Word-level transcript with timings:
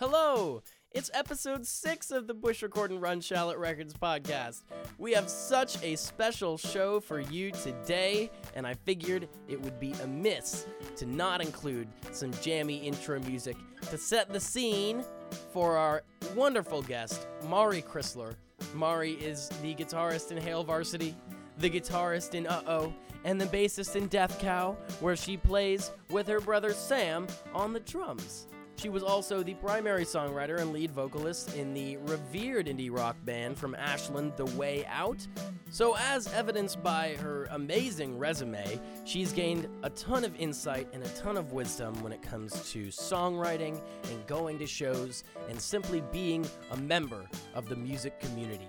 Hello! 0.00 0.60
It's 0.90 1.08
episode 1.14 1.64
6 1.64 2.10
of 2.10 2.26
the 2.26 2.34
Push 2.34 2.64
Record 2.64 2.90
and 2.90 3.00
Run 3.00 3.20
Shallot 3.20 3.58
Records 3.58 3.94
podcast. 3.94 4.62
We 4.98 5.12
have 5.12 5.30
such 5.30 5.80
a 5.84 5.94
special 5.94 6.58
show 6.58 6.98
for 6.98 7.20
you 7.20 7.52
today, 7.52 8.28
and 8.56 8.66
I 8.66 8.74
figured 8.74 9.28
it 9.46 9.60
would 9.62 9.78
be 9.78 9.92
amiss 10.02 10.66
to 10.96 11.06
not 11.06 11.40
include 11.40 11.86
some 12.10 12.32
jammy 12.42 12.78
intro 12.78 13.20
music 13.20 13.56
to 13.90 13.96
set 13.96 14.32
the 14.32 14.40
scene 14.40 15.04
for 15.52 15.76
our 15.76 16.02
wonderful 16.34 16.82
guest, 16.82 17.28
Mari 17.48 17.80
Crisler. 17.80 18.34
Mari 18.74 19.12
is 19.12 19.48
the 19.62 19.76
guitarist 19.76 20.32
in 20.32 20.38
Hail 20.38 20.64
Varsity, 20.64 21.14
the 21.58 21.70
guitarist 21.70 22.34
in 22.34 22.48
Uh 22.48 22.62
Oh, 22.66 22.92
and 23.22 23.40
the 23.40 23.46
bassist 23.46 23.94
in 23.94 24.08
Death 24.08 24.40
Cow, 24.40 24.76
where 24.98 25.14
she 25.14 25.36
plays 25.36 25.92
with 26.10 26.26
her 26.26 26.40
brother 26.40 26.72
Sam 26.72 27.28
on 27.54 27.72
the 27.72 27.78
drums. 27.78 28.48
She 28.76 28.88
was 28.88 29.02
also 29.02 29.42
the 29.42 29.54
primary 29.54 30.04
songwriter 30.04 30.60
and 30.60 30.72
lead 30.72 30.90
vocalist 30.90 31.56
in 31.56 31.72
the 31.72 31.96
revered 31.98 32.66
indie 32.66 32.90
rock 32.90 33.16
band 33.24 33.56
from 33.56 33.74
Ashland, 33.74 34.32
The 34.36 34.46
Way 34.46 34.84
Out. 34.86 35.26
So, 35.70 35.96
as 35.96 36.32
evidenced 36.32 36.82
by 36.82 37.16
her 37.20 37.48
amazing 37.52 38.18
resume, 38.18 38.80
she's 39.04 39.32
gained 39.32 39.68
a 39.82 39.90
ton 39.90 40.24
of 40.24 40.34
insight 40.36 40.88
and 40.92 41.02
a 41.02 41.08
ton 41.10 41.36
of 41.36 41.52
wisdom 41.52 41.94
when 42.02 42.12
it 42.12 42.20
comes 42.22 42.70
to 42.72 42.86
songwriting 42.88 43.80
and 44.10 44.26
going 44.26 44.58
to 44.58 44.66
shows 44.66 45.24
and 45.48 45.60
simply 45.60 46.02
being 46.12 46.46
a 46.72 46.76
member 46.76 47.26
of 47.54 47.68
the 47.68 47.76
music 47.76 48.18
community. 48.20 48.68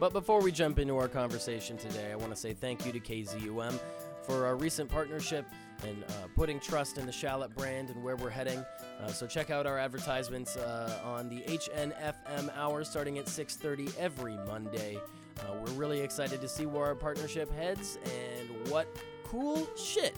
But 0.00 0.12
before 0.12 0.40
we 0.40 0.50
jump 0.50 0.78
into 0.78 0.96
our 0.96 1.08
conversation 1.08 1.76
today, 1.76 2.10
I 2.10 2.16
want 2.16 2.30
to 2.30 2.36
say 2.36 2.54
thank 2.54 2.86
you 2.86 2.92
to 2.92 3.00
KZUM 3.00 3.78
for 4.22 4.46
our 4.46 4.56
recent 4.56 4.88
partnership 4.88 5.44
and 5.86 6.04
uh, 6.04 6.12
putting 6.36 6.60
trust 6.60 6.98
in 6.98 7.06
the 7.06 7.12
Shallot 7.12 7.54
brand 7.54 7.90
and 7.90 8.02
where 8.02 8.16
we're 8.16 8.30
heading. 8.30 8.64
Uh, 9.00 9.08
so 9.08 9.26
check 9.26 9.50
out 9.50 9.66
our 9.66 9.78
advertisements 9.78 10.56
uh, 10.56 11.00
on 11.04 11.28
the 11.28 11.40
HNFM 11.42 12.56
hour 12.56 12.84
starting 12.84 13.18
at 13.18 13.26
6:30 13.26 13.96
every 13.98 14.36
Monday. 14.46 14.98
Uh, 15.40 15.54
we're 15.64 15.72
really 15.72 16.00
excited 16.00 16.40
to 16.40 16.48
see 16.48 16.66
where 16.66 16.86
our 16.86 16.94
partnership 16.94 17.52
heads 17.52 17.98
and 18.04 18.70
what 18.70 18.86
cool 19.24 19.68
shit 19.76 20.14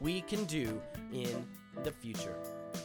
we 0.00 0.20
can 0.22 0.44
do 0.44 0.80
in 1.12 1.46
the 1.82 1.90
future. 1.90 2.36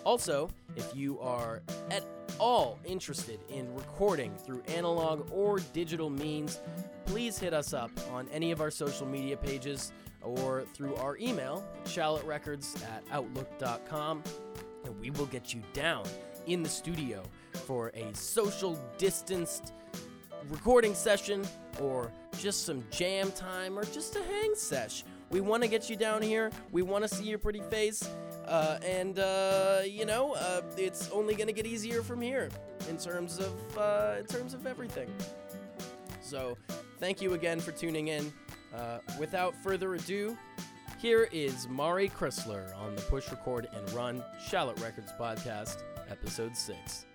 Also, 0.03 0.49
if 0.75 0.95
you 0.95 1.19
are 1.19 1.61
at 1.91 2.03
all 2.39 2.79
interested 2.85 3.39
in 3.49 3.73
recording 3.75 4.35
through 4.35 4.61
analog 4.67 5.29
or 5.31 5.59
digital 5.73 6.09
means, 6.09 6.59
please 7.05 7.37
hit 7.37 7.53
us 7.53 7.73
up 7.73 7.91
on 8.11 8.27
any 8.29 8.51
of 8.51 8.61
our 8.61 8.71
social 8.71 9.05
media 9.05 9.37
pages 9.37 9.91
or 10.21 10.63
through 10.73 10.95
our 10.95 11.17
email, 11.17 11.65
shallotrecords 11.85 12.83
at 12.83 13.03
outlook.com, 13.11 14.23
and 14.85 14.99
we 14.99 15.11
will 15.11 15.25
get 15.27 15.53
you 15.53 15.61
down 15.73 16.05
in 16.45 16.63
the 16.63 16.69
studio 16.69 17.23
for 17.65 17.89
a 17.89 18.13
social 18.15 18.79
distanced 18.97 19.73
recording 20.49 20.93
session 20.93 21.45
or 21.81 22.11
just 22.39 22.65
some 22.65 22.83
jam 22.91 23.31
time 23.31 23.77
or 23.77 23.83
just 23.85 24.15
a 24.15 24.23
hang 24.23 24.55
sesh. 24.55 25.03
We 25.29 25.41
want 25.41 25.63
to 25.63 25.69
get 25.69 25.89
you 25.89 25.97
down 25.97 26.21
here. 26.21 26.51
We 26.71 26.83
want 26.83 27.03
to 27.03 27.13
see 27.13 27.25
your 27.25 27.39
pretty 27.39 27.61
face. 27.61 28.09
Uh, 28.45 28.79
and, 28.81 29.19
uh, 29.19 29.81
you 29.85 30.05
know, 30.05 30.33
uh, 30.33 30.61
it's 30.77 31.09
only 31.11 31.35
going 31.35 31.47
to 31.47 31.53
get 31.53 31.65
easier 31.65 32.01
from 32.01 32.21
here 32.21 32.49
in 32.89 32.97
terms 32.97 33.39
of, 33.39 33.77
uh, 33.77 34.15
in 34.19 34.25
terms 34.25 34.53
of 34.53 34.65
everything. 34.65 35.09
So, 36.21 36.57
thank 36.99 37.21
you 37.21 37.33
again 37.33 37.59
for 37.59 37.71
tuning 37.71 38.07
in. 38.07 38.31
Uh, 38.77 38.99
without 39.19 39.55
further 39.55 39.95
ado, 39.95 40.37
here 40.99 41.27
is 41.31 41.67
Mari 41.67 42.09
Crisler 42.09 42.75
on 42.77 42.95
the 42.95 43.01
Push 43.03 43.29
Record 43.31 43.67
and 43.73 43.91
Run 43.93 44.23
Shallot 44.47 44.79
Records 44.79 45.11
podcast, 45.19 45.77
episode 46.09 46.55
6. 46.55 47.05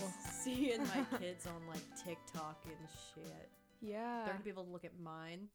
Well, 0.00 0.12
Seeing 0.30 0.80
my 0.82 1.18
kids 1.18 1.46
on 1.46 1.66
like 1.68 1.82
TikTok 2.02 2.62
and 2.64 2.88
shit. 3.14 3.50
Yeah. 3.82 4.22
They're 4.24 4.32
gonna 4.34 4.44
be 4.44 4.50
able 4.50 4.64
to 4.64 4.70
look 4.70 4.84
at 4.84 4.98
mine. 5.02 5.48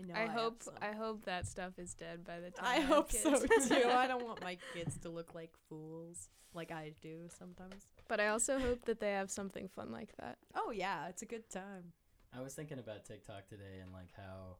I 0.00 0.06
know. 0.06 0.14
I 0.14 0.18
have 0.20 0.30
hope 0.30 0.62
some. 0.62 0.74
I 0.82 0.92
hope 0.92 1.24
that 1.24 1.46
stuff 1.46 1.78
is 1.78 1.94
dead 1.94 2.24
by 2.24 2.38
the 2.38 2.50
time 2.50 2.66
I 2.66 2.74
have 2.76 2.88
hope 2.88 3.12
so 3.12 3.38
too. 3.40 3.88
I 3.88 4.06
don't 4.06 4.24
want 4.24 4.42
my 4.42 4.58
kids 4.74 4.98
to 4.98 5.08
look 5.08 5.34
like 5.34 5.50
fools, 5.68 6.28
like 6.54 6.70
I 6.70 6.92
do 7.00 7.28
sometimes. 7.38 7.86
but 8.08 8.20
I 8.20 8.28
also 8.28 8.58
hope 8.58 8.84
that 8.84 9.00
they 9.00 9.12
have 9.12 9.30
something 9.30 9.68
fun 9.68 9.90
like 9.90 10.10
that. 10.20 10.36
Oh 10.54 10.70
yeah, 10.70 11.08
it's 11.08 11.22
a 11.22 11.26
good 11.26 11.48
time. 11.48 11.92
I 12.36 12.40
was 12.42 12.54
thinking 12.54 12.78
about 12.78 13.04
TikTok 13.04 13.48
today 13.48 13.80
and 13.82 13.92
like 13.92 14.10
how 14.16 14.56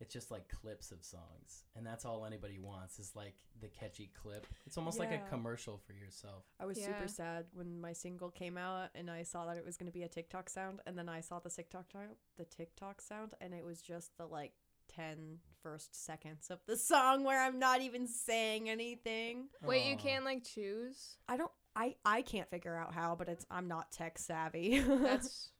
it's 0.00 0.12
just 0.12 0.30
like 0.32 0.48
clips 0.48 0.90
of 0.90 1.04
songs, 1.04 1.64
and 1.76 1.86
that's 1.86 2.04
all 2.04 2.24
anybody 2.26 2.58
wants 2.58 2.98
is 2.98 3.12
like 3.14 3.36
the 3.60 3.68
catchy 3.68 4.10
clip. 4.20 4.46
It's 4.66 4.76
almost 4.76 4.98
like 4.98 5.12
a 5.12 5.18
commercial 5.28 5.78
for 5.86 5.92
yourself. 5.92 6.42
I 6.58 6.64
was 6.66 6.78
Yeah. 6.78 6.86
super 6.86 7.06
sad 7.06 7.46
when 7.52 7.80
my 7.80 7.92
single 7.92 8.30
came 8.30 8.58
out 8.58 8.90
and 8.96 9.08
I 9.08 9.22
saw 9.22 9.46
that 9.46 9.56
it 9.56 9.64
was 9.64 9.76
gonna 9.76 9.92
be 9.92 10.02
a 10.02 10.08
TikTok 10.08 10.48
sound, 10.50 10.80
and 10.86 10.98
then 10.98 11.08
I 11.08 11.20
saw 11.20 11.38
the 11.38 11.50
TikTok 11.50 11.88
ti- 11.88 12.16
the 12.36 12.44
TikTok 12.44 13.00
sound, 13.00 13.34
and 13.40 13.54
it 13.54 13.64
was 13.64 13.80
just 13.80 14.16
the 14.16 14.26
like 14.26 14.54
10 14.88 15.38
first 15.62 15.94
seconds 15.94 16.50
of 16.50 16.58
the 16.66 16.76
song 16.76 17.22
where 17.22 17.40
I'm 17.40 17.60
not 17.60 17.80
even 17.80 18.08
saying 18.08 18.68
anything. 18.68 19.48
Wait, 19.62 19.86
you 19.86 19.96
can't 19.96 20.24
like 20.24 20.42
choose? 20.44 21.16
I 21.28 21.36
don't. 21.36 21.52
I 21.76 21.94
I 22.04 22.22
can't 22.22 22.50
figure 22.50 22.74
out 22.76 22.92
how, 22.92 23.14
but 23.14 23.28
it's 23.28 23.46
I'm 23.50 23.68
not 23.68 23.92
tech 23.92 24.18
savvy. 24.18 24.80
That's 24.80 25.52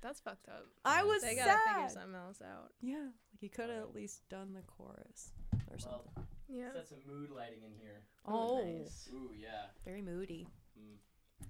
that's 0.00 0.20
fucked 0.20 0.48
up. 0.48 0.64
I 0.84 1.02
was 1.04 1.22
They 1.22 1.34
gotta 1.34 1.58
figure 1.74 1.88
something 1.88 2.14
else 2.14 2.40
out. 2.42 2.70
Yeah, 2.80 2.96
like 3.32 3.40
you 3.42 3.50
could 3.50 3.68
have 3.70 3.78
at 3.82 3.94
least 3.94 4.28
done 4.28 4.52
the 4.54 4.62
chorus 4.62 5.32
or 5.52 5.76
Well, 5.84 6.04
something. 6.14 6.26
Yeah. 6.48 6.72
set 6.72 6.88
some 6.88 6.98
mood 7.06 7.30
lighting 7.30 7.62
in 7.64 7.72
here. 7.80 8.02
Oh, 8.26 8.62
nice. 8.64 9.08
Ooh, 9.12 9.30
yeah. 9.38 9.66
very 9.84 10.00
moody. 10.02 10.46
Mm. 10.78 10.96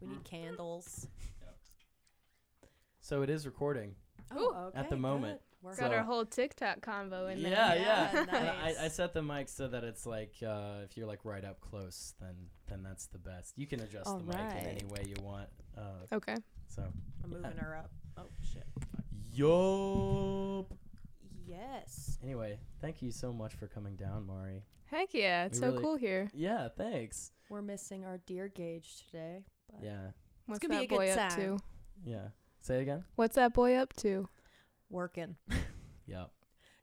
We 0.00 0.06
need 0.08 0.25
candles. 0.25 1.06
So 3.00 3.22
it 3.22 3.31
is 3.31 3.47
recording. 3.47 3.94
Oh, 4.37 4.66
okay, 4.69 4.78
At 4.78 4.91
the 4.91 4.97
moment. 4.97 5.41
good. 5.41 5.44
We're 5.62 5.75
Got 5.76 5.91
So- 5.91 5.97
our 5.97 6.04
whole 6.04 6.25
TikTok 6.26 6.81
convo 6.81 7.32
in 7.32 7.38
Yeah, 7.38 7.48
there. 7.75 7.76
yeah. 7.82 8.10
Yeah, 8.12 8.20
And 8.20 8.31
I, 8.81 8.84
I 8.84 8.88
set 8.88 9.12
the 9.14 9.22
mic 9.22 9.48
so 9.48 9.66
that 9.69 9.82
it's 9.82 10.04
like 10.06 10.34
uh, 10.47 10.82
if 10.84 10.97
you're 10.97 11.06
like 11.06 11.25
right 11.25 11.44
up 11.44 11.60
close, 11.60 12.14
then 12.20 12.34
then 12.69 12.82
that's 12.82 13.06
the 13.06 13.19
best. 13.19 13.54
You 13.56 13.66
can 13.66 13.81
adjust 13.81 14.04
the 14.19 14.22
mic 14.25 14.37
in 14.37 14.66
any 14.66 14.84
way 14.87 15.04
you 15.06 15.16
want. 15.22 15.48
Uh, 15.76 16.14
Okay. 16.14 16.37
so 16.69 16.82
I'm 17.25 17.31
moving 17.31 17.56
her 17.56 17.76
up. 17.76 17.91
Oh 18.19 18.27
shit. 18.43 18.67
yup. 19.33 20.75
Yes. 21.47 22.19
Anyway, 22.23 22.59
thank 22.81 23.01
you 23.03 23.11
so 23.11 23.33
much 23.33 23.55
for 23.55 23.67
coming 23.67 23.97
down, 23.97 24.27
Mari. 24.27 24.62
Heck 24.87 25.12
yeah, 25.15 25.45
it's 25.47 25.59
We 25.59 25.67
so 25.67 25.71
really- 25.71 25.83
cool 25.83 25.97
here. 25.97 26.29
Yeah, 26.34 26.69
thanks. 26.77 27.33
We're 27.51 27.62
missing 27.62 28.05
our 28.05 28.19
deer 28.19 28.49
gauge 28.49 29.05
today. 29.06 29.45
But 29.71 29.84
Yeah, 29.84 30.11
What's 30.47 30.59
gonna 30.61 30.75
be 30.75 30.79
that 30.79 30.84
a 30.84 30.87
good 30.89 30.97
boy 30.97 31.11
up 31.11 31.29
time. 31.31 31.39
to? 31.59 31.59
yeah. 32.05 32.29
Say 32.61 32.79
it 32.79 32.83
again. 32.83 33.05
What's 33.17 33.37
that 33.37 33.53
boy 33.55 33.77
up 33.77 33.93
to? 33.97 34.29
Working. 34.91 35.37
Yep. 36.06 36.31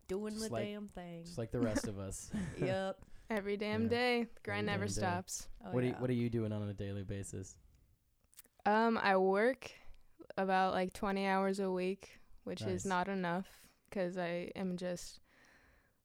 Doing 0.07 0.33
Just 0.35 0.47
the 0.49 0.53
like- 0.53 0.65
damn 0.65 0.87
thing. 0.87 1.23
Just 1.25 1.39
like 1.39 1.49
the 1.51 1.59
rest 1.59 1.87
of 1.87 1.97
us. 1.97 2.29
yep. 2.61 2.99
Every 3.31 3.57
damn 3.57 3.83
Yeah. 3.83 3.89
day. 3.89 4.23
The 4.35 4.39
grind 4.43 4.69
Every 4.69 4.81
never 4.81 4.85
damn 4.85 4.93
day. 4.93 4.99
stops. 5.01 5.47
Oh, 5.65 5.71
what 5.71 5.81
are 5.83 5.87
you, 5.87 5.93
yeah. 5.93 5.99
What 5.99 6.09
are 6.11 6.13
you 6.13 6.29
doing 6.29 6.51
on 6.51 6.61
a 6.69 6.73
daily 6.75 7.01
basis? 7.03 7.57
Um, 8.67 8.99
I 9.01 9.17
work 9.17 9.71
about 10.37 10.73
like 10.73 10.93
20 10.93 11.25
hours 11.27 11.59
a 11.59 11.71
week, 11.71 12.19
which 12.43 12.61
Nice. 12.61 12.71
is 12.71 12.85
not 12.85 13.07
enough 13.07 13.47
because 13.89 14.17
I 14.17 14.51
am 14.55 14.77
just 14.77 15.19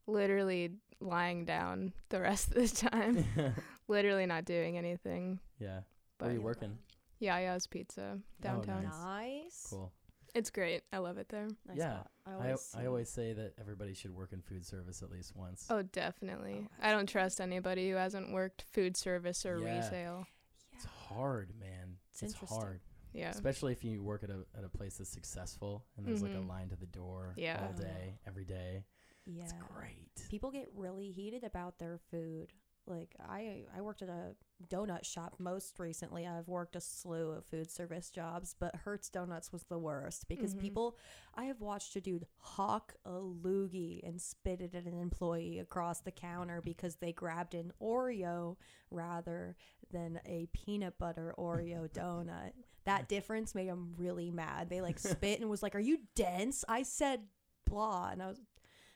literally 0.06 0.72
lying 1.00 1.44
down 1.44 1.92
the 2.08 2.20
rest 2.20 2.54
of 2.54 2.54
the 2.54 2.88
time, 2.90 3.24
literally 3.88 4.26
not 4.26 4.44
doing 4.44 4.76
anything. 4.78 5.40
yeah. 5.58 5.80
But 6.18 6.26
Where 6.26 6.30
are 6.30 6.34
you 6.34 6.40
yeah. 6.40 6.44
working? 6.44 6.78
Yia 7.18 7.32
Yia's 7.32 7.66
Pizza 7.66 8.18
oh, 8.18 8.22
downtown. 8.42 8.82
nice. 8.84 8.92
Nice. 9.04 9.66
Cool. 9.70 9.92
It's 10.34 10.50
great. 10.50 10.82
I 10.92 10.98
love 10.98 11.16
it 11.18 11.28
there. 11.28 11.48
Nice 11.66 11.76
Yeah, 11.78 11.92
spot. 11.94 12.10
I 12.26 12.30
I, 12.30 12.34
always, 12.34 12.74
I 12.76 12.80
see- 12.80 12.86
always 12.86 13.08
say 13.08 13.32
that 13.32 13.54
everybody 13.58 13.94
should 13.94 14.14
work 14.14 14.32
in 14.32 14.42
food 14.42 14.64
service 14.66 15.02
at 15.02 15.10
least 15.10 15.34
once. 15.34 15.66
Oh, 15.70 15.82
definitely. 15.82 16.66
Oh, 16.70 16.86
I 16.88 16.92
don't 16.92 17.08
trust 17.08 17.40
anybody 17.40 17.90
who 17.90 17.96
hasn't 17.96 18.32
worked 18.32 18.64
food 18.72 18.96
service 18.96 19.44
or 19.46 19.58
Yeah. 19.58 19.76
resale. 19.78 20.26
It's 20.72 20.84
hard, 20.84 21.50
man. 21.58 21.96
It's 22.10 22.22
It's, 22.22 22.32
interesting. 22.34 22.58
hard, 22.60 22.80
Yeah. 23.12 23.30
especially 23.30 23.72
if 23.72 23.82
you 23.84 24.02
work 24.02 24.22
at 24.24 24.30
a 24.30 24.44
at 24.56 24.64
a 24.64 24.68
place 24.68 24.98
that's 24.98 25.10
successful 25.10 25.84
and 25.96 26.06
there's 26.06 26.22
like 26.22 26.32
Mhm. 26.32 26.44
a 26.44 26.48
line 26.48 26.68
to 26.70 26.76
the 26.76 26.86
door 26.86 27.34
Yeah. 27.36 27.64
all 27.66 27.72
day, 27.72 28.18
every 28.26 28.44
day. 28.44 28.84
Yeah. 29.26 29.44
It's 29.44 29.52
great. 29.52 30.26
People 30.28 30.50
get 30.50 30.68
really 30.74 31.10
heated 31.10 31.44
about 31.44 31.78
their 31.78 31.98
food. 32.10 32.52
Like 32.86 33.14
I 33.20 33.66
I 33.76 33.82
worked 33.82 34.02
at 34.02 34.08
a 34.08 34.34
donut 34.68 35.04
shop 35.04 35.36
most 35.38 35.78
recently. 35.78 36.26
I've 36.26 36.48
worked 36.48 36.74
a 36.76 36.80
slew 36.80 37.30
of 37.30 37.44
food 37.44 37.70
service 37.70 38.10
jobs, 38.10 38.54
but 38.58 38.74
Hurts 38.74 39.08
Donuts 39.10 39.52
was 39.52 39.64
the 39.64 39.78
worst 39.78 40.26
because 40.28 40.54
Mhm. 40.54 40.60
people 40.60 40.96
I 41.34 41.44
have 41.44 41.60
watched 41.60 41.94
a 41.96 42.00
dude 42.00 42.26
hawk 42.38 42.96
a 43.04 43.10
loogie 43.12 44.00
and 44.02 44.20
spit 44.20 44.60
it 44.60 44.74
at 44.74 44.86
an 44.86 44.98
employee 44.98 45.58
across 45.58 46.00
the 46.00 46.10
counter 46.10 46.60
because 46.62 46.96
they 46.96 47.12
grabbed 47.12 47.54
an 47.54 47.72
Oreo 47.80 48.56
rather 48.90 49.56
than 49.90 50.20
a 50.24 50.46
peanut 50.46 50.98
butter 50.98 51.34
Oreo 51.38 51.88
donut. 51.92 52.52
That 52.90 53.08
difference 53.08 53.54
made 53.54 53.68
them 53.68 53.94
really 53.96 54.30
mad. 54.30 54.68
They 54.68 54.80
like 54.80 54.98
spit 55.12 55.40
and 55.40 55.48
was 55.48 55.62
like, 55.62 55.74
"Are 55.76 55.80
you 55.80 55.98
dense?" 56.16 56.64
I 56.68 56.82
said 56.82 57.20
blah, 57.66 58.10
and 58.10 58.22
I 58.22 58.26
was 58.26 58.40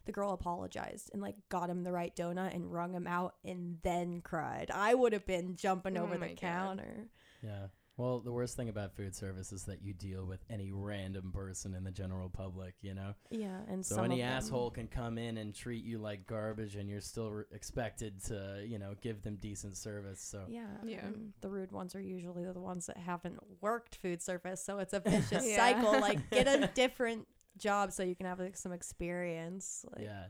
the 0.04 0.12
girl 0.12 0.32
apologized 0.32 1.10
and 1.12 1.22
like 1.22 1.36
got 1.48 1.70
him 1.70 1.82
the 1.82 1.92
right 1.92 2.14
donut 2.14 2.54
and 2.54 2.70
wrung 2.72 2.92
him 2.92 3.06
out 3.06 3.36
and 3.44 3.78
then 3.82 4.20
cried. 4.20 4.70
I 4.74 4.94
would 4.94 5.12
have 5.12 5.26
been 5.26 5.56
jumping 5.56 5.96
Oh 5.96 6.02
over 6.02 6.18
my 6.18 6.28
the 6.28 6.34
God. 6.34 6.40
counter. 6.40 7.06
Yeah. 7.42 7.66
Well, 7.96 8.18
the 8.18 8.32
worst 8.32 8.56
thing 8.56 8.68
about 8.68 8.96
food 8.96 9.14
service 9.14 9.52
is 9.52 9.64
that 9.66 9.80
you 9.82 9.94
deal 9.94 10.24
with 10.24 10.40
any 10.50 10.72
random 10.72 11.30
person 11.32 11.74
in 11.74 11.84
the 11.84 11.92
general 11.92 12.28
public, 12.28 12.74
you 12.80 12.92
know? 12.92 13.14
Yeah, 13.30 13.60
and 13.68 13.86
So 13.86 13.94
some 13.94 14.06
any 14.06 14.20
of 14.20 14.26
them- 14.28 14.36
asshole 14.36 14.70
can 14.72 14.88
come 14.88 15.16
in 15.16 15.36
and 15.36 15.54
treat 15.54 15.84
you 15.84 15.98
like 15.98 16.26
garbage 16.26 16.74
and 16.74 16.88
you're 16.90 17.00
still 17.00 17.30
re- 17.30 17.44
expected 17.52 18.20
to, 18.24 18.64
you 18.66 18.80
know, 18.80 18.96
give 19.00 19.22
them 19.22 19.36
decent 19.36 19.76
service. 19.76 20.20
So 20.20 20.44
Yeah, 20.48 20.66
Yeah. 20.84 21.06
and 21.06 21.34
the 21.40 21.48
rude 21.48 21.70
ones 21.70 21.94
are 21.94 22.00
usually 22.00 22.44
the 22.44 22.58
ones 22.60 22.86
that 22.86 22.96
haven't 22.96 23.38
worked 23.60 23.94
food 23.94 24.20
service, 24.20 24.60
so 24.64 24.80
it's 24.80 24.92
a 24.92 24.98
vicious 25.32 25.46
Yeah. 25.46 25.56
cycle. 25.56 25.92
Like, 26.00 26.28
get 26.30 26.48
a 26.48 26.66
different 26.74 27.28
job 27.56 27.92
so 27.92 28.02
you 28.02 28.16
can 28.16 28.26
have 28.26 28.40
like 28.40 28.56
some 28.56 28.72
experience. 28.72 29.84
Like, 29.94 30.04
yeah. 30.04 30.26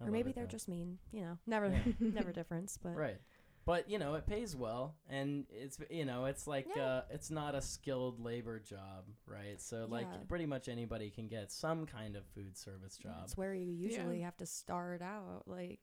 I 0.00 0.04
or 0.06 0.12
maybe 0.12 0.30
they're 0.30 0.44
though. 0.44 0.50
just 0.50 0.68
mean. 0.68 0.98
You 1.10 1.22
know, 1.22 1.38
never, 1.44 1.68
Yeah. 1.70 1.82
never 2.00 2.30
difference. 2.30 2.78
But 2.80 2.94
Right. 2.94 3.20
But, 3.68 3.90
you 3.90 3.98
know, 3.98 4.14
it 4.14 4.26
pays 4.26 4.56
well 4.56 4.94
and 5.10 5.44
it's 5.50 5.78
you 5.90 6.06
know, 6.06 6.24
it's 6.24 6.46
like 6.46 6.66
Yeah. 6.74 6.82
uh 6.86 7.02
it's 7.10 7.30
not 7.30 7.54
a 7.54 7.60
skilled 7.60 8.18
labor 8.18 8.58
job, 8.58 9.04
right? 9.26 9.60
So 9.60 9.86
like 9.90 10.06
Yeah. 10.10 10.16
pretty 10.26 10.46
much 10.46 10.68
anybody 10.70 11.10
can 11.10 11.28
get 11.28 11.52
some 11.52 11.84
kind 11.84 12.16
of 12.16 12.24
food 12.34 12.56
service 12.56 12.96
job. 12.96 13.16
That's 13.20 13.36
where 13.36 13.52
you 13.52 13.70
usually 13.70 14.22
have 14.22 14.38
to 14.38 14.46
start 14.46 15.02
out. 15.02 15.42
Like, 15.46 15.80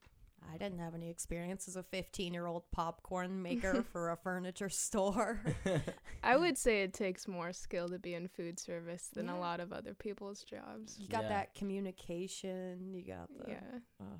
I 0.51 0.57
didn't 0.57 0.79
have 0.79 0.93
any 0.95 1.09
experience 1.11 1.67
as 1.67 1.75
a 1.75 1.83
15 1.83 2.33
year 2.33 2.47
old 2.47 2.63
popcorn 2.71 3.41
maker 3.49 3.83
for 3.91 4.09
a 4.09 4.17
furniture 4.17 4.69
store. 4.69 5.41
I 6.23 6.37
would 6.37 6.57
say 6.57 6.81
it 6.81 6.93
takes 6.93 7.27
more 7.27 7.53
skill 7.53 7.87
to 7.89 7.99
be 7.99 8.15
in 8.15 8.27
food 8.29 8.59
service 8.59 9.09
than 9.13 9.27
Yeah. 9.27 9.37
a 9.37 9.39
lot 9.39 9.59
of 9.59 9.71
other 9.71 9.93
people's 9.93 10.43
jobs. 10.43 10.97
You 10.99 11.07
got 11.07 11.23
Yeah. 11.25 11.29
that 11.29 11.53
communication. 11.53 12.93
You 12.95 13.03
got 13.03 13.29
the 13.37 13.51
Yeah. 13.51 13.79
uh, 14.01 14.17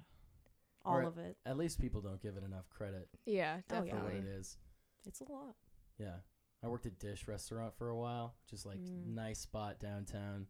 all 0.86 0.98
Or- 0.98 1.04
of 1.04 1.18
it. 1.18 1.38
At 1.46 1.58
least 1.58 1.80
people 1.80 2.02
don't 2.02 2.22
give 2.22 2.38
it 2.38 2.44
enough 2.44 2.70
credit 2.70 3.10
Yeah, 3.26 3.62
Oh, 3.70 3.76
for 3.76 3.76
what 3.82 3.86
definitely. 3.86 4.18
it 4.20 4.26
is. 4.26 4.58
It's 5.06 5.22
a 5.22 5.32
lot. 5.32 5.56
Yeah. 5.98 6.18
I 6.64 6.68
worked 6.68 6.86
at 6.86 6.98
Dish 7.00 7.28
Restaurant 7.28 7.76
for 7.76 7.90
a 7.90 7.96
while, 7.96 8.36
just 8.50 8.66
like 8.66 8.80
Mm. 8.80 9.08
nice 9.14 9.40
spot 9.40 9.80
downtown, 9.80 10.48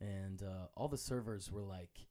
and 0.00 0.42
uh, 0.42 0.68
all 0.74 0.88
the 0.88 0.96
servers 0.96 1.50
were 1.50 1.62
like 1.62 2.06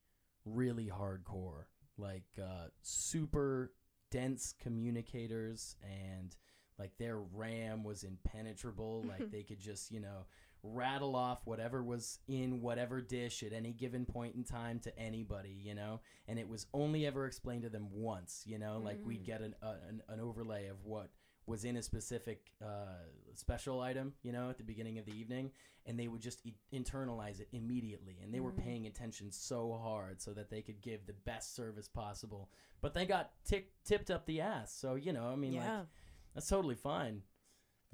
really 0.45 0.87
hardcore, 0.89 1.65
like 1.97 2.25
uh, 2.41 2.67
super 2.81 3.73
dense 4.11 4.53
communicators, 4.53 5.75
and 5.81 6.35
like 6.77 6.95
their 6.97 7.17
RAM 7.19 7.83
was 7.83 8.03
impenetrable. 8.03 9.03
like 9.07 9.29
they 9.31 9.43
could 9.43 9.59
just 9.59 9.91
you 9.91 9.99
know 9.99 10.25
rattle 10.73 11.15
off 11.15 11.45
whatever 11.45 11.83
was 11.83 12.19
in 12.27 12.61
whatever 12.61 13.01
dish 13.01 13.43
at 13.43 13.53
any 13.53 13.71
given 13.73 14.05
point 14.05 14.35
in 14.35 14.43
time 14.43 14.79
to 14.81 14.99
anybody, 14.99 15.57
you 15.63 15.73
know, 15.75 16.01
and 16.27 16.37
it 16.39 16.47
was 16.47 16.67
only 16.73 17.05
ever 17.05 17.25
explained 17.25 17.63
to 17.63 17.69
them 17.69 17.87
once, 17.91 18.43
you 18.45 18.57
know, 18.59 18.79
like 18.83 18.99
we'd 19.05 19.23
Mm. 19.23 19.25
get 19.25 19.41
an, 19.41 19.55
a, 19.61 19.69
an 19.89 20.01
an 20.09 20.19
overlay 20.19 20.67
of 20.67 20.83
what 20.83 21.09
was 21.45 21.63
in 21.63 21.77
a 21.77 21.81
specific 21.83 22.51
uh, 22.61 23.05
special 23.33 23.79
item, 23.79 24.13
you 24.21 24.31
know, 24.33 24.49
at 24.49 24.57
the 24.57 24.63
beginning 24.65 24.97
of 24.99 25.05
the 25.05 25.13
evening, 25.13 25.49
and 25.85 25.97
they 25.97 26.09
would 26.09 26.19
just 26.21 26.45
e- 26.45 26.53
internalize 26.73 27.39
it 27.39 27.47
immediately. 27.53 28.17
And 28.21 28.33
they 28.33 28.41
were 28.41 28.51
Mm. 28.51 28.63
paying 28.63 28.87
attention 28.87 29.31
so 29.31 29.71
hard 29.81 30.21
so 30.21 30.33
that 30.33 30.49
they 30.49 30.61
could 30.61 30.81
give 30.81 31.05
the 31.05 31.13
best 31.13 31.55
service 31.55 31.87
possible. 31.87 32.49
But 32.81 32.93
they 32.93 33.05
got 33.05 33.31
tick 33.45 33.71
tipped 33.85 34.11
up 34.11 34.25
the 34.25 34.41
ass. 34.41 34.73
So 34.73 34.95
you 34.95 35.13
know, 35.13 35.27
I 35.29 35.35
mean, 35.37 35.53
yeah. 35.53 35.77
like 35.79 35.87
that's 36.35 36.49
totally 36.49 36.75
fine. 36.75 37.23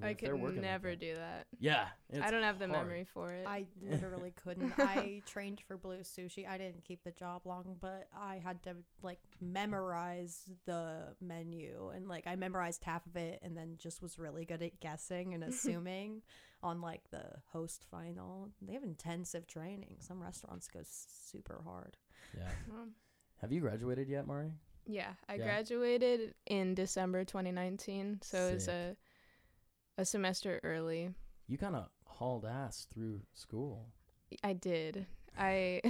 Mean, 0.03 0.09
I 0.09 0.11
if 0.11 0.17
could 0.17 0.33
working 0.33 0.55
like 0.57 0.61
never 0.61 0.89
that. 0.91 0.99
do 0.99 1.15
that. 1.15 1.47
Yeah, 1.59 1.87
I 2.21 2.31
don't 2.31 2.43
have 2.43 2.59
the 2.59 2.67
hard. 2.67 2.79
memory 2.87 3.05
for 3.13 3.31
it. 3.33 3.45
I 3.47 3.65
literally 3.81 4.33
couldn't. 4.43 4.73
I 4.77 5.21
trained 5.25 5.61
for 5.67 5.77
Blue 5.77 5.99
Sushi. 5.99 6.47
I 6.47 6.57
didn't 6.57 6.83
keep 6.83 7.03
the 7.03 7.11
job 7.11 7.41
long, 7.45 7.77
but 7.79 8.07
I 8.17 8.39
had 8.43 8.61
to 8.63 8.75
like 9.01 9.19
memorize 9.41 10.43
the 10.65 11.15
menu 11.21 11.91
and 11.95 12.07
like 12.07 12.27
I 12.27 12.35
memorized 12.35 12.83
half 12.83 13.05
of 13.05 13.15
it 13.15 13.39
and 13.41 13.55
then 13.57 13.75
just 13.77 14.01
was 14.01 14.19
really 14.19 14.45
good 14.45 14.61
at 14.61 14.79
guessing 14.79 15.33
and 15.33 15.43
assuming 15.43 16.21
on 16.61 16.81
like 16.81 17.09
the 17.11 17.23
host 17.51 17.85
final. 17.89 18.49
They 18.61 18.73
have 18.73 18.83
intensive 18.83 19.47
training. 19.47 19.97
Some 19.99 20.21
restaurants 20.21 20.67
go 20.67 20.79
super 20.83 21.61
hard. 21.65 21.97
Yeah. 22.37 22.49
Um, 22.71 22.91
Have 23.41 23.51
you 23.51 23.61
graduated 23.61 24.07
yet, 24.09 24.27
Mari? 24.27 24.51
yeah, 24.85 25.13
I 25.29 25.35
Yeah. 25.35 25.43
graduated 25.45 26.33
in 26.45 26.75
December 26.75 27.23
2019, 27.25 28.19
so 28.21 28.47
it 28.49 28.53
was 28.55 28.67
a 28.67 28.95
a 29.97 30.05
semester 30.05 30.59
early. 30.63 31.11
You 31.47 31.57
kind 31.57 31.75
of 31.75 31.89
hauled 32.05 32.45
ass 32.45 32.87
through 32.93 33.21
school. 33.33 33.87
I 34.43 34.53
did. 34.53 35.05
I 35.37 35.81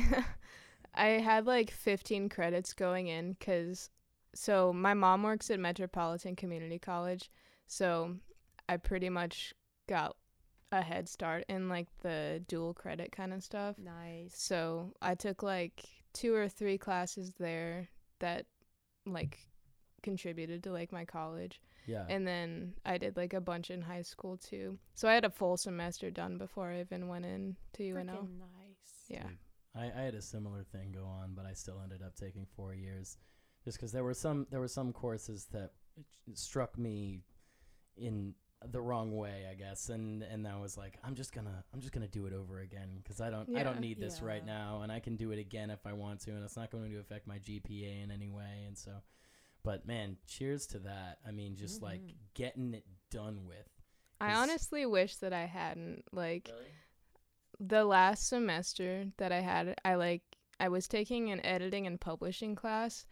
I 0.96 1.08
had 1.08 1.46
like 1.48 1.72
15 1.72 2.30
credits 2.30 2.74
going 2.74 3.08
in 3.08 3.36
cuz 3.40 3.90
so 4.36 4.74
my 4.74 4.94
mom 4.94 5.24
works 5.24 5.52
at 5.52 5.60
Metropolitan 5.60 6.36
Community 6.36 6.80
College, 6.80 7.30
so 7.68 8.16
I 8.68 8.78
pretty 8.78 9.10
much 9.10 9.54
got 9.88 10.16
a 10.72 10.82
head 10.82 11.08
start 11.08 11.46
in 11.50 11.70
like 11.70 11.88
the 12.02 12.44
dual 12.48 12.74
credit 12.74 13.12
kind 13.12 13.32
of 13.32 13.44
stuff. 13.44 13.78
Nice. 13.78 14.34
So 14.36 14.94
I 15.02 15.14
took 15.16 15.44
like 15.44 15.84
two 16.14 16.34
or 16.34 16.50
three 16.50 16.78
classes 16.78 17.34
there 17.38 17.90
that 18.20 18.46
like 19.06 19.48
contributed 20.02 20.64
to 20.64 20.72
like 20.72 20.92
my 20.92 21.06
college. 21.06 21.62
Yeah. 21.86 22.06
And 22.08 22.26
then 22.26 22.74
I 22.86 22.98
did 22.98 23.18
like 23.18 23.34
a 23.34 23.42
bunch 23.42 23.70
in 23.70 23.82
high 23.82 24.02
school 24.02 24.38
too. 24.38 24.78
So 24.96 25.08
I 25.08 25.14
had 25.14 25.26
a 25.26 25.30
full 25.30 25.58
semester 25.58 26.10
done 26.10 26.38
before 26.38 26.70
I 26.70 26.80
even 26.80 27.08
went 27.08 27.26
in 27.26 27.56
to 27.74 27.84
UNO. 27.84 28.14
Freaking 28.14 28.40
nice. 28.40 29.06
Yeah. 29.10 29.28
I, 29.76 29.86
I 29.86 30.04
had 30.04 30.16
a 30.16 30.22
similar 30.22 30.64
thing 30.64 30.92
go 30.92 31.06
on, 31.06 31.34
but 31.36 31.46
I 31.46 31.54
still 31.54 31.80
ended 31.82 32.02
up 32.04 32.16
taking 32.16 32.46
four 32.56 32.74
years, 32.74 33.18
just 33.66 33.78
because 33.78 33.92
there 33.92 34.04
were 34.04 34.14
some 34.14 34.48
there 34.52 34.60
were 34.60 34.68
some 34.68 34.94
courses 34.94 35.48
that 35.52 35.72
struck 36.34 36.78
me 36.78 37.24
in 37.98 38.36
the 38.72 38.80
wrong 38.80 39.16
way, 39.16 39.46
I 39.50 39.56
guess, 39.56 39.90
and 39.90 40.24
and 40.24 40.48
I 40.48 40.60
was 40.60 40.78
like, 40.78 40.98
I'm 41.04 41.16
just 41.16 41.34
gonna 41.34 41.64
I'm 41.74 41.82
just 41.82 41.92
gonna 41.92 42.08
do 42.08 42.26
it 42.28 42.34
over 42.34 42.60
again 42.60 42.90
because 43.02 43.20
I 43.20 43.30
don't 43.30 43.56
I 43.58 43.64
don't 43.64 43.80
need 43.80 44.00
this 44.00 44.22
right 44.22 44.46
now, 44.46 44.82
and 44.84 44.92
I 44.92 45.00
can 45.00 45.16
do 45.16 45.32
it 45.32 45.40
again 45.40 45.70
if 45.70 45.86
I 45.86 45.94
want 45.94 46.22
to, 46.22 46.32
and 46.32 46.44
it's 46.44 46.56
not 46.56 46.72
going 46.72 46.92
to 46.92 47.00
affect 47.00 47.28
my 47.28 47.40
GPA 47.40 48.04
in 48.04 48.12
any 48.12 48.30
way, 48.30 48.64
and 48.68 48.78
so, 48.78 48.92
but 49.64 49.86
man, 49.88 50.18
cheers 50.28 50.68
to 50.68 50.80
that. 50.80 51.20
I 51.28 51.32
mean, 51.32 51.56
just 51.56 51.82
like 51.82 52.02
Mhm. 52.02 52.16
getting 52.34 52.74
it 52.74 52.86
done 53.10 53.46
with. 53.46 53.68
I 54.22 54.34
honestly 54.36 54.86
wish 54.86 55.18
that 55.18 55.34
I 55.34 55.46
hadn't 55.46 56.04
like 56.14 56.50
the 57.60 57.86
last 57.86 58.28
semester 58.28 59.06
that 59.18 59.32
I 59.32 59.40
had 59.42 59.76
I 59.86 59.96
like 59.96 60.24
I 60.60 60.70
was 60.70 60.88
taking 60.88 61.32
an 61.32 61.46
editing 61.46 61.88
and 61.88 62.00
publishing 62.00 62.56
class 62.56 63.06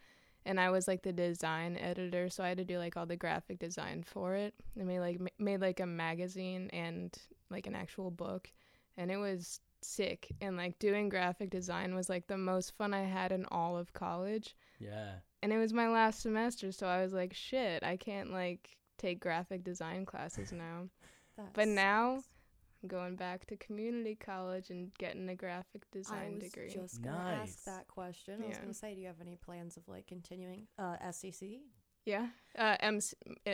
and 0.44 0.58
I 0.58 0.70
was 0.70 0.88
like 0.88 1.02
the 1.02 1.12
design 1.12 1.76
editor 1.76 2.28
so 2.28 2.42
I 2.42 2.48
had 2.48 2.58
to 2.58 2.64
do 2.64 2.78
like 2.78 2.96
all 2.96 3.06
the 3.06 3.16
graphic 3.16 3.58
design 3.58 4.02
for 4.02 4.34
it. 4.34 4.54
I 4.80 4.84
made 4.84 5.00
like 5.00 5.20
ma- 5.20 5.28
made 5.38 5.60
like 5.60 5.80
a 5.80 5.86
magazine 5.86 6.68
and 6.72 7.16
like 7.50 7.66
an 7.66 7.74
actual 7.74 8.10
book 8.10 8.50
and 8.96 9.10
it 9.10 9.16
was 9.18 9.60
sick 9.82 10.28
and 10.40 10.56
like 10.56 10.78
doing 10.78 11.08
graphic 11.08 11.50
design 11.50 11.94
was 11.94 12.08
like 12.08 12.26
the 12.26 12.38
most 12.38 12.72
fun 12.76 12.94
I 12.94 13.02
had 13.04 13.32
in 13.32 13.44
all 13.46 13.76
of 13.76 13.92
college 13.92 14.54
Yeah. 14.78 15.16
And 15.42 15.52
it 15.52 15.58
was 15.58 15.72
my 15.72 15.88
last 15.88 16.20
semester 16.22 16.72
so 16.72 16.86
I 16.86 17.02
was 17.02 17.12
like 17.12 17.34
shit 17.34 17.82
I 17.82 17.96
can't 17.96 18.32
like 18.32 18.76
take 18.98 19.20
graphic 19.20 19.64
design 19.64 20.04
classes 20.06 20.52
now. 20.52 20.88
That 21.38 21.54
But 21.54 21.68
now. 21.68 22.22
I'm 22.82 22.88
going 22.88 23.16
back 23.16 23.46
to 23.46 23.56
community 23.56 24.16
college 24.16 24.68
and 24.70 24.92
getting 24.98 25.28
a 25.30 25.34
graphic 25.34 25.90
design 25.92 26.38
degree. 26.38 26.38
I 26.38 26.38
design 26.38 26.40
was 26.40 26.50
degree. 26.52 26.68
just 26.82 27.02
gonna 27.02 27.36
Nice. 27.38 27.48
ask 27.48 27.64
that 27.64 27.88
question. 27.88 28.42
I 28.44 28.48
was 28.48 28.58
gonna 28.58 28.74
say, 28.74 28.94
do 28.94 29.00
you 29.00 29.06
have 29.06 29.20
any 29.20 29.36
plans 29.36 29.76
of 29.76 29.86
like 29.88 30.06
continuing 30.08 30.66
uh, 30.78 30.96
SEC? 31.10 31.48
Yeah, 32.04 32.28
uh, 32.58 32.76
I'm 32.80 33.00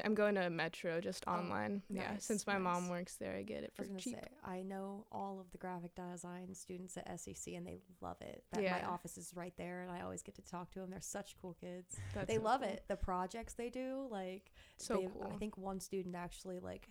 I'm 0.04 0.14
going 0.14 0.34
to 0.36 0.48
Metro 0.50 1.00
just 1.00 1.24
Oh, 1.26 1.32
online. 1.32 1.82
yeah, 1.90 2.16
since 2.18 2.46
my 2.46 2.58
mom 2.58 2.88
works 2.88 3.16
there, 3.16 3.36
I 3.36 3.42
get 3.42 3.62
it 3.62 3.72
I 3.78 3.82
for 3.82 3.92
was 3.92 4.02
cheap. 4.02 4.14
say, 4.16 4.28
I 4.44 4.62
know 4.62 5.06
all 5.12 5.38
of 5.40 5.50
the 5.50 5.58
graphic 5.58 5.92
design 5.94 6.54
students 6.54 6.96
at 6.96 7.20
SEC, 7.20 7.54
and 7.54 7.66
they 7.66 7.78
love 8.00 8.16
it. 8.20 8.44
That 8.52 8.62
my 8.64 8.82
office 8.88 9.18
is 9.18 9.32
right 9.36 9.52
there, 9.58 9.82
and 9.82 9.90
I 9.90 10.00
always 10.00 10.22
get 10.22 10.34
to 10.36 10.42
talk 10.42 10.70
to 10.72 10.80
them. 10.80 10.90
They're 10.90 11.00
such 11.00 11.36
cool 11.40 11.56
kids. 11.60 11.96
That's 12.14 12.26
they 12.26 12.36
so 12.36 12.42
love 12.42 12.60
cool. 12.62 12.70
it. 12.70 12.84
The 12.88 12.96
projects 12.96 13.54
they 13.54 13.68
do, 13.70 14.08
like 14.10 14.50
So 14.78 15.08
cool. 15.12 15.30
I 15.34 15.36
think 15.38 15.58
one 15.58 15.80
student 15.80 16.16
actually 16.16 16.58
like 16.58 16.88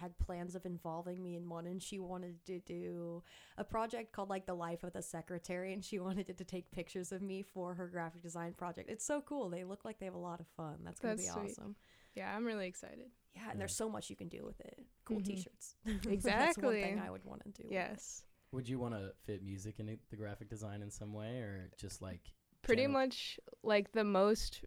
had 0.00 0.16
plans 0.18 0.54
of 0.54 0.64
involving 0.66 1.22
me 1.22 1.36
in 1.36 1.48
one, 1.48 1.66
and 1.66 1.82
she 1.82 1.98
wanted 1.98 2.44
to 2.46 2.58
do 2.60 3.22
a 3.56 3.64
project 3.64 4.12
called 4.12 4.30
like 4.30 4.46
the 4.46 4.54
life 4.54 4.82
of 4.84 4.92
the 4.92 5.02
secretary, 5.02 5.72
and 5.72 5.84
she 5.84 5.98
wanted 6.06 6.30
it 6.30 6.38
to 6.38 6.44
take 6.44 6.70
pictures 6.70 7.12
of 7.12 7.20
me 7.22 7.42
for 7.42 7.74
her 7.74 7.86
graphic 7.86 8.22
design 8.22 8.52
project. 8.54 8.90
It's 8.90 9.04
so 9.04 9.20
cool. 9.20 9.48
They 9.50 9.64
look 9.64 9.84
like 9.84 9.98
they 9.98 10.06
have 10.06 10.14
a 10.14 10.18
lot 10.18 10.40
of 10.40 10.46
fun. 10.56 10.76
That's 10.84 11.00
gonna 11.00 11.16
That's 11.16 11.26
be 11.26 11.32
sweet. 11.32 11.50
awesome. 11.52 11.76
yeah, 12.14 12.34
I'm 12.34 12.44
really 12.44 12.66
excited. 12.66 13.10
Yeah, 13.34 13.42
and 13.42 13.52
Yeah. 13.52 13.58
there's 13.58 13.76
so 13.76 13.88
much 13.88 14.10
you 14.10 14.16
can 14.16 14.28
do 14.28 14.44
with 14.44 14.60
it. 14.60 14.78
Cool 15.04 15.18
Mhm. 15.20 15.24
T-shirts. 15.26 15.76
exactly 15.84 16.16
That's 16.22 16.58
one 16.58 16.72
thing 16.72 16.82
Exactly. 16.84 17.06
I 17.06 17.10
would 17.10 17.24
want 17.24 17.42
to 17.44 17.62
do. 17.62 17.68
Yes, 17.70 18.24
Would 18.52 18.68
you 18.68 18.78
want 18.78 18.94
to 18.94 19.12
fit 19.24 19.42
music 19.42 19.78
into 19.78 19.98
the 20.10 20.16
graphic 20.16 20.48
design 20.48 20.80
in 20.82 20.90
some 20.90 21.12
way, 21.12 21.38
or 21.40 21.70
just 21.76 22.00
like 22.02 22.32
pretty 22.62 22.82
general- 22.82 23.00
much 23.02 23.38
like 23.62 23.92
the 23.92 24.04
most 24.04 24.64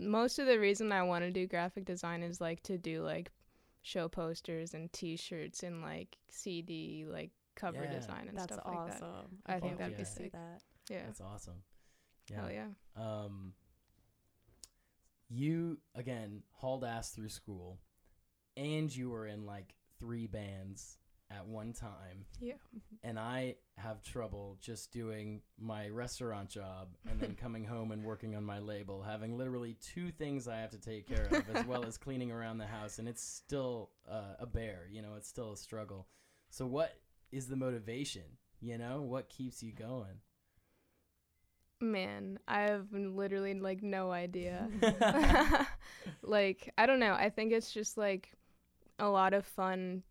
most 0.00 0.38
of 0.38 0.46
the 0.46 0.58
reason 0.60 0.92
I 0.92 1.02
want 1.02 1.24
to 1.24 1.30
do 1.30 1.46
graphic 1.46 1.84
design 1.84 2.22
is 2.22 2.40
like 2.40 2.62
to 2.64 2.78
do 2.78 3.02
like 3.02 3.30
show 3.88 4.06
posters 4.08 4.74
and 4.74 4.92
T-shirts 4.92 5.62
and 5.62 5.80
like 5.80 6.18
CD 6.30 7.06
like 7.08 7.30
cover 7.56 7.82
Yeah. 7.84 7.98
design 7.98 8.26
and 8.28 8.36
That's 8.36 8.52
stuff 8.52 8.60
awesome. 8.66 8.84
like 8.90 9.00
that. 9.00 9.26
I, 9.46 9.54
I 9.54 9.60
think 9.60 9.62
can't 9.62 9.78
that'd 9.78 9.92
wait 9.94 9.98
be 9.98 10.04
sick. 10.04 10.32
that. 10.32 10.62
Yeah. 10.90 11.02
That's 11.06 11.20
awesome. 11.22 11.62
Yeah. 12.30 12.36
Hell 12.42 12.50
yeah. 12.52 12.66
Um, 13.02 13.54
you 15.30 15.78
again 15.94 16.42
hauled 16.52 16.84
ass 16.84 17.10
through 17.10 17.28
school, 17.30 17.78
and 18.56 18.94
you 18.94 19.10
were 19.10 19.26
in 19.26 19.44
like 19.46 19.74
three 19.98 20.26
bands 20.26 20.98
at 21.30 21.46
one 21.46 21.72
time 21.74 22.24
Yeah. 22.40 22.54
and 23.02 23.18
I 23.18 23.56
have 23.76 24.02
trouble 24.02 24.56
just 24.60 24.92
doing 24.92 25.42
my 25.58 25.88
restaurant 25.88 26.48
job 26.48 26.88
and 27.10 27.20
then 27.20 27.34
coming 27.40 27.64
home 27.64 27.92
and 27.92 28.02
working 28.02 28.34
on 28.34 28.44
my 28.44 28.58
label, 28.60 29.02
having 29.02 29.36
literally 29.36 29.76
two 29.80 30.10
things 30.10 30.48
I 30.48 30.56
have 30.60 30.70
to 30.70 30.80
take 30.80 31.06
care 31.06 31.26
of, 31.30 31.44
as 31.54 31.66
well 31.66 31.84
as 31.84 31.98
cleaning 31.98 32.32
around 32.32 32.58
the 32.58 32.66
house, 32.66 32.98
and 32.98 33.06
it's 33.06 33.22
still 33.22 33.90
uh, 34.10 34.36
a 34.38 34.46
bear. 34.46 34.88
You 34.90 35.02
know, 35.02 35.14
it's 35.16 35.28
still 35.28 35.52
a 35.52 35.56
struggle. 35.56 36.08
So, 36.50 36.66
what 36.66 36.94
is 37.30 37.46
the 37.46 37.56
motivation? 37.56 38.22
You 38.60 38.78
know, 38.78 39.02
what 39.02 39.28
keeps 39.28 39.62
you 39.62 39.72
going? 39.72 40.22
Man, 41.80 42.38
I 42.48 42.62
have 42.62 42.86
literally 42.92 43.54
like 43.54 43.82
no 43.82 44.10
idea. 44.10 44.68
like, 46.22 46.72
I 46.76 46.86
don't 46.86 46.98
know. 47.00 47.12
I 47.12 47.30
think 47.30 47.52
it's 47.52 47.70
just 47.70 47.96
like 47.96 48.32
a 48.98 49.08
lot 49.08 49.32
of 49.32 49.46
fun 49.46 50.02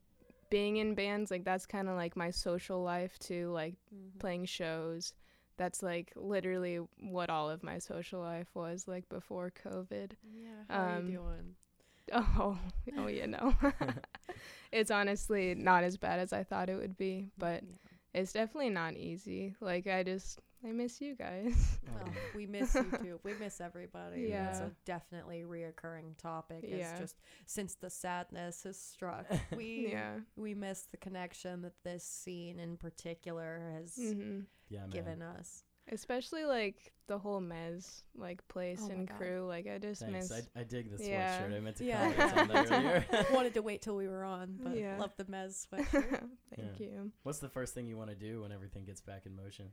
being 0.49 0.77
in 0.77 0.95
bands. 0.95 1.31
Like, 1.31 1.43
that's 1.43 1.65
kind 1.65 1.89
of 1.89 1.95
like 1.95 2.15
my 2.15 2.31
social 2.31 2.81
life 2.83 3.17
too, 3.19 3.51
like 3.51 3.75
Mhm. 3.93 4.19
playing 4.19 4.45
shows. 4.45 5.13
That's 5.57 5.81
like 5.81 6.13
literally 6.15 6.79
what 6.99 7.29
all 7.29 7.49
of 7.49 7.63
my 7.63 7.79
social 7.79 8.19
life 8.21 8.47
was 8.53 8.87
like 8.87 9.07
before 9.09 9.51
COVID. 9.51 10.11
Yeah, 10.23 10.49
how 10.69 10.83
are 10.83 10.97
Um, 10.97 11.05
you 11.07 11.13
doing? 11.17 11.55
Oh, 12.13 12.57
oh, 12.97 13.07
you 13.07 13.27
know. 13.27 13.53
it's 14.71 14.91
honestly 14.91 15.55
not 15.55 15.83
as 15.83 15.97
bad 15.97 16.19
as 16.19 16.31
I 16.33 16.43
thought 16.43 16.69
it 16.69 16.75
would 16.75 16.97
be, 16.97 17.31
but 17.37 17.63
Yeah. 17.63 17.86
It's 18.17 18.33
definitely 18.33 18.69
not 18.71 18.95
easy. 18.95 19.55
Like, 19.61 19.87
I 19.87 20.03
just, 20.03 20.39
I 20.67 20.71
miss 20.71 21.01
you 21.01 21.15
guys. 21.15 21.79
Oh, 21.99 22.11
we 22.35 22.45
miss 22.45 22.75
you 22.75 22.91
too. 23.01 23.19
We 23.23 23.33
miss 23.39 23.59
everybody. 23.61 24.21
It's 24.21 24.59
Yeah. 24.59 24.65
a 24.67 24.71
definitely 24.85 25.43
reoccurring 25.47 26.17
topic. 26.17 26.59
Yeah. 26.67 26.91
It's 26.91 26.99
just 26.99 27.15
since 27.45 27.75
the 27.75 27.89
sadness 27.89 28.63
has 28.63 28.77
struck, 28.79 29.25
we 29.55 29.89
yeah. 29.91 30.15
we 30.35 30.53
miss 30.53 30.83
the 30.91 30.97
connection 30.97 31.61
that 31.63 31.73
this 31.83 32.03
scene 32.03 32.59
in 32.59 32.77
particular 32.77 33.61
has 33.79 33.95
hmm 33.95 34.41
Yeah, 34.69 34.81
man. 34.81 34.89
given 34.91 35.21
us. 35.21 35.63
Especially 35.91 36.43
like 36.45 36.91
the 37.07 37.17
whole 37.17 37.39
Mez 37.41 38.03
like 38.15 38.45
place 38.49 38.81
Oh 38.83 38.91
and 38.91 39.09
crew. 39.09 39.45
Like 39.47 39.67
I 39.67 39.77
just 39.77 40.01
Thanks. 40.01 40.29
miss. 40.29 40.41
I, 40.55 40.59
I 40.59 40.63
dig 40.63 40.91
the 40.91 41.01
sweatshirt. 41.01 41.07
Yeah. 41.09 41.47
I 41.55 41.59
meant 41.61 41.77
to 41.77 41.85
Yeah. 41.85 42.11
comment 42.13 42.37
on 42.37 42.47
that 42.49 42.71
earlier. 43.11 43.25
Wanted 43.31 43.53
to 43.53 43.61
wait 43.61 43.81
till 43.81 43.95
we 43.95 44.07
were 44.09 44.25
on, 44.25 44.57
but 44.61 44.75
Yeah. 44.77 44.97
love 44.99 45.13
the 45.15 45.23
Mez 45.25 45.65
sweatshirt. 45.73 46.27
Thank 46.55 46.79
you. 46.79 47.11
What's 47.23 47.39
the 47.39 47.47
first 47.49 47.73
thing 47.73 47.87
you 47.87 47.95
want 47.97 48.09
to 48.09 48.15
do 48.17 48.41
when 48.41 48.51
everything 48.51 48.83
gets 48.83 48.99
back 49.01 49.25
in 49.25 49.35
motion? 49.35 49.67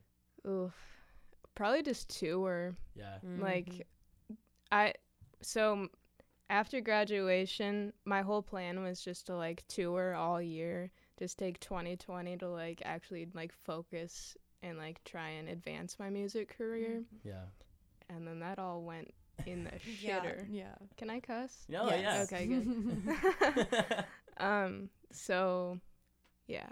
Oof. 0.46 0.72
Probably 1.56 1.82
just 1.82 2.08
tour. 2.20 2.76
Yeah. 2.94 3.16
Mhm. 3.24 3.40
Like 3.40 3.86
I 4.70 4.94
so 5.42 5.88
after 6.50 6.80
graduation, 6.80 7.92
my 8.04 8.22
whole 8.22 8.42
plan 8.42 8.82
was 8.82 9.00
just 9.00 9.26
to 9.26 9.36
like 9.36 9.64
tour 9.66 10.14
all 10.14 10.40
year, 10.40 10.90
just 11.18 11.38
take 11.38 11.58
2020 11.58 12.36
to 12.38 12.48
like 12.48 12.82
actually 12.84 13.26
like 13.34 13.52
focus 13.64 14.36
and 14.64 14.78
like 14.78 15.04
try 15.04 15.28
and 15.28 15.48
advance 15.48 15.98
my 15.98 16.10
music 16.10 16.56
career. 16.56 17.02
Mhm. 17.02 17.18
Yeah. 17.24 17.44
And 18.08 18.26
then 18.26 18.40
that 18.40 18.58
all 18.58 18.82
went 18.82 19.14
in 19.46 19.64
the 19.64 19.70
shitter. 20.02 20.46
yeah. 20.50 20.74
Can 20.96 21.10
I 21.10 21.20
cuss? 21.20 21.66
Oh, 21.76 21.88
Yes. 21.88 22.30
yes. 22.30 22.32
Okay, 22.32 22.46
good. 22.46 24.04
um 24.38 24.88
so 25.12 25.78
yeah, 26.46 26.66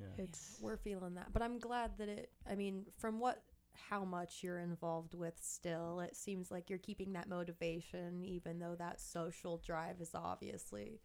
yeah. 0.00 0.06
it's 0.24 0.58
We're 0.60 0.76
feeling 0.76 1.14
that, 1.14 1.32
but 1.32 1.42
I'm 1.42 1.58
glad 1.58 1.92
that 1.98 2.08
it. 2.08 2.30
I 2.50 2.54
mean, 2.54 2.86
from 2.98 3.18
what 3.20 3.42
how 3.88 4.04
much 4.04 4.42
you're 4.42 4.58
involved 4.58 5.14
with 5.14 5.34
still, 5.40 6.00
it 6.00 6.16
seems 6.16 6.50
like 6.50 6.68
you're 6.70 6.78
keeping 6.78 7.12
that 7.12 7.28
motivation, 7.28 8.24
even 8.24 8.58
though 8.58 8.74
that 8.78 9.00
social 9.00 9.58
drive 9.58 10.00
is 10.00 10.10
obviously 10.14 11.00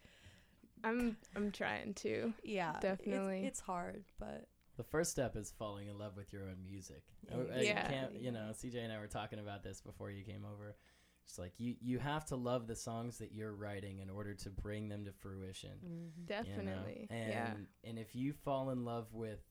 I'm 0.84 1.16
I'm 1.36 1.52
trying 1.52 1.94
to. 1.96 2.34
yeah, 2.44 2.78
it's- 2.78 2.82
Definitely. 2.98 3.46
It's, 3.46 3.60
hard, 3.60 4.04
but 4.20 4.48
The 4.82 4.88
first 4.90 5.12
step 5.12 5.36
is 5.36 5.54
falling 5.60 5.90
in 5.90 6.00
love 6.00 6.18
with 6.18 6.34
your 6.34 6.48
own 6.48 6.64
music. 6.64 7.04
Oh, 7.32 7.42
uh, 7.42 7.60
yeah, 7.60 7.84
I- 7.84 7.86
I 7.86 7.90
can't, 7.92 8.20
you 8.20 8.32
know, 8.32 8.50
CJ 8.52 8.84
and 8.84 8.92
I 8.92 8.98
were 9.00 9.06
talking 9.06 9.38
about 9.38 9.62
this 9.62 9.80
before 9.80 10.10
you 10.10 10.24
came 10.24 10.44
over. 10.44 10.76
It's 11.24 11.38
like 11.38 11.54
you 11.60 11.76
you 11.80 12.00
have 12.00 12.26
to 12.26 12.36
love 12.36 12.66
the 12.66 12.76
songs 12.76 13.20
that 13.20 13.32
you're 13.32 13.54
writing 13.54 14.00
in 14.00 14.10
order 14.10 14.34
to 14.34 14.50
bring 14.50 14.90
them 14.90 15.06
to 15.06 15.12
fruition. 15.12 15.70
Mm-hmm. 15.70 15.92
you 15.92 16.02
know? 16.02 16.26
Definitely. 16.26 17.08
And 17.12 17.30
yeah. 17.30 17.54
and 17.84 18.00
if 18.00 18.16
you 18.16 18.34
fall 18.34 18.72
in 18.72 18.84
love 18.84 19.14
with 19.14 19.44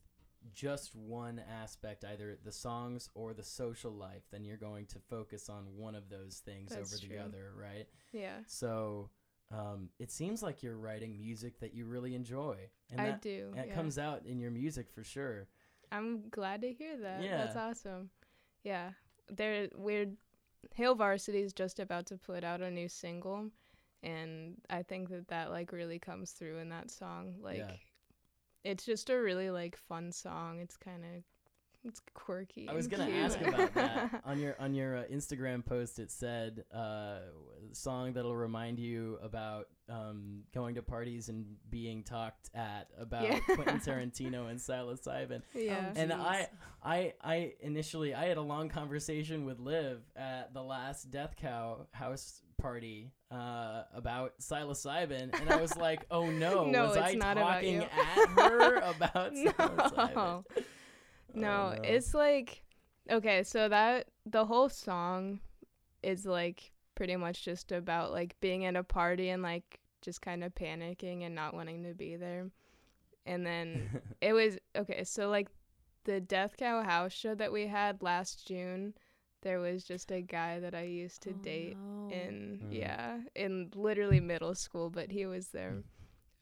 just 0.52 0.96
one 0.96 1.40
aspect, 1.62 2.04
either 2.04 2.36
the 2.42 2.50
songs 2.50 3.08
or 3.14 3.32
the 3.32 3.44
social 3.44 3.92
life, 3.92 4.24
then 4.32 4.42
you're 4.42 4.56
going 4.56 4.86
to 4.86 4.98
focus 4.98 5.48
on 5.48 5.76
one 5.76 5.94
of 5.94 6.08
those 6.08 6.42
things 6.44 6.70
That's 6.70 6.92
over 6.92 7.06
the 7.06 7.18
other, 7.18 7.52
right? 7.56 7.86
Yeah. 8.12 8.38
So 8.48 9.10
um, 9.52 9.88
it 9.98 10.10
seems 10.10 10.42
like 10.42 10.62
you're 10.62 10.76
writing 10.76 11.18
music 11.18 11.58
that 11.60 11.74
you 11.74 11.84
really 11.84 12.14
enjoy, 12.14 12.56
and 12.90 13.00
I 13.00 13.06
that, 13.06 13.22
do. 13.22 13.50
that 13.56 13.68
yeah. 13.68 13.74
comes 13.74 13.98
out 13.98 14.24
in 14.26 14.38
your 14.38 14.50
music 14.50 14.88
for 14.90 15.02
sure. 15.02 15.48
I'm 15.92 16.28
glad 16.30 16.62
to 16.62 16.72
hear 16.72 16.96
that. 16.98 17.22
Yeah. 17.22 17.38
That's 17.38 17.56
awesome. 17.56 18.10
Yeah. 18.62 18.90
There 19.28 19.68
we're 19.76 20.06
Hail 20.74 20.94
Varsity 20.94 21.40
is 21.40 21.52
just 21.52 21.80
about 21.80 22.06
to 22.06 22.16
put 22.16 22.44
out 22.44 22.60
a 22.60 22.70
new 22.70 22.88
single 22.88 23.50
and 24.02 24.56
I 24.68 24.82
think 24.82 25.08
that 25.10 25.28
that 25.28 25.50
like 25.50 25.72
really 25.72 25.98
comes 25.98 26.32
through 26.32 26.58
in 26.58 26.68
that 26.70 26.90
song. 26.90 27.36
Like 27.40 27.58
Yeah. 27.58 27.72
it's 28.64 28.84
just 28.84 29.10
a 29.10 29.16
really 29.16 29.50
like 29.50 29.76
fun 29.76 30.12
song. 30.12 30.60
It's 30.60 30.76
kind 30.76 31.04
of 31.04 31.22
it's 31.82 32.00
quirky. 32.12 32.68
I 32.68 32.74
was 32.74 32.88
gonna 32.88 33.06
cute. 33.06 33.16
ask 33.16 33.40
about 33.40 33.74
that 33.74 34.22
on 34.24 34.38
your 34.38 34.54
on 34.60 34.74
your 34.74 34.98
uh, 34.98 35.04
Instagram 35.04 35.64
post. 35.64 35.98
It 35.98 36.10
said 36.10 36.64
uh, 36.72 37.20
song 37.74 38.12
that'll 38.12 38.36
remind 38.36 38.78
you 38.78 39.18
about 39.22 39.68
um, 39.88 40.42
going 40.54 40.76
to 40.76 40.82
parties 40.82 41.28
and 41.28 41.44
being 41.68 42.04
talked 42.04 42.48
at 42.54 42.88
about 42.98 43.24
Yeah. 43.24 43.40
Quentin 43.40 43.80
Tarantino 43.84 44.48
and 44.50 44.58
psilocybin. 44.60 45.42
yeah. 45.54 45.92
And 45.96 46.12
I, 46.12 46.48
I, 46.82 47.14
I 47.22 47.54
initially 47.60 48.14
I 48.14 48.26
had 48.26 48.36
a 48.36 48.42
long 48.42 48.68
conversation 48.68 49.44
with 49.44 49.58
Liv 49.58 50.00
at 50.14 50.54
the 50.54 50.62
last 50.62 51.10
Death 51.10 51.34
Cow 51.36 51.86
house 51.92 52.40
party 52.58 53.10
uh, 53.32 53.82
about 53.94 54.34
psilocybin, 54.40 55.38
and 55.40 55.50
I 55.50 55.56
was 55.56 55.76
like, 55.76 56.04
"Oh 56.10 56.28
no, 56.30 56.66
No, 56.66 56.88
was 56.88 56.96
I 56.98 57.14
not 57.14 57.36
talking 57.36 57.76
you. 57.76 57.82
at 57.82 58.28
her 58.38 58.76
about 58.96 59.32
psilocybin?" 59.34 60.14
no. 60.14 60.44
No, 61.34 61.74
Oh, 61.76 61.80
it's 61.82 62.12
like 62.14 62.62
okay, 63.10 63.42
so 63.44 63.68
that 63.68 64.08
the 64.26 64.44
whole 64.44 64.68
song 64.68 65.40
is 66.02 66.26
like 66.26 66.72
pretty 67.00 67.16
much 67.16 67.44
just 67.44 67.72
about 67.72 68.12
like 68.12 68.38
being 68.40 68.66
at 68.66 68.76
a 68.76 68.84
party 68.84 69.30
and 69.30 69.42
like 69.42 69.80
just 70.02 70.20
kind 70.20 70.44
of 70.44 70.54
panicking 70.54 71.24
and 71.24 71.34
not 71.34 71.54
wanting 71.54 71.82
to 71.84 71.94
be 71.94 72.16
there. 72.16 72.50
And 73.26 73.46
then 73.46 74.00
it 74.20 74.32
was 74.34 74.58
okay, 74.76 75.04
so 75.04 75.28
like 75.30 75.48
the 76.04 76.20
Death 76.20 76.56
Cow 76.58 76.82
house 76.82 77.12
show 77.12 77.34
that 77.36 77.52
we 77.52 77.66
had 77.66 78.02
last 78.02 78.46
June, 78.46 78.94
there 79.42 79.60
was 79.60 79.84
just 79.84 80.10
a 80.12 80.20
guy 80.22 80.60
that 80.60 80.74
I 80.74 80.82
used 80.82 81.22
to 81.22 81.30
Oh, 81.30 81.34
date 81.34 81.78
no. 81.78 82.16
in 82.16 82.60
Mm. 82.62 82.72
yeah 82.72 83.20
in 83.36 83.70
literally 83.74 84.20
middle 84.20 84.54
school 84.54 84.90
but 84.90 85.10
he 85.12 85.26
was 85.26 85.48
there 85.48 85.84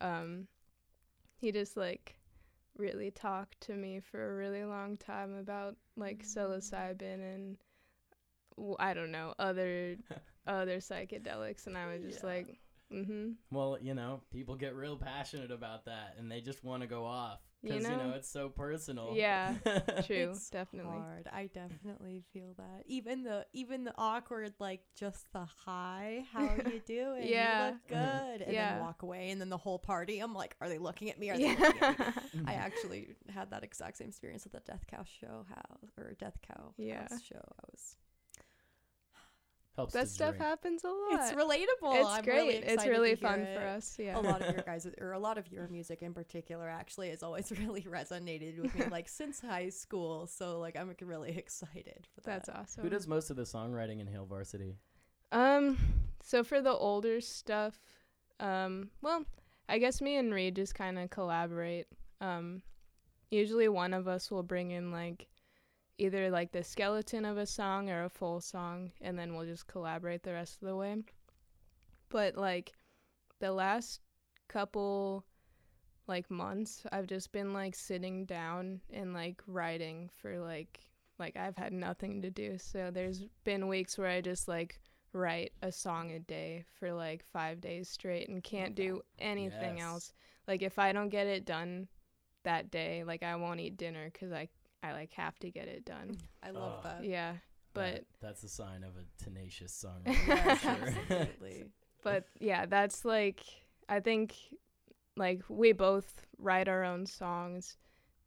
um 0.01 0.47
he 1.41 1.53
just 1.53 1.77
like 1.77 2.17
really 2.77 3.11
talked 3.11 3.61
to 3.61 3.75
me 3.75 4.01
for 4.01 4.31
a 4.33 4.37
really 4.37 4.65
long 4.65 4.97
time 4.97 5.35
about 5.37 5.77
like 5.97 6.23
psilocybin 6.25 7.21
and 7.35 7.57
w- 7.57 7.68
i 8.79 8.95
don't 8.95 9.11
know 9.13 9.35
other 9.39 9.97
other 10.47 10.79
psychedelics 10.79 11.67
and 11.67 11.77
i 11.77 11.87
was 11.93 12.03
just 12.03 12.23
Yeah. 12.23 12.31
like 12.31 12.59
mm-hmm 12.93 13.33
Well, 13.51 13.77
you 13.83 13.95
know, 13.95 14.23
people 14.33 14.55
get 14.57 14.75
real 14.75 14.97
passionate 14.97 15.51
about 15.51 15.85
that, 15.85 16.15
and 16.19 16.31
they 16.33 16.41
just 16.41 16.65
want 16.65 16.83
to 16.83 16.87
go 16.89 17.05
off 17.05 17.39
because 17.63 17.83
you, 17.83 17.91
know 17.97 18.09
know? 18.09 18.15
it's 18.15 18.31
so 18.31 18.49
personal. 18.49 19.13
Yeah, 19.15 19.57
true 20.07 20.31
It's 20.33 20.49
definitely 20.49 20.97
hard. 20.99 21.29
I 21.31 21.51
definitely 21.53 22.23
feel 22.33 22.55
that. 22.57 22.85
Even 22.87 23.25
the 23.25 23.45
even 23.53 23.85
the 23.85 23.93
awkward, 23.99 24.55
like 24.59 24.81
just 24.97 25.31
the 25.35 25.45
hi, 25.67 26.25
how 26.33 26.47
are 26.47 26.63
you 26.67 26.81
doing? 26.87 27.29
Yeah. 27.29 27.59
you 27.59 27.73
look 27.73 27.89
good, 27.89 28.41
and 28.43 28.53
Yeah. 28.55 28.73
then 28.75 28.81
walk 28.81 29.03
away, 29.03 29.31
and 29.33 29.39
then 29.41 29.51
the 29.51 29.59
whole 29.59 29.79
party, 29.79 30.21
I'm 30.21 30.33
like, 30.35 30.57
are 30.63 30.69
they 30.71 30.79
looking 30.79 31.11
at 31.11 31.19
me? 31.19 31.29
Are 31.29 31.37
they 31.37 31.55
looking 31.55 31.83
at 31.83 31.99
me? 31.99 32.43
I 32.47 32.55
actually 32.55 33.17
had 33.29 33.51
that 33.51 33.65
exact 33.65 33.99
same 33.99 34.09
experience 34.09 34.47
at 34.47 34.53
the 34.53 34.61
Death 34.61 34.87
Cow 34.87 35.05
show 35.21 35.45
house 35.51 35.91
or 35.99 36.15
Death 36.19 36.39
Cow 36.41 36.73
Yeah. 36.79 37.03
house 37.03 37.21
show. 37.23 37.37
I 37.37 37.65
was. 37.71 37.97
Helps 39.79 39.95
that 39.95 40.09
stuff 40.09 40.31
drink. 40.37 40.45
happens 40.45 40.85
a 40.85 40.89
lot 40.89 40.97
It's 41.13 41.33
relatable. 41.33 41.95
it's 42.01 42.09
I'm 42.09 42.25
great 42.25 42.35
Really 42.37 42.55
it's 42.57 42.85
really 42.87 43.15
fun 43.15 43.41
it. 43.41 43.57
for 43.57 43.65
us 43.67 43.97
yeah 43.99 44.19
a 44.19 44.21
lot 44.21 44.43
of 44.43 44.53
your 44.55 44.63
guys 44.67 44.87
or 45.01 45.13
a 45.13 45.19
lot 45.19 45.39
of 45.39 45.51
your 45.51 45.69
music 45.69 46.03
in 46.03 46.13
particular 46.13 46.69
actually 46.69 47.11
has 47.11 47.23
always 47.23 47.51
really 47.61 47.83
resonated 47.83 48.61
with 48.61 48.75
me 48.75 48.87
like 48.91 49.09
since 49.09 49.41
high 49.41 49.69
school 49.69 50.27
so 50.27 50.59
like 50.59 50.77
i'm 50.77 50.93
really 51.03 51.31
excited 51.39 52.07
for 52.15 52.21
that 52.23 52.45
that's 52.45 52.49
awesome 52.49 52.83
Who 52.83 52.91
does 52.91 53.07
most 53.07 53.31
of 53.31 53.37
the 53.37 53.45
songwriting 53.45 54.01
in 54.01 54.07
Hail 54.09 54.27
Varsity? 54.27 54.75
Um, 55.31 55.79
so 56.23 56.43
for 56.43 56.61
the 56.61 56.73
older 56.73 57.21
stuff, 57.21 57.79
um, 58.41 58.91
well, 59.03 59.25
I 59.69 59.79
guess 59.79 60.01
me 60.01 60.17
and 60.17 60.33
Reed 60.33 60.57
just 60.57 60.75
kind 60.75 60.99
of 60.99 61.11
collaborate. 61.11 61.87
Um, 62.21 62.63
usually 63.31 63.69
one 63.69 63.93
of 63.95 64.09
us 64.09 64.31
will 64.31 64.43
bring 64.43 64.71
in 64.71 64.91
like 64.91 65.29
either 65.99 66.31
like 66.31 66.53
the 66.53 66.65
skeleton 66.65 67.25
of 67.25 67.37
a 67.39 67.47
song 67.47 67.91
or 67.91 68.05
a 68.05 68.09
full 68.11 68.41
song, 68.41 68.93
and 69.01 69.19
then 69.19 69.35
we'll 69.35 69.47
just 69.47 69.67
collaborate 69.67 70.23
the 70.23 70.33
rest 70.33 70.63
of 70.63 70.69
the 70.69 70.77
way. 70.77 70.97
But 72.11 72.37
like 72.37 72.73
the 73.41 73.53
last 73.53 74.01
couple 74.49 75.25
like 76.07 76.31
months 76.31 76.85
I've 76.93 77.07
just 77.07 77.33
been 77.33 77.53
like 77.53 77.75
sitting 77.75 78.25
down 78.27 78.81
and 78.93 79.13
like 79.15 79.43
writing 79.47 80.11
for 80.21 80.39
like 80.39 80.81
like 81.19 81.37
I've 81.37 81.57
had 81.57 81.73
nothing 81.73 82.23
to 82.23 82.31
do. 82.31 82.59
So 82.59 82.91
there's 82.91 83.25
been 83.45 83.69
weeks 83.69 83.99
where 83.99 84.09
I 84.09 84.21
just 84.21 84.49
like 84.49 84.81
write 85.13 85.53
a 85.63 85.73
song 85.73 86.13
a 86.13 86.19
day 86.21 86.65
for 86.79 86.93
like 86.93 87.25
5 87.25 87.61
days 87.61 87.89
straight 87.89 88.29
and 88.29 88.43
can't 88.43 88.75
do 88.75 89.03
anything 89.19 89.79
Yes. 89.79 89.81
else. 89.81 90.13
Like 90.47 90.63
if 90.63 90.79
I 90.79 90.93
don't 90.93 91.09
get 91.11 91.27
it 91.27 91.45
done 91.45 91.89
that 92.45 92.71
day, 92.71 93.05
like 93.05 93.23
I 93.23 93.37
won't 93.37 93.61
eat 93.61 93.77
dinner 93.77 94.11
cuz 94.11 94.33
I 94.33 94.49
I 94.83 94.93
like 94.93 95.13
have 95.15 95.39
to 95.41 95.51
get 95.51 95.69
it 95.69 95.85
done. 95.85 96.17
I 96.43 96.51
love 96.51 96.81
Oh. 96.81 96.89
that. 96.89 97.05
Yeah. 97.05 97.35
But 97.75 97.95
That- 97.95 98.07
that's 98.21 98.43
a 98.45 98.49
sign 98.49 98.83
of 98.85 98.97
a 98.97 99.05
tenacious 99.23 99.73
song. 99.73 100.03
Yes, 100.07 100.65
absolutely. 100.65 101.65
but 102.03 102.25
yeah, 102.41 102.67
that's 102.67 103.05
like 103.05 103.41
I 103.89 104.01
think 104.01 104.35
like 105.17 105.43
we 105.49 105.73
both 105.73 106.27
write 106.39 106.69
our 106.69 106.85
own 106.85 107.07
songs 107.07 107.77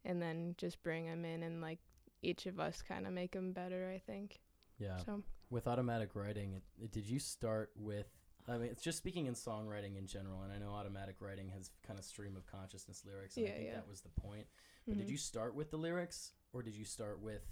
and 0.04 0.20
then 0.20 0.54
just 0.58 0.82
bring 0.82 1.06
them 1.06 1.24
in 1.24 1.42
and 1.42 1.60
like 1.62 1.78
each 2.22 2.46
of 2.46 2.60
us 2.60 2.82
kind 2.82 3.06
of 3.06 3.12
make 3.12 3.32
them 3.32 3.52
better, 3.52 3.90
I 3.94 3.98
think. 3.98 4.40
yeah. 4.78 4.98
So 4.98 5.22
With 5.50 5.66
automatic 5.66 6.10
writing, 6.14 6.52
it, 6.54 6.62
it- 6.84 6.92
did 6.92 7.06
you 7.06 7.18
start 7.18 7.70
with? 7.76 8.06
I 8.48 8.58
mean, 8.58 8.70
it's 8.72 8.82
just 8.82 8.98
speaking 8.98 9.26
in 9.26 9.34
songwriting 9.34 9.96
in 9.96 10.06
general, 10.08 10.42
and 10.42 10.52
I 10.52 10.58
know 10.58 10.72
automatic 10.72 11.16
writing 11.20 11.48
has 11.50 11.70
kind 11.86 11.96
of 11.96 12.04
stream 12.04 12.36
of 12.36 12.44
consciousness 12.44 13.04
lyrics, 13.06 13.36
and 13.36 13.46
I 13.46 13.50
think 13.50 13.66
yeah. 13.66 13.74
that 13.74 13.88
was 13.88 14.00
the 14.00 14.08
point. 14.20 14.46
But 14.86 14.98
did 14.98 15.06
mhm. 15.06 15.10
you 15.12 15.16
start 15.16 15.54
with 15.54 15.70
the 15.70 15.76
lyrics, 15.76 16.32
or 16.52 16.62
did 16.62 16.76
you 16.76 16.84
start 16.84 17.20
with 17.20 17.42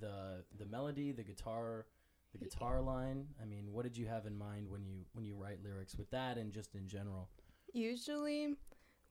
the 0.00 0.44
the 0.58 0.66
melody, 0.66 1.12
the 1.12 1.22
guitar, 1.22 1.86
the 2.32 2.38
guitar 2.38 2.80
line? 2.80 3.26
I 3.42 3.44
mean, 3.44 3.72
what 3.72 3.84
did 3.84 3.96
you 3.96 4.06
have 4.06 4.26
in 4.26 4.36
mind 4.36 4.68
when 4.68 4.84
you 4.84 5.04
when 5.12 5.24
you 5.24 5.34
write 5.34 5.62
lyrics 5.62 5.96
with 5.96 6.10
that, 6.10 6.38
and 6.38 6.52
just 6.52 6.74
in 6.74 6.88
general? 6.88 7.28
usually 7.72 8.54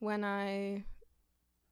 when 0.00 0.24
I 0.24 0.84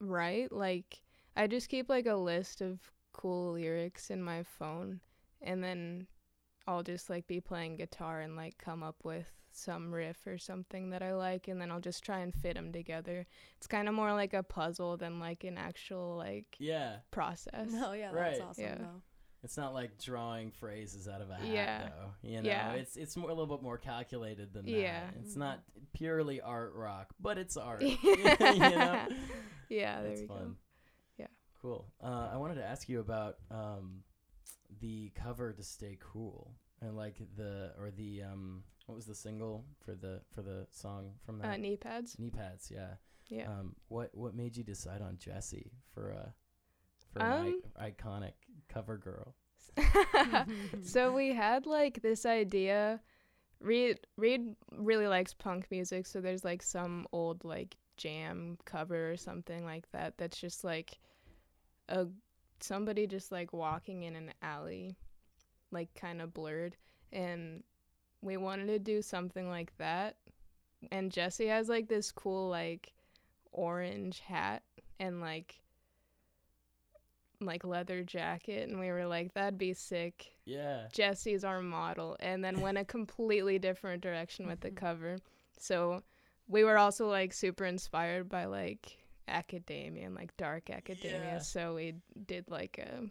write, 0.01 0.53
like 0.53 1.01
I 1.37 1.47
just 1.47 1.69
keep 1.69 1.89
like 1.89 2.07
a 2.07 2.15
list 2.15 2.61
of 2.61 2.81
cool 3.13 3.53
lyrics 3.53 4.11
in 4.11 4.23
my 4.23 4.43
phone 4.43 5.01
and 5.43 5.63
then 5.63 6.07
I'll 6.67 6.83
just 6.83 7.09
like 7.09 7.27
be 7.27 7.41
playing 7.41 7.77
guitar 7.77 8.21
and 8.21 8.37
like 8.37 8.59
come 8.59 8.83
up 8.83 8.97
with 9.05 9.31
some 9.57 9.93
riff 9.95 10.27
or 10.27 10.39
something 10.39 10.91
that 10.91 11.03
I 11.03 11.15
like 11.15 11.49
and 11.49 11.61
then 11.61 11.71
I'll 11.71 11.81
just 11.81 12.05
try 12.05 12.19
and 12.21 12.35
fit 12.35 12.55
them 12.55 12.73
together. 12.73 13.27
It's 13.59 13.67
kind 13.67 13.89
of 13.89 13.95
more 13.95 14.13
like 14.13 14.35
a 14.35 14.43
puzzle 14.43 14.97
than 14.97 15.19
like 15.21 15.45
an 15.45 15.57
actual 15.59 16.17
like 16.17 16.57
Yeah, 16.59 16.97
process. 17.11 17.71
No, 17.71 17.93
yeah, 17.93 18.11
Right. 18.13 18.33
that's 18.33 18.41
awesome 18.41 18.65
Yeah. 18.65 18.75
though. 18.79 19.03
it's 19.43 19.57
not 19.57 19.73
like 19.75 19.97
drawing 20.03 20.51
phrases 20.51 21.07
out 21.07 21.21
of 21.21 21.31
a 21.31 21.37
hat, 21.37 21.47
Yeah. 21.47 21.89
though. 21.89 22.29
You 22.29 22.43
know, 22.43 22.49
Yeah. 22.49 22.73
it's 22.73 22.97
it's 22.97 23.17
more 23.17 23.31
a 23.31 23.35
little 23.35 23.55
bit 23.57 23.63
more 23.63 23.79
calculated 23.79 24.53
than 24.53 24.65
that. 24.67 24.73
Yeah. 24.73 25.11
it's 25.21 25.37
not 25.37 25.63
purely 25.93 26.41
art 26.41 26.73
rock, 26.75 27.15
but 27.21 27.39
it's 27.39 27.57
art. 27.57 27.83
yeah. 27.83 27.93
you 28.53 28.59
know. 28.59 29.09
Yeah, 29.69 30.01
there 30.03 30.09
That's 30.11 30.21
we 30.23 30.27
fun. 30.27 30.39
go. 30.39 30.55
Yeah. 31.19 31.27
Cool. 31.63 31.87
Uh, 32.03 32.31
I 32.33 32.37
wanted 32.37 32.57
to 32.57 32.65
ask 32.65 32.89
you 32.89 33.01
about 33.01 33.37
um, 33.51 34.03
the 34.81 35.11
cover 35.15 35.53
to 35.53 35.63
"Stay 35.63 35.97
Cool" 36.01 36.55
and 36.81 36.97
like 36.97 37.17
the 37.37 37.73
or 37.79 37.91
the 37.91 38.23
um, 38.23 38.63
what 38.87 38.95
was 38.95 39.07
the 39.07 39.15
single 39.15 39.65
for 39.85 39.95
the 39.95 40.21
for 40.35 40.43
the 40.43 40.67
song 40.71 41.13
from 41.25 41.41
Uh, 41.41 41.45
that? 41.49 41.61
knee 41.61 41.77
pads. 41.77 42.19
Knee 42.19 42.31
pads. 42.31 42.71
Yeah. 42.75 42.95
Yeah. 43.29 43.49
Um, 43.51 43.75
what 43.89 44.11
what 44.15 44.35
made 44.35 44.57
you 44.57 44.63
decide 44.65 45.01
on 45.03 45.19
Jessie 45.19 45.73
for 45.93 46.11
a 46.11 46.35
for 47.13 47.21
an 47.21 47.33
Um, 47.47 47.63
I- 47.77 47.91
iconic 47.91 48.35
cover 48.69 48.97
girl? 48.99 49.35
so 50.83 51.13
we 51.13 51.35
had 51.35 51.67
like 51.67 52.03
this 52.03 52.25
idea. 52.27 53.01
Reed 53.61 54.01
Reed 54.17 54.55
really 54.71 55.07
likes 55.07 55.33
punk 55.33 55.67
music, 55.71 56.07
so 56.07 56.21
there's 56.21 56.45
like 56.45 56.63
some 56.63 57.07
old 57.13 57.45
like 57.45 57.77
jam 57.97 58.59
cover 58.67 59.11
or 59.13 59.17
something 59.17 59.65
like 59.65 59.91
that. 59.93 60.19
That's 60.19 60.39
just 60.39 60.63
like 60.63 60.99
a 61.89 62.07
somebody 62.61 63.07
just 63.07 63.33
like 63.33 63.53
walking 63.53 64.03
in 64.03 64.15
an 64.15 64.33
alley, 64.43 64.97
like 65.71 65.95
kind 65.95 66.21
of 66.21 66.35
blurred, 66.35 66.77
and 67.13 67.63
we 68.23 68.37
wanted 68.37 68.67
to 68.67 68.79
do 68.79 69.03
something 69.03 69.49
like 69.49 69.77
that. 69.79 70.17
And 70.91 71.11
Jesse 71.11 71.47
has 71.47 71.69
like 71.69 71.89
this 71.89 72.13
cool 72.13 72.49
like 72.49 72.93
orange 73.53 74.21
hat 74.21 74.63
and 75.01 75.21
like 75.21 75.61
like 77.41 77.65
leather 77.65 78.03
jacket 78.03 78.69
and 78.69 78.81
we 78.81 78.91
were 78.91 79.07
like 79.07 79.35
that'd 79.35 79.59
be 79.59 79.75
sick 79.75 80.33
Yeah. 80.45 80.89
jesse's 80.93 81.45
our 81.45 81.61
model 81.61 82.17
and 82.21 82.43
then 82.43 82.61
went 82.61 82.79
a 82.79 82.85
completely 82.97 83.59
different 83.59 84.03
direction 84.03 84.47
with 84.47 84.61
the 84.61 84.69
mm-hmm. 84.69 84.79
cover 84.79 85.19
so 85.59 86.03
we 86.49 86.65
were 86.65 86.79
also 86.79 87.09
like 87.09 87.33
super 87.33 87.65
inspired 87.65 88.29
by 88.29 88.47
like 88.47 88.97
academia 89.29 90.07
and 90.07 90.15
like 90.15 90.37
dark 90.37 90.71
academia 90.71 91.35
Yeah. 91.35 91.39
so 91.39 91.75
we 91.75 91.97
did 92.27 92.51
like 92.51 92.79
a 92.79 93.03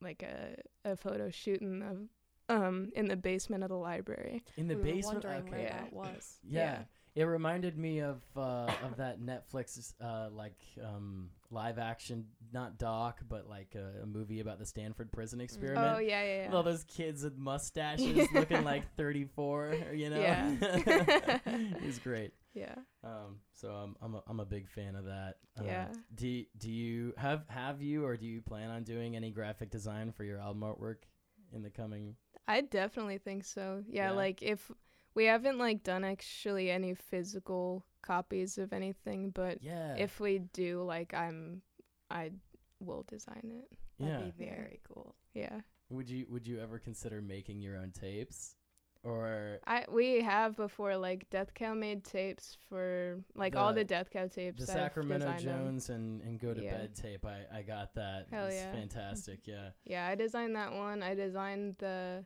like 0.00 0.22
a, 0.22 0.56
a 0.90 0.96
photo 0.96 1.30
shoot 1.30 1.60
in 1.60 1.80
the 1.80 2.08
um 2.54 2.90
in 2.96 3.06
the 3.06 3.16
basement 3.16 3.62
of 3.62 3.68
the 3.68 3.76
library 3.76 4.42
In 4.56 4.66
the 4.68 4.76
we 4.76 4.82
basement. 4.92 5.24
wondering 5.24 5.42
okay. 5.42 5.50
where 5.50 5.60
Yeah. 5.60 5.78
that 5.80 5.92
was. 5.92 6.38
Yeah. 6.48 6.60
Yeah. 6.60 6.78
It 7.16 7.24
reminded 7.24 7.76
me 7.76 7.98
of 8.02 8.22
uh, 8.36 8.70
of 8.84 8.96
that 8.98 9.20
Netflix 9.20 9.92
uh, 10.00 10.28
like 10.32 10.54
um, 10.80 11.30
live 11.50 11.76
action, 11.80 12.26
not 12.52 12.78
doc, 12.78 13.18
but 13.28 13.48
like 13.48 13.74
a, 13.74 14.04
a 14.04 14.06
movie 14.06 14.38
about 14.38 14.60
the 14.60 14.64
Stanford 14.64 15.10
prison 15.10 15.40
experiment. 15.40 15.96
oh 15.96 15.98
yeah 15.98 16.22
yeah, 16.22 16.42
With 16.42 16.50
yeah. 16.50 16.56
All 16.56 16.62
those 16.62 16.84
kids 16.84 17.24
with 17.24 17.36
mustaches 17.36 18.28
looking 18.32 18.62
like 18.72 18.84
34, 18.96 19.74
you 19.92 20.08
know? 20.08 20.20
Yeah. 20.20 20.54
it 20.62 21.84
was 21.84 21.98
great. 21.98 22.32
Yeah 22.54 22.74
Um, 23.04 23.40
so 23.52 23.68
I'm 23.70 23.96
I'm 24.02 24.14
a, 24.14 24.22
I'm 24.26 24.40
a 24.40 24.44
big 24.44 24.68
fan 24.68 24.94
of 24.96 25.04
that. 25.06 25.36
Uh, 25.58 25.64
Yeah. 25.64 25.88
Do 26.14 26.44
do 26.58 26.70
you 26.70 27.14
have 27.16 27.44
have 27.48 27.80
you 27.82 28.04
or 28.04 28.16
do 28.16 28.26
you 28.26 28.40
plan 28.42 28.70
on 28.70 28.82
doing 28.84 29.16
any 29.16 29.30
graphic 29.30 29.70
design 29.70 30.12
for 30.12 30.24
your 30.24 30.38
album 30.38 30.62
artwork 30.62 31.04
in 31.52 31.62
the 31.62 31.70
coming? 31.70 32.16
I 32.48 32.62
definitely 32.62 33.18
think 33.18 33.44
so. 33.44 33.82
Yeah, 33.88 34.10
Yeah. 34.10 34.16
like 34.16 34.42
if 34.42 34.70
we 35.14 35.24
haven't 35.26 35.58
like 35.58 35.82
done 35.82 36.04
actually 36.04 36.70
any 36.70 36.94
physical 36.94 37.84
copies 38.02 38.58
of 38.58 38.72
anything, 38.72 39.30
but 39.30 39.62
Yeah. 39.62 39.94
if 39.96 40.20
we 40.20 40.38
do, 40.52 40.82
like 40.82 41.14
I'm, 41.14 41.62
I 42.10 42.32
will 42.80 43.04
design 43.08 43.52
it. 43.62 43.78
yeah. 43.98 44.18
That'd 44.18 44.36
be 44.38 44.44
very 44.44 44.80
cool. 44.92 45.14
Yeah, 45.34 45.60
Would 45.90 46.08
you 46.10 46.26
would 46.28 46.46
you 46.46 46.58
ever 46.60 46.78
consider 46.78 47.20
making 47.22 47.60
your 47.60 47.76
own 47.76 47.92
tapes? 47.92 48.56
Or 49.02 49.60
I 49.66 49.86
we 49.90 50.20
have 50.20 50.56
before 50.56 50.94
like 50.96 51.28
Death 51.30 51.54
Cow 51.54 51.72
made 51.72 52.04
tapes 52.04 52.58
for 52.68 53.18
like 53.34 53.56
all 53.56 53.68
The- 53.72 53.80
the 53.80 53.84
Death 53.86 54.10
Cow 54.10 54.26
tapes. 54.26 54.60
the 54.60 54.66
Sacramento 54.66 55.26
them. 55.26 55.38
Jones 55.38 55.88
and, 55.88 56.20
and 56.20 56.38
Go 56.38 56.52
to 56.52 56.62
Yeah. 56.62 56.76
Bed 56.76 56.94
tape. 56.94 57.24
I, 57.24 57.44
I 57.52 57.62
got 57.62 57.94
that. 57.94 58.26
Hell 58.30 58.46
it's 58.46 58.56
yeah. 58.56 58.72
fantastic. 58.72 59.40
Yeah. 59.46 59.70
Yeah, 59.84 60.06
I 60.06 60.14
designed 60.16 60.54
that 60.56 60.72
one. 60.74 61.02
I 61.02 61.14
designed 61.14 61.76
the 61.78 62.24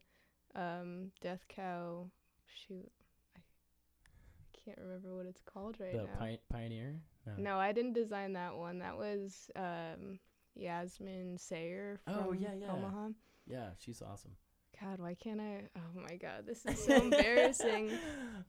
um 0.56 1.12
Death 1.20 1.44
Cow. 1.48 2.10
Shoot, 2.66 2.90
I, 3.36 3.40
I 3.40 4.58
can't 4.64 4.78
remember 4.78 5.14
what 5.14 5.26
it's 5.26 5.42
called 5.42 5.76
right 5.78 5.92
the 5.92 6.04
now. 6.04 6.18
pi- 6.18 6.38
Pioneer. 6.52 6.96
No, 7.38 7.56
I 7.58 7.72
didn't 7.72 7.92
design 7.94 8.32
that 8.34 8.54
one. 8.56 8.80
That 8.80 8.96
was 8.98 9.48
um, 9.56 10.18
Yasmin 10.56 11.38
Sayer 11.38 11.98
from 12.04 12.14
Oh, 12.28 12.32
yeah, 12.32 12.50
yeah. 12.58 12.70
Omaha. 12.72 13.08
Yeah, 13.46 13.70
she's 13.78 14.02
awesome. 14.02 14.32
God, 14.80 15.00
why 15.00 15.14
can't 15.14 15.40
I? 15.40 15.62
Oh 15.76 16.00
my 16.08 16.16
God, 16.16 16.44
this 16.46 16.64
is 16.66 16.84
so 16.84 16.94
embarrassing. 17.02 17.90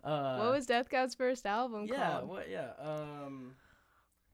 Uh, 0.03 0.37
what 0.37 0.51
was 0.51 0.65
Death 0.65 0.89
Cow's 0.89 1.15
first 1.15 1.45
album 1.45 1.85
Yeah. 1.87 2.11
called? 2.11 2.29
What? 2.29 2.49
Yeah. 2.49 2.71
Um. 2.79 3.53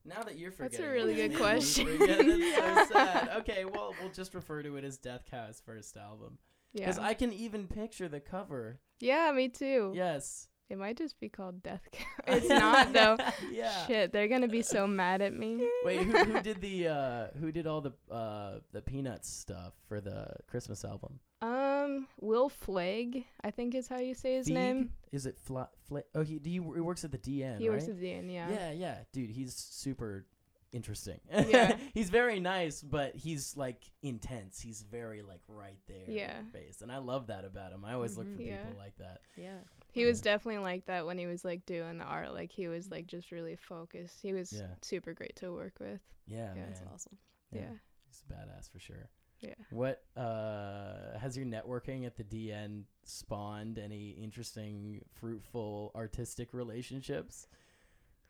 Now 0.03 0.23
that 0.23 0.37
you're 0.39 0.51
forgetting, 0.51 0.79
That's 0.79 0.89
a 0.89 0.91
really 0.91 1.13
good 1.13 1.35
question. 1.37 1.85
forget 1.97 2.19
so 2.19 2.85
sad. 2.91 3.29
Okay, 3.37 3.65
well, 3.65 3.93
we'll 4.01 4.11
just 4.11 4.33
refer 4.33 4.63
to 4.63 4.75
it 4.77 4.83
as 4.83 4.97
Death 4.97 5.25
Cow's 5.29 5.61
first 5.63 5.95
album 5.95 6.39
Yeah. 6.73 6.85
because 6.85 6.97
I 6.97 7.13
can 7.13 7.31
even 7.33 7.67
picture 7.67 8.07
the 8.07 8.19
cover. 8.19 8.79
yeah, 8.99 9.31
me 9.31 9.47
too. 9.49 9.91
Yes. 9.93 10.47
It 10.71 10.77
might 10.77 10.97
just 10.97 11.19
be 11.19 11.27
called 11.27 11.61
Death 11.63 11.81
Cow. 11.91 12.05
it's 12.27 12.47
not 12.63 12.93
though. 12.93 13.17
yeah. 13.51 13.85
Shit, 13.87 14.13
they're 14.13 14.29
gonna 14.29 14.47
be 14.47 14.61
so 14.61 14.87
mad 14.87 15.21
at 15.21 15.33
me. 15.33 15.67
Wait, 15.83 15.99
who, 16.03 16.17
who 16.17 16.41
did 16.41 16.61
the 16.61 16.87
uh, 16.87 17.27
who 17.39 17.51
did 17.51 17.67
all 17.67 17.81
the 17.81 17.91
uh, 18.09 18.59
the 18.71 18.81
Peanuts 18.81 19.29
stuff 19.29 19.73
for 19.89 19.99
the 19.99 20.27
Christmas 20.47 20.85
album? 20.85 21.19
Um, 21.41 22.07
Will 22.21 22.47
Flagg, 22.49 23.25
I 23.43 23.51
think 23.51 23.75
is 23.75 23.87
how 23.89 23.97
you 23.99 24.13
say 24.13 24.35
his 24.35 24.47
Feig? 24.47 24.53
name. 24.53 24.91
Is 25.11 25.25
it 25.25 25.37
Fla? 25.43 25.67
Fla- 25.89 26.03
oh, 26.15 26.21
he 26.21 26.39
do 26.39 26.49
you, 26.49 26.71
he 26.73 26.79
works 26.79 27.03
at 27.03 27.11
the 27.11 27.17
DN, 27.17 27.57
He 27.57 27.67
right? 27.67 27.75
works 27.77 27.89
at 27.89 27.99
the 27.99 28.09
end. 28.13 28.31
Yeah. 28.31 28.47
yeah, 28.49 28.71
yeah, 28.71 28.97
dude, 29.11 29.29
he's 29.31 29.53
super 29.53 30.25
interesting. 30.71 31.19
Yeah. 31.31 31.75
he's 31.93 32.09
very 32.09 32.39
nice, 32.39 32.81
but 32.81 33.15
he's 33.15 33.55
like 33.57 33.81
intense. 34.01 34.59
He's 34.59 34.81
very 34.83 35.21
like 35.21 35.41
right 35.47 35.79
there. 35.87 36.05
in 36.07 36.13
Yeah. 36.13 36.35
your 36.41 36.45
face, 36.51 36.81
and 36.81 36.91
I 36.91 36.97
love 36.99 37.27
that 37.27 37.45
about 37.45 37.71
him. 37.71 37.83
I 37.85 37.93
always 37.93 38.17
look 38.17 38.27
Mhm. 38.27 38.35
for 38.37 38.41
Yeah. 38.41 38.63
people 38.63 38.79
like 38.79 38.97
that. 38.97 39.21
Yeah. 39.35 39.59
He 39.91 40.05
was 40.05 40.21
definitely 40.21 40.61
like 40.63 40.85
that 40.85 41.05
when 41.05 41.17
he 41.17 41.25
was 41.27 41.43
like 41.43 41.65
doing 41.65 41.97
the 41.97 42.05
art. 42.05 42.33
Like 42.33 42.51
he 42.51 42.67
was 42.67 42.89
like 42.89 43.07
just 43.07 43.31
really 43.31 43.55
focused. 43.57 44.21
He 44.21 44.31
was 44.33 44.53
Yeah. 44.53 44.73
super 44.81 45.13
great 45.13 45.35
to 45.37 45.51
work 45.51 45.79
with. 45.79 45.99
Yeah, 46.27 46.47
Yeah, 46.49 46.53
man. 46.53 46.67
That's 46.69 46.81
awesome. 46.93 47.17
Yeah. 47.51 47.71
he's 48.07 48.23
a 48.29 48.33
badass 48.33 48.69
for 48.71 48.79
sure. 48.79 49.09
Yeah. 49.41 49.55
What 49.71 50.03
uh, 50.15 51.17
has 51.17 51.35
your 51.35 51.47
networking 51.47 52.05
at 52.05 52.15
the 52.15 52.23
DN 52.23 52.83
spawned 53.03 53.79
any 53.79 54.11
interesting, 54.11 55.01
fruitful 55.15 55.91
artistic 55.95 56.53
relationships? 56.53 57.47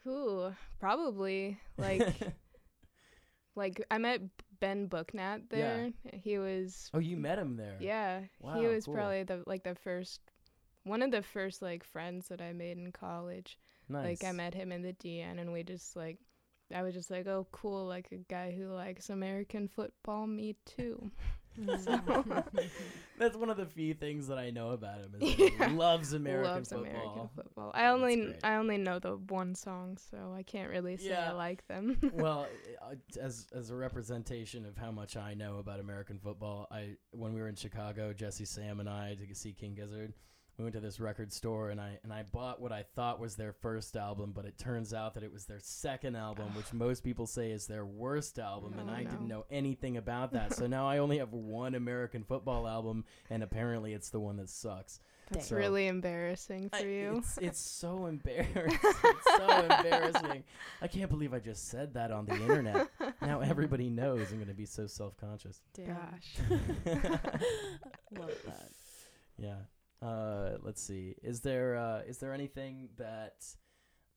Ooh, 0.07 0.53
probably 0.79 1.59
like 1.77 2.01
like 3.55 3.83
I 3.91 3.97
met 3.97 4.21
Ben 4.59 4.87
Booknat 4.87 5.49
there. 5.49 5.91
Yeah. 6.05 6.19
He 6.23 6.37
was 6.37 6.89
oh, 6.93 6.99
you 6.99 7.17
met 7.17 7.37
him 7.39 7.55
there. 7.57 7.77
yeah, 7.79 8.21
Wow, 8.39 8.59
he 8.59 8.67
was 8.67 8.85
cool. 8.85 8.95
probably 8.95 9.23
the 9.23 9.43
like 9.45 9.63
the 9.63 9.75
first 9.75 10.21
one 10.83 11.01
of 11.01 11.11
the 11.11 11.21
first 11.21 11.61
like 11.61 11.83
friends 11.83 12.27
that 12.29 12.41
I 12.41 12.53
made 12.53 12.77
in 12.77 12.91
college. 12.91 13.57
nice. 13.89 14.21
Like 14.21 14.29
I 14.29 14.31
met 14.31 14.53
him 14.53 14.71
in 14.71 14.81
the 14.81 14.93
DN 14.93 15.39
and 15.39 15.53
we 15.53 15.63
just 15.63 15.95
like 15.95 16.17
I 16.73 16.83
was 16.83 16.93
just 16.93 17.11
like, 17.11 17.27
"Oh, 17.27 17.45
cool, 17.51 17.85
like 17.85 18.07
a 18.13 18.17
guy 18.17 18.51
who 18.57 18.67
likes 18.67 19.09
American 19.09 19.67
football, 19.67 20.25
me 20.25 20.55
too." 20.65 21.11
That's 23.17 23.35
one 23.35 23.49
of 23.49 23.57
the 23.57 23.65
few 23.65 23.93
things 23.93 24.27
that 24.27 24.37
I 24.39 24.49
know 24.49 24.71
about 24.71 24.99
him. 24.99 25.15
Is 25.19 25.35
that 25.37 25.51
Yeah. 25.59 25.69
he 25.69 25.75
loves 25.75 26.13
American 26.13 26.53
Loves 26.53 26.69
football. 26.69 26.85
American 26.89 27.29
football. 27.35 27.71
I 27.75 27.87
only. 27.87 28.33
I 28.43 28.55
only 28.55 28.77
know 28.77 28.99
the 28.99 29.17
one 29.17 29.53
song, 29.53 29.97
so 30.09 30.33
I 30.35 30.43
can't 30.43 30.69
really 30.69 30.97
say 30.97 31.09
Yeah. 31.09 31.29
I 31.29 31.33
like 31.33 31.67
them. 31.67 31.97
well, 32.13 32.47
as 33.19 33.47
as 33.53 33.69
a 33.69 33.75
representation 33.75 34.65
of 34.65 34.75
how 34.77 34.91
much 34.91 35.17
I 35.17 35.33
know 35.35 35.59
about 35.59 35.79
American 35.79 36.17
football, 36.19 36.67
I 36.71 36.95
when 37.11 37.33
we 37.33 37.41
were 37.41 37.47
in 37.47 37.55
Chicago, 37.55 38.11
Jesse 38.13 38.45
Sam 38.45 38.79
and 38.79 38.89
I 38.89 39.15
to 39.15 39.35
see 39.35 39.53
King 39.53 39.75
Gizzard, 39.75 40.13
we 40.62 40.65
went 40.65 40.76
to 40.76 40.80
this 40.80 41.00
record 41.00 41.34
store 41.34 41.71
and 41.71 41.82
I 41.82 41.97
and 42.04 42.13
I 42.13 42.21
bought 42.24 42.62
what 42.62 42.71
I 42.71 42.84
thought 42.95 43.19
was 43.19 43.36
their 43.36 43.52
first 43.52 43.97
album, 43.97 44.32
but 44.36 44.45
it 44.45 44.60
turns 44.60 44.93
out 44.93 45.15
that 45.15 45.24
it 45.24 45.34
was 45.34 45.45
their 45.45 45.60
second 45.60 46.15
album, 46.15 46.54
which 46.56 46.71
most 46.74 47.04
people 47.04 47.26
say 47.26 47.50
is 47.52 47.65
their 47.65 47.86
worst 47.86 48.38
album, 48.38 48.76
and 48.78 48.88
Oh, 48.89 48.93
I 48.93 49.04
no. 49.04 49.10
didn't 49.10 49.28
know 49.28 49.45
anything 49.50 49.97
about 49.97 50.34
that. 50.34 50.54
so 50.54 50.67
now 50.67 50.88
I 50.88 51.00
only 51.00 51.17
have 51.17 51.34
one 51.34 51.74
American 51.74 52.24
football 52.24 52.67
album, 52.67 53.06
and 53.32 53.41
apparently 53.41 53.93
it's 53.93 54.10
the 54.12 54.19
one 54.19 54.38
that 54.38 54.50
sucks. 54.50 55.00
That's 55.32 55.47
So- 55.47 55.56
really 55.56 55.88
embarrassing 55.88 56.69
for 56.69 56.76
I- 56.76 56.82
you. 56.82 57.17
It's, 57.19 57.38
it's 57.39 57.60
so 57.80 58.06
embarrassing. 58.06 58.80
it's 59.04 59.38
so 59.38 59.62
embarrassing. 59.63 60.43
I 60.82 60.88
can't 60.88 61.10
believe 61.10 61.34
I 61.34 61.39
just 61.39 61.69
said 61.69 61.95
that 61.95 62.12
on 62.12 62.26
the 62.28 62.36
internet. 62.36 62.88
Now 63.21 63.39
everybody 63.39 63.89
knows 63.89 64.30
I'm 64.32 64.38
going 64.38 64.47
to 64.50 64.54
be 64.54 64.65
so 64.67 64.86
self 64.88 65.17
conscious. 65.17 65.62
Gosh. 65.76 66.36
Love 68.17 68.32
that. 68.45 68.69
Yeah. 69.38 69.56
Uh, 70.01 70.57
let's 70.61 70.81
see. 70.81 71.15
Is 71.23 71.41
there 71.41 71.75
uh, 71.75 72.01
is 72.07 72.17
there 72.17 72.33
anything 72.33 72.89
that 72.97 73.45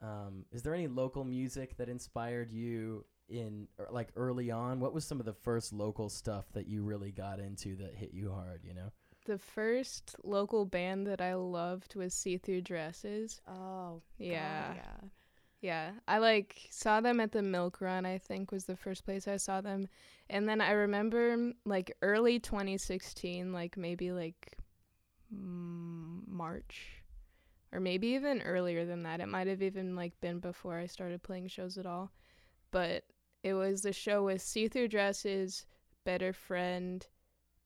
um, 0.02 0.44
is 0.52 0.62
there 0.62 0.74
any 0.74 0.88
local 0.88 1.24
music 1.24 1.76
that 1.76 1.88
inspired 1.88 2.52
you 2.52 3.04
in 3.28 3.68
or, 3.78 3.88
like 3.90 4.08
early 4.16 4.50
on? 4.50 4.80
What 4.80 4.94
was 4.94 5.04
some 5.04 5.20
of 5.20 5.26
the 5.26 5.34
first 5.34 5.72
local 5.72 6.08
stuff 6.08 6.46
that 6.52 6.66
you 6.66 6.82
really 6.82 7.12
got 7.12 7.38
into 7.40 7.76
that 7.76 7.94
hit 7.94 8.12
you 8.14 8.32
hard? 8.32 8.62
You 8.64 8.74
know. 8.74 8.92
The 9.26 9.38
first 9.38 10.16
local 10.22 10.66
band 10.66 11.06
that 11.06 11.22
I 11.22 11.34
loved 11.34 11.96
was 11.96 12.12
See 12.12 12.36
Through 12.36 12.60
Dresses. 12.60 13.40
Oh, 13.48 14.02
Yeah. 14.18 14.68
God, 14.68 14.76
yeah. 14.76 15.08
Yeah, 15.62 15.92
I 16.06 16.18
like 16.18 16.66
saw 16.68 17.00
them 17.00 17.20
at 17.20 17.32
the 17.32 17.40
Milk 17.40 17.80
Run. 17.80 18.04
I 18.04 18.18
think 18.18 18.52
was 18.52 18.66
the 18.66 18.76
first 18.76 19.06
place 19.06 19.26
I 19.26 19.38
saw 19.38 19.62
them, 19.62 19.88
and 20.28 20.46
then 20.46 20.60
I 20.60 20.72
remember 20.72 21.52
like 21.64 21.96
early 22.02 22.38
2016, 22.38 23.50
like 23.50 23.78
maybe 23.78 24.12
like 24.12 24.58
March, 25.30 27.02
or 27.72 27.80
maybe 27.80 28.08
even 28.08 28.42
earlier 28.42 28.84
than 28.84 29.02
that. 29.04 29.20
It 29.20 29.28
might 29.28 29.46
have 29.46 29.62
even 29.62 29.96
like 29.96 30.18
been 30.20 30.38
before 30.40 30.78
I 30.78 30.86
started 30.86 31.22
playing 31.22 31.48
shows 31.48 31.78
at 31.78 31.86
all, 31.86 32.10
but 32.70 33.04
it 33.42 33.54
was 33.54 33.82
the 33.82 33.92
show 33.92 34.24
with 34.24 34.42
See 34.42 34.68
Through 34.68 34.88
Dresses, 34.88 35.66
Better 36.04 36.32
Friend, 36.32 37.06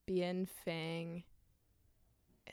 Bien 0.07 0.47
Fang, 0.65 1.23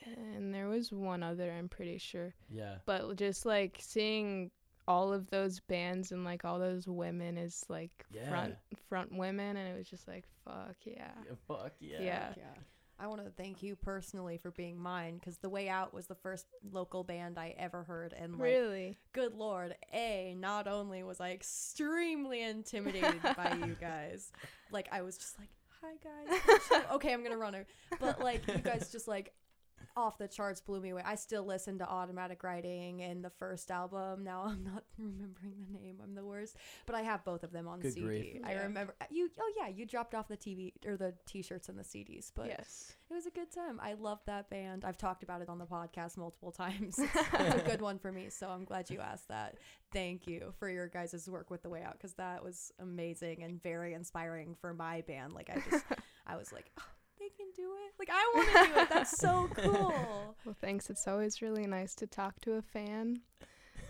and 0.05 0.53
there 0.53 0.67
was 0.67 0.91
one 0.91 1.23
other. 1.23 1.51
I'm 1.51 1.69
pretty 1.69 1.97
sure 1.97 2.33
Yeah. 2.49 2.75
but 2.85 3.15
just 3.15 3.45
like 3.45 3.77
seeing 3.79 4.51
all 4.87 5.11
of 5.11 5.29
those 5.31 5.59
bands 5.61 6.11
and 6.11 6.23
like 6.23 6.45
all 6.45 6.59
those 6.59 6.87
women 6.87 7.37
is 7.39 7.65
like 7.69 8.05
front 8.29 8.55
front 8.87 9.11
women 9.17 9.57
and 9.57 9.67
it 9.67 9.75
was 9.75 9.89
just 9.89 10.07
like 10.07 10.25
fuck 10.43 10.75
yeah 10.83 11.09
Yeah, 11.25 11.33
fuck 11.47 11.73
yeah. 11.79 11.97
Yeah. 12.01 12.33
Yeah. 12.37 12.53
I 12.99 13.07
want 13.07 13.23
to 13.23 13.31
thank 13.31 13.61
you 13.61 13.75
personally 13.75 14.37
for 14.37 14.51
being 14.51 14.79
mine 14.79 15.17
because 15.17 15.37
The 15.37 15.49
Way 15.49 15.67
Out 15.67 15.93
was 15.93 16.07
the 16.07 16.15
first 16.15 16.45
local 16.71 17.03
band 17.03 17.37
I 17.37 17.53
ever 17.57 17.83
heard. 17.83 18.13
And, 18.13 18.33
like, 18.33 18.41
really 18.41 18.97
good 19.11 19.33
lord, 19.33 19.75
A, 19.93 20.35
not 20.37 20.67
only 20.67 21.03
was 21.03 21.19
I 21.19 21.31
extremely 21.31 22.41
intimidated 22.41 23.21
by 23.37 23.57
you 23.65 23.75
guys, 23.79 24.31
like, 24.71 24.87
I 24.91 25.01
was 25.01 25.17
just 25.17 25.37
like, 25.37 25.49
hi 25.81 25.95
guys. 26.03 26.81
okay, 26.93 27.13
I'm 27.13 27.19
going 27.19 27.31
to 27.31 27.37
run 27.37 27.53
her. 27.53 27.65
But, 27.99 28.21
like, 28.21 28.47
you 28.47 28.59
guys 28.59 28.91
just, 28.91 29.07
like, 29.07 29.33
off 29.97 30.17
the 30.17 30.27
charts 30.27 30.61
blew 30.61 30.81
me 30.81 30.89
away. 30.89 31.01
I 31.05 31.15
still 31.15 31.43
listen 31.45 31.77
to 31.79 31.87
Automatic 31.89 32.43
Writing 32.43 33.01
and 33.01 33.23
the 33.23 33.29
first 33.29 33.71
album. 33.71 34.23
Now 34.23 34.43
I'm 34.45 34.63
not 34.63 34.83
remembering 34.97 35.53
the 35.71 35.79
name. 35.79 35.97
I'm 36.03 36.15
the 36.15 36.25
worst. 36.25 36.57
But 36.85 36.95
I 36.95 37.01
have 37.01 37.23
both 37.23 37.43
of 37.43 37.51
them 37.51 37.67
on 37.67 37.79
Good 37.79 37.93
CD. 37.93 38.05
grief. 38.05 38.41
I 38.43 38.53
Yeah. 38.53 38.63
remember 38.63 38.95
uh, 39.01 39.05
you. 39.09 39.29
Oh 39.39 39.51
yeah, 39.57 39.67
you 39.69 39.85
dropped 39.85 40.13
off 40.15 40.27
the 40.27 40.37
TV 40.37 40.73
or 40.85 40.97
the 40.97 41.13
T-shirts 41.25 41.69
and 41.69 41.77
the 41.79 41.83
CDs. 41.83 42.31
But 42.35 42.47
yes 42.47 42.93
it 43.09 43.13
was 43.13 43.27
a 43.27 43.29
good 43.31 43.51
time. 43.51 43.79
I 43.83 43.93
love 43.93 44.19
that 44.25 44.49
band. 44.49 44.83
I've 44.83 44.97
talked 44.97 45.21
about 45.21 45.41
it 45.41 45.47
on 45.47 45.59
the 45.59 45.65
podcast 45.65 46.17
multiple 46.17 46.51
times. 46.63 46.97
it's 47.33 47.61
a 47.61 47.63
good 47.65 47.81
one 47.81 47.99
for 47.99 48.11
me. 48.11 48.29
So 48.29 48.49
I'm 48.49 48.65
glad 48.65 48.89
you 48.89 48.99
asked 48.99 49.27
that. 49.27 49.57
Thank 49.93 50.25
you 50.27 50.53
for 50.57 50.69
your 50.69 50.87
guys' 50.87 51.29
work 51.29 51.51
with 51.51 51.61
The 51.61 51.69
Way 51.69 51.83
Out 51.83 51.93
because 51.93 52.13
that 52.13 52.43
was 52.43 52.71
amazing 52.79 53.43
and 53.43 53.61
very 53.61 53.93
inspiring 53.93 54.55
for 54.59 54.73
my 54.73 55.01
band. 55.01 55.33
Like 55.33 55.51
I 55.51 55.61
just, 55.69 55.85
I 56.25 56.35
was 56.35 56.51
like, 56.51 56.71
oh, 56.79 56.83
they 57.19 57.29
can 57.29 57.47
do 57.55 57.71
it. 57.85 57.93
Like 57.97 58.09
I 58.11 58.31
want 58.35 58.47
to 58.67 58.73
do 58.73 58.79
it. 58.81 58.89
That's 58.89 59.17
so 59.17 59.49
cool. 59.55 60.35
well 60.45 60.55
thanks 60.61 60.89
it's 60.89 61.07
always 61.07 61.41
really 61.41 61.65
nice 61.67 61.95
to 61.95 62.07
talk 62.07 62.39
to 62.41 62.53
a 62.53 62.61
fan 62.61 63.21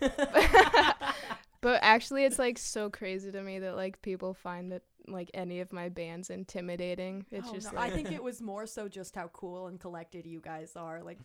but 0.00 1.78
actually 1.82 2.24
it's 2.24 2.38
like 2.38 2.58
so 2.58 2.90
crazy 2.90 3.30
to 3.32 3.42
me 3.42 3.58
that 3.58 3.76
like 3.76 4.00
people 4.02 4.34
find 4.34 4.72
that 4.72 4.82
like 5.08 5.30
any 5.34 5.60
of 5.60 5.72
my 5.72 5.88
bands 5.88 6.30
intimidating 6.30 7.24
it's 7.30 7.48
Oh, 7.50 7.54
just 7.54 7.72
no, 7.72 7.80
like 7.80 7.92
I 7.92 7.94
think 7.94 8.12
it 8.12 8.22
was 8.22 8.40
more 8.42 8.66
so 8.66 8.88
just 8.88 9.14
how 9.14 9.28
cool 9.28 9.68
and 9.68 9.78
collected 9.80 10.26
you 10.26 10.40
guys 10.40 10.72
are. 10.76 11.02
Like 11.02 11.18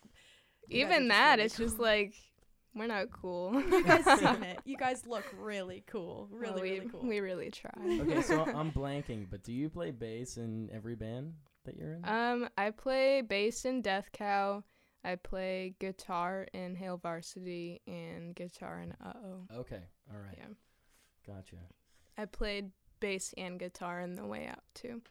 you 0.67 0.85
guys 0.85 0.91
are 0.91 0.93
even 0.93 1.07
that 1.09 1.35
really 1.35 1.45
it's 1.45 1.57
just 1.57 1.79
like 1.79 2.13
we're 2.73 2.87
not 2.87 3.11
cool 3.11 3.53
you 3.61 3.83
guys 3.83 4.05
seen 4.19 4.43
it. 4.43 4.59
You 4.65 4.77
guys 4.77 5.05
look 5.05 5.25
really 5.37 5.83
cool. 5.87 6.29
Really, 6.31 6.53
Well, 6.53 6.61
we, 6.61 6.71
really 6.71 6.89
cool. 6.89 7.01
we 7.01 7.19
really 7.19 7.51
try 7.51 7.71
okay, 8.01 8.21
so 8.21 8.43
I'm 8.45 8.71
blanking, 8.71 9.27
but 9.29 9.43
do 9.43 9.51
you 9.51 9.69
play 9.69 9.91
bass 9.91 10.37
in 10.37 10.69
every 10.73 10.95
band 10.95 11.33
that 11.65 11.75
you're 11.75 11.93
in? 11.93 12.05
Um, 12.05 12.49
I 12.57 12.71
play 12.71 13.21
bass 13.21 13.65
in 13.65 13.81
Death 13.81 14.09
Cow. 14.13 14.63
I 15.03 15.15
play 15.15 15.75
guitar 15.79 16.47
in 16.53 16.75
Hail 16.75 16.97
Varsity 16.97 17.81
and 17.87 18.35
guitar 18.35 18.79
in 18.81 18.91
Uh 19.03 19.13
Oh. 19.15 19.47
okay, 19.59 19.83
all 20.13 20.19
right, 20.19 20.35
Yeah. 20.37 20.53
gotcha. 21.25 21.55
I 22.17 22.25
played 22.25 22.71
bass 22.99 23.33
and 23.37 23.59
guitar 23.59 23.99
in 24.01 24.13
The 24.15 24.25
Way 24.25 24.45
Out 24.47 24.63
too. 24.75 25.01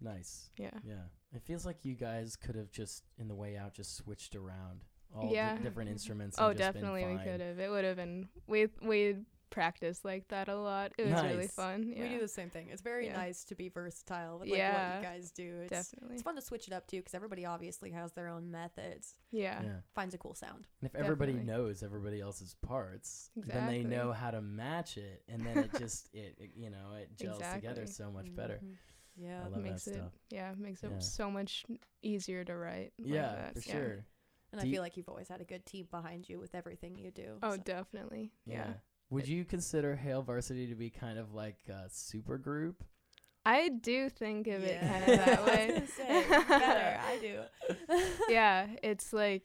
Nice. 0.00 0.50
Yeah. 0.56 0.70
Yeah, 0.84 1.02
it 1.34 1.42
feels 1.42 1.66
like 1.66 1.84
you 1.84 1.94
guys 1.94 2.36
could 2.36 2.54
have 2.54 2.70
just 2.70 3.02
in 3.18 3.26
the 3.28 3.34
way 3.34 3.56
out 3.56 3.74
just 3.74 3.96
switched 3.96 4.36
around 4.36 4.82
all 5.14 5.30
Yeah. 5.32 5.56
the 5.56 5.62
different 5.64 5.90
instruments. 5.90 6.36
Oh, 6.38 6.50
and 6.50 6.58
just 6.58 6.72
been 6.74 6.82
definitely 6.82 7.12
we 7.16 7.18
could 7.24 7.40
have. 7.40 7.58
It 7.58 7.70
would 7.70 7.84
have 7.84 7.96
been. 7.96 8.28
We 8.46 8.68
we 8.82 9.16
practiced 9.50 10.04
like 10.04 10.28
that 10.28 10.48
a 10.48 10.56
lot. 10.56 10.92
It 10.96 11.06
was 11.10 11.22
really 11.22 11.48
fun. 11.48 11.82
Yeah. 11.94 12.02
We 12.02 12.08
do 12.10 12.20
the 12.20 12.28
same 12.28 12.50
thing. 12.50 12.68
It's 12.70 12.82
very 12.82 13.06
Yeah. 13.06 13.16
nice 13.16 13.44
to 13.44 13.54
be 13.54 13.68
versatile 13.68 14.38
with 14.38 14.48
like 14.48 14.58
what 14.60 14.96
you 14.96 15.02
guys 15.02 15.30
do. 15.32 15.60
It's 15.62 15.70
definitely. 15.70 16.14
it's 16.14 16.22
fun 16.22 16.36
to 16.36 16.42
switch 16.42 16.66
it 16.68 16.72
up 16.72 16.86
too 16.86 16.98
because 16.98 17.14
everybody 17.14 17.44
obviously 17.44 17.90
has 17.90 18.12
their 18.12 18.28
own 18.28 18.50
methods. 18.50 19.16
Yeah. 19.30 19.62
Yeah. 19.62 19.76
Finds 19.94 20.14
a 20.14 20.18
cool 20.18 20.34
sound. 20.34 20.66
And 20.80 20.88
if 20.88 20.94
everybody 20.94 21.34
knows 21.34 21.82
everybody 21.82 22.20
else's 22.20 22.54
parts, 22.62 23.30
then 23.36 23.66
they 23.66 23.82
know 23.82 24.12
how 24.12 24.30
to 24.30 24.40
match 24.40 24.96
it, 24.96 25.22
and 25.28 25.44
then 25.44 25.58
it 25.58 25.70
just 25.78 26.08
it, 26.14 26.36
it 26.38 26.50
you 26.56 26.70
know 26.70 26.94
it 27.00 27.16
gels 27.16 27.42
together 27.54 27.86
so 27.86 28.10
much 28.10 28.34
better. 28.34 28.60
Mhm. 28.64 28.76
Yeah. 29.16 29.42
I 29.44 29.48
love 29.48 29.62
makes 29.62 29.84
that 29.84 29.90
it 29.90 29.94
stuff. 29.96 30.12
yeah 30.30 30.54
makes 30.56 30.82
it 30.82 30.90
Yeah. 30.92 30.98
so 31.00 31.30
much 31.30 31.66
easier 32.02 32.44
to 32.44 32.56
write. 32.56 32.92
like 32.98 33.12
Yeah, 33.12 33.34
that. 33.34 33.54
for 33.54 33.68
Yeah. 33.68 33.74
sure. 33.74 34.06
And 34.52 34.60
Do 34.60 34.64
I 34.64 34.68
you- 34.68 34.72
feel 34.74 34.82
like 34.82 34.96
you've 34.96 35.08
always 35.08 35.28
had 35.28 35.40
a 35.40 35.44
good 35.44 35.64
team 35.66 35.86
behind 35.90 36.28
you 36.28 36.40
with 36.40 36.54
everything 36.56 36.96
you 36.98 37.10
do. 37.12 37.38
Oh, 37.42 37.52
so- 37.52 37.56
definitely. 37.58 38.32
Yeah. 38.46 38.74
Yeah. 39.10 39.14
Would 39.14 39.28
you 39.28 39.44
consider 39.44 39.96
Hail 39.96 40.22
Varsity 40.22 40.66
to 40.68 40.74
be 40.74 40.90
kind 40.90 41.18
of 41.18 41.34
like 41.34 41.58
a 41.68 41.88
super 41.90 42.38
group? 42.38 42.84
I 43.44 43.68
do 43.68 44.10
think 44.10 44.46
of 44.48 44.62
it 44.62 44.80
kind 44.80 45.02
of 45.02 45.18
that 45.18 45.46
way. 45.46 45.82
say, 45.96 46.24
better. 46.28 47.00
I 47.06 47.18
do. 47.18 47.40
yeah, 48.28 48.66
it's 48.82 49.12
like 49.12 49.44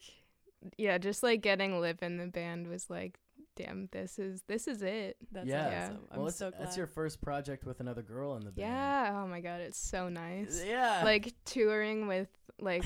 yeah, 0.77 0.97
just 0.97 1.23
like 1.23 1.41
getting 1.41 1.79
live 1.79 1.99
in 2.01 2.17
the 2.17 2.27
band 2.27 2.67
was 2.67 2.89
like, 2.89 3.19
damn, 3.55 3.87
this 3.91 4.19
is 4.19 4.41
this 4.47 4.67
is 4.67 4.81
it. 4.81 5.17
That's 5.31 5.47
yeah. 5.47 5.85
awesome. 5.85 5.99
I'm 6.11 6.21
well, 6.21 6.31
so 6.31 6.51
glad. 6.51 6.61
that's 6.61 6.77
your 6.77 6.87
first 6.87 7.21
project 7.21 7.65
with 7.65 7.79
another 7.79 8.01
girl 8.01 8.35
in 8.35 8.43
the 8.43 8.51
band. 8.51 8.69
Yeah. 8.69 9.21
Oh 9.23 9.27
my 9.27 9.41
god, 9.41 9.61
it's 9.61 9.79
so 9.79 10.09
nice. 10.09 10.63
Yeah. 10.65 11.01
Like 11.03 11.33
touring 11.45 12.07
with 12.07 12.29
like 12.59 12.85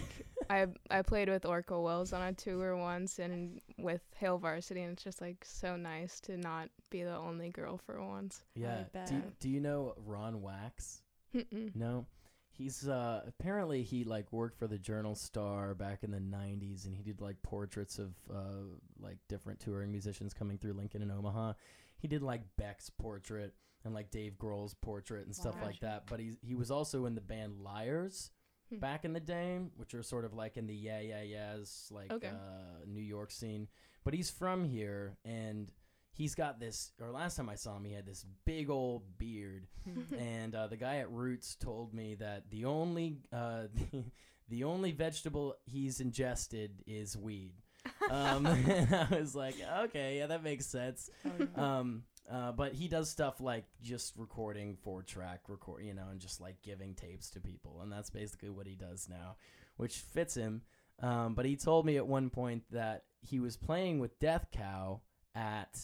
I 0.49 0.67
I 0.89 1.01
played 1.03 1.29
with 1.29 1.45
Orca 1.45 1.79
Wells 1.79 2.11
on 2.13 2.21
a 2.21 2.33
tour 2.33 2.75
once 2.75 3.19
and 3.19 3.61
with 3.77 4.01
Hail 4.15 4.37
Varsity 4.37 4.81
and 4.81 4.93
it's 4.93 5.03
just 5.03 5.21
like 5.21 5.45
so 5.45 5.75
nice 5.75 6.19
to 6.21 6.37
not 6.37 6.69
be 6.89 7.03
the 7.03 7.15
only 7.15 7.49
girl 7.49 7.77
for 7.77 8.01
once. 8.03 8.43
yeah. 8.55 8.83
Do, 9.07 9.21
do 9.39 9.49
you 9.49 9.59
know 9.59 9.93
Ron 10.05 10.41
Wax? 10.41 11.01
Mm-mm. 11.35 11.75
No. 11.75 12.07
he's 12.51 12.87
uh 12.87 13.21
apparently 13.27 13.83
he 13.83 14.03
like 14.03 14.31
worked 14.33 14.57
for 14.57 14.67
the 14.67 14.79
Journal 14.79 15.13
Star 15.15 15.75
back 15.75 16.03
in 16.03 16.11
the 16.11 16.19
'90s, 16.19 16.85
and 16.85 16.95
he 16.95 17.03
did 17.03 17.21
like 17.21 17.41
portraits 17.43 17.99
of 17.99 18.13
uh 18.33 18.65
like 18.99 19.17
different 19.27 19.59
touring 19.59 19.91
musicians 19.91 20.33
coming 20.33 20.57
through 20.57 20.73
Lincoln 20.73 21.01
and 21.03 21.11
Omaha. 21.11 21.53
He 21.99 22.07
did 22.07 22.23
like 22.23 22.41
Beck's 22.57 22.89
portrait 22.89 23.53
and 23.85 23.93
like 23.93 24.09
Dave 24.09 24.33
Grohl's 24.39 24.73
portrait 24.73 25.25
and 25.25 25.35
stuff 25.35 25.55
like 25.63 25.79
that. 25.81 26.05
But 26.09 26.19
he 26.19 26.33
he 26.41 26.55
was 26.55 26.71
also 26.71 27.05
in 27.05 27.13
the 27.13 27.21
band 27.21 27.59
Liars 27.61 28.31
Hmm. 28.69 28.77
back 28.79 29.03
in 29.05 29.13
the 29.13 29.19
day, 29.19 29.59
which 29.77 29.93
are 29.93 30.03
sort 30.03 30.25
of 30.25 30.33
like 30.33 30.57
in 30.57 30.67
the 30.67 30.75
yeah 30.75 30.99
yeah 30.99 31.21
yeahs 31.23 31.87
like 31.91 32.11
Okay. 32.11 32.27
uh, 32.27 32.85
New 32.87 33.01
York 33.01 33.31
scene. 33.31 33.67
But 34.03 34.13
he's 34.13 34.29
from 34.29 34.63
here, 34.65 35.17
and 35.25 35.71
he's 36.13 36.35
got 36.35 36.59
this. 36.59 36.91
Or 37.01 37.11
last 37.11 37.35
time 37.37 37.49
I 37.49 37.55
saw 37.55 37.75
him, 37.77 37.83
he 37.85 37.93
had 37.93 38.05
this 38.05 38.25
big 38.45 38.69
old 38.69 39.17
beard, 39.17 39.67
and 40.19 40.53
uh, 40.55 40.67
the 40.67 40.77
guy 40.77 40.97
at 40.97 41.11
Roots 41.11 41.55
told 41.55 41.93
me 41.93 42.15
that 42.15 42.49
the 42.49 42.65
only 42.65 43.17
uh, 43.33 43.63
the 44.49 44.63
only 44.63 44.91
vegetable 44.91 45.55
he's 45.65 45.99
ingested 45.99 46.83
is 46.87 47.17
weed. 47.17 47.53
Um, 48.09 48.45
and 48.45 48.93
I 48.93 49.07
was 49.19 49.33
like, 49.35 49.55
okay, 49.85 50.17
yeah, 50.17 50.27
that 50.27 50.43
makes 50.43 50.65
sense. 50.65 51.09
Oh. 51.57 51.61
Um, 51.61 52.03
uh, 52.31 52.51
but 52.51 52.73
he 52.73 52.87
does 52.87 53.09
stuff 53.09 53.41
like 53.41 53.65
just 53.81 54.13
recording 54.17 54.77
four 54.83 55.01
track 55.01 55.41
record, 55.47 55.83
you 55.83 55.93
know, 55.93 56.07
and 56.11 56.19
just 56.19 56.39
like 56.39 56.61
giving 56.61 56.93
tapes 56.93 57.29
to 57.31 57.39
people, 57.39 57.79
and 57.81 57.91
that's 57.91 58.09
basically 58.09 58.49
what 58.49 58.67
he 58.67 58.75
does 58.75 59.07
now, 59.09 59.35
which 59.77 59.97
fits 59.97 60.35
him. 60.35 60.61
Um, 61.01 61.33
but 61.33 61.45
he 61.45 61.55
told 61.55 61.85
me 61.85 61.97
at 61.97 62.05
one 62.05 62.29
point 62.29 62.63
that 62.71 63.03
he 63.21 63.39
was 63.39 63.57
playing 63.57 63.99
with 63.99 64.19
Death 64.19 64.47
Cow 64.51 65.01
at 65.33 65.79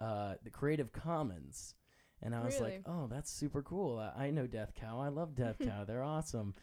uh, 0.00 0.34
the 0.44 0.50
Creative 0.50 0.92
Commons, 0.92 1.74
and 2.22 2.34
I 2.34 2.44
was 2.44 2.60
like, 2.60 2.82
"Oh, 2.86 3.06
that's 3.10 3.30
super 3.30 3.62
cool. 3.62 3.98
I, 3.98 4.26
I 4.26 4.30
know 4.30 4.46
Death 4.46 4.74
Cow. 4.74 5.00
I 5.00 5.08
love 5.08 5.34
Death 5.34 5.56
Cow. 5.64 5.84
They're 5.84 6.02
awesome." 6.02 6.54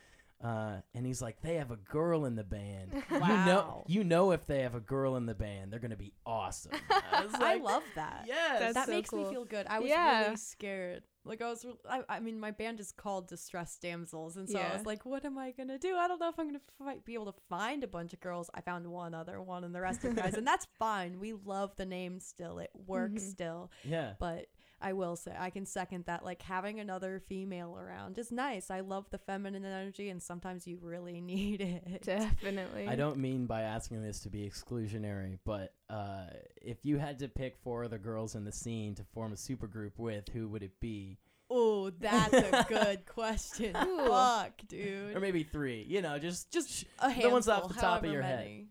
Uh, 0.44 0.82
and 0.94 1.06
he's 1.06 1.22
like, 1.22 1.42
"They 1.42 1.56
have 1.56 1.72
a 1.72 1.78
girl 1.78 2.26
in 2.26 2.36
the 2.36 2.44
band. 2.44 2.92
You 3.12 3.20
know, 3.20 3.84
you 3.88 4.04
know, 4.04 4.32
if 4.32 4.46
they 4.46 4.62
have 4.62 4.76
a 4.76 4.80
girl 4.82 5.16
in 5.16 5.26
the 5.26 5.34
band, 5.34 5.72
they're 5.72 5.80
gonna 5.80 5.96
be 5.96 6.14
awesome." 6.26 6.74
I, 6.90 7.24
was 7.26 7.34
I 7.40 7.56
love 7.56 7.84
that. 7.96 8.26
Yes. 8.28 8.60
That's 8.60 8.74
that 8.74 8.86
so 8.88 8.92
makes 8.92 9.12
me 9.14 9.24
feel 9.26 9.46
good. 9.46 9.66
I 9.68 9.80
was 9.80 9.90
Yeah. 9.90 10.24
really 10.26 10.36
scared. 10.36 11.04
Like 11.24 11.42
I 11.42 11.50
was, 11.50 11.66
I, 11.90 12.04
I 12.08 12.20
mean, 12.20 12.40
my 12.40 12.52
band 12.52 12.80
is 12.80 12.92
called 12.92 13.28
Distressed 13.28 13.82
Damsels, 13.82 14.36
and 14.38 14.48
so 14.48 14.60
I 14.60 14.74
was 14.76 14.86
like, 14.86 15.06
"What 15.06 15.26
am 15.26 15.38
I 15.40 15.52
gonna 15.52 15.80
do? 15.80 15.96
I 15.96 16.08
don't 16.08 16.20
know 16.20 16.30
if 16.30 16.38
I'm 16.38 16.48
gonna 16.48 16.60
fi- 16.78 17.00
be 17.04 17.16
able 17.16 17.32
to 17.32 17.40
find 17.50 17.84
a 17.84 17.88
bunch 17.88 18.14
of 18.14 18.20
girls." 18.20 18.50
I 18.54 18.62
found 18.62 18.86
one 18.86 19.16
other 19.16 19.42
one, 19.42 19.64
and 19.64 19.74
the 19.74 19.82
rest 19.82 20.06
are 20.06 20.12
guys, 20.14 20.36
and 20.36 20.46
that's 20.46 20.68
fine. 20.78 21.20
We 21.20 21.34
love 21.34 21.76
the 21.78 21.86
name 21.86 22.20
still; 22.20 22.60
it 22.60 22.70
works 22.86 23.24
Mhm. 23.24 23.32
still. 23.32 23.72
yeah. 23.84 24.14
But 24.20 24.46
I 24.86 24.94
will 24.94 25.16
say, 25.16 25.34
I 25.36 25.50
can 25.50 25.66
second 25.66 26.06
that. 26.06 26.24
Like 26.24 26.44
having 26.44 26.80
another 26.80 27.20
female 27.28 27.76
around 27.76 28.20
is 28.20 28.32
nice. 28.32 28.70
I 28.70 28.82
love 28.82 29.10
the 29.10 29.18
feminine 29.18 29.66
energy, 29.66 30.10
and 30.10 30.22
sometimes 30.22 30.68
you 30.68 30.78
really 30.80 31.20
need 31.36 31.60
it. 31.62 32.04
Definitely. 32.04 32.88
I 32.88 32.96
don't 32.96 33.18
mean 33.18 33.48
by 33.48 33.64
asking 33.64 34.04
this 34.04 34.20
to 34.22 34.30
be 34.30 34.48
exclusionary, 34.48 35.40
but 35.44 35.74
uh, 35.90 36.28
if 36.62 36.78
you 36.84 37.00
had 37.00 37.18
to 37.20 37.28
pick 37.28 37.58
four 37.64 37.84
of 37.84 37.90
the 37.90 37.98
girls 37.98 38.36
in 38.36 38.44
the 38.46 38.52
scene 38.52 38.94
to 38.96 39.04
form 39.14 39.34
a 39.34 39.36
supergroup 39.36 39.94
with, 39.98 40.30
who 40.30 40.48
would 40.50 40.62
it 40.62 40.80
be? 40.80 41.18
Oh, 41.50 41.90
that's 41.90 42.34
a 42.34 42.66
good 42.70 43.08
question. 43.08 43.74
Fuck, 43.74 44.62
dude. 44.68 45.16
Or 45.16 45.20
maybe 45.20 45.42
three. 45.42 45.84
You 45.88 46.04
know, 46.04 46.20
just 46.20 46.52
Just 46.52 46.70
sh- 46.70 46.84
a 47.00 47.10
handful, 47.10 47.30
the 47.30 47.34
ones 47.34 47.48
off 47.48 47.68
the 47.70 47.74
top 47.74 48.04
of 48.04 48.04
however 48.04 48.08
your 48.14 48.22
head. 48.22 48.68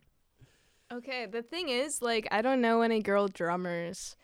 Okay, 0.93 1.27
the 1.27 1.43
thing 1.43 1.71
is, 1.71 2.01
like, 2.03 2.29
I 2.31 2.41
don't 2.41 2.61
know 2.61 2.83
any 2.83 3.01
girl 3.01 3.27
drummers, 3.27 4.15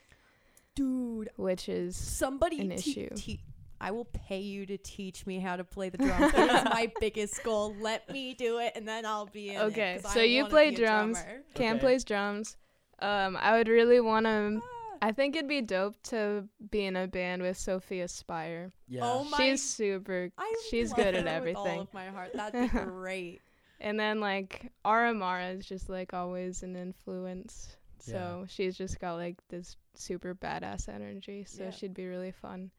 Dude, 0.85 1.31
which 1.37 1.69
is 1.69 1.95
somebody 1.97 2.61
An 2.61 2.71
te- 2.71 2.75
issue. 2.75 3.09
te- 3.15 3.41
I 3.83 3.91
will 3.91 4.07
pay 4.07 4.41
you 4.41 4.65
to 4.67 4.77
teach 4.79 5.27
me 5.27 5.39
how 5.39 5.57
to 5.57 5.65
play 5.65 5.89
the 5.91 5.99
drums. 5.99 6.33
it 6.35 6.39
is 6.51 6.65
my 6.65 6.91
biggest 7.01 7.43
goal. 7.45 7.75
Let 7.81 8.09
me 8.11 8.35
do 8.35 8.59
it, 8.59 8.73
and 8.77 8.87
then 8.89 9.05
I'll 9.07 9.27
be 9.27 9.51
in 9.51 9.61
it, 9.61 10.03
so 10.07 10.21
I 10.21 10.25
you 10.25 10.47
play 10.47 10.71
drums. 10.71 11.19
Cam 11.55 11.77
Okay. 11.77 11.81
plays 11.81 12.05
drums. 12.05 12.57
Um, 12.99 13.37
I 13.39 13.57
would 13.59 13.69
really 13.69 14.01
want 14.01 14.25
to. 14.27 14.61
Ah. 14.63 14.67
I 15.03 15.13
think 15.13 15.35
it'd 15.37 15.49
be 15.49 15.63
dope 15.63 15.97
to 16.05 16.47
be 16.71 16.85
in 16.85 16.95
a 16.97 17.07
band 17.09 17.41
with 17.43 17.57
Sophia 17.57 18.07
Spire. 18.09 18.71
yeah. 18.89 19.01
Oh 19.03 19.25
my- 19.25 19.37
She's 19.39 19.63
super. 19.63 20.31
I 20.39 20.55
she's 20.71 20.93
good 20.93 21.15
at 21.15 21.27
her 21.27 21.41
with 21.43 21.57
all 21.57 21.67
everything. 21.67 21.81
of 21.81 21.95
my 21.95 22.07
heart. 22.09 22.33
That'd 22.35 22.71
be 22.73 22.79
great. 22.85 23.41
And 23.81 23.99
then 23.99 24.21
like 24.21 24.71
Aramara 24.85 25.57
is 25.59 25.65
just 25.67 25.89
like 25.89 26.13
always 26.13 26.63
an 26.63 26.77
influence. 26.77 27.77
So 28.03 28.47
she's 28.49 28.77
just 28.77 28.99
got 29.01 29.15
like 29.15 29.37
this 29.49 29.77
super 29.95 30.35
badass 30.35 30.89
energy. 30.89 31.45
So 31.45 31.65
Yeah. 31.65 31.71
she'd 31.71 31.95
be 31.95 32.07
really 32.07 32.33
fun. 32.33 32.71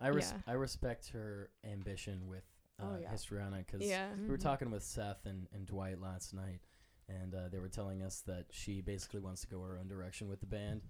I 0.00 0.08
res- 0.08 0.32
yeah. 0.32 0.40
I 0.46 0.52
respect 0.52 1.08
her 1.10 1.50
ambition 1.64 2.26
with 2.28 2.44
uh, 2.78 2.82
Oh, 2.94 2.98
yeah. 2.98 3.10
Histrionic 3.10 3.66
because 3.66 3.86
Yeah. 3.86 4.14
we 4.14 4.26
were 4.28 4.38
Mhm. 4.38 4.42
talking 4.42 4.70
with 4.70 4.82
Seth 4.82 5.26
and, 5.26 5.46
and 5.52 5.66
Dwight 5.66 6.00
last 6.00 6.32
night, 6.32 6.60
and 7.08 7.34
uh, 7.34 7.48
they 7.48 7.58
were 7.58 7.68
telling 7.68 8.02
us 8.02 8.22
that 8.22 8.46
she 8.50 8.80
basically 8.80 9.20
wants 9.20 9.42
to 9.42 9.48
go 9.48 9.60
her 9.60 9.76
own 9.78 9.86
direction 9.86 10.28
with 10.28 10.40
the 10.40 10.46
band. 10.46 10.80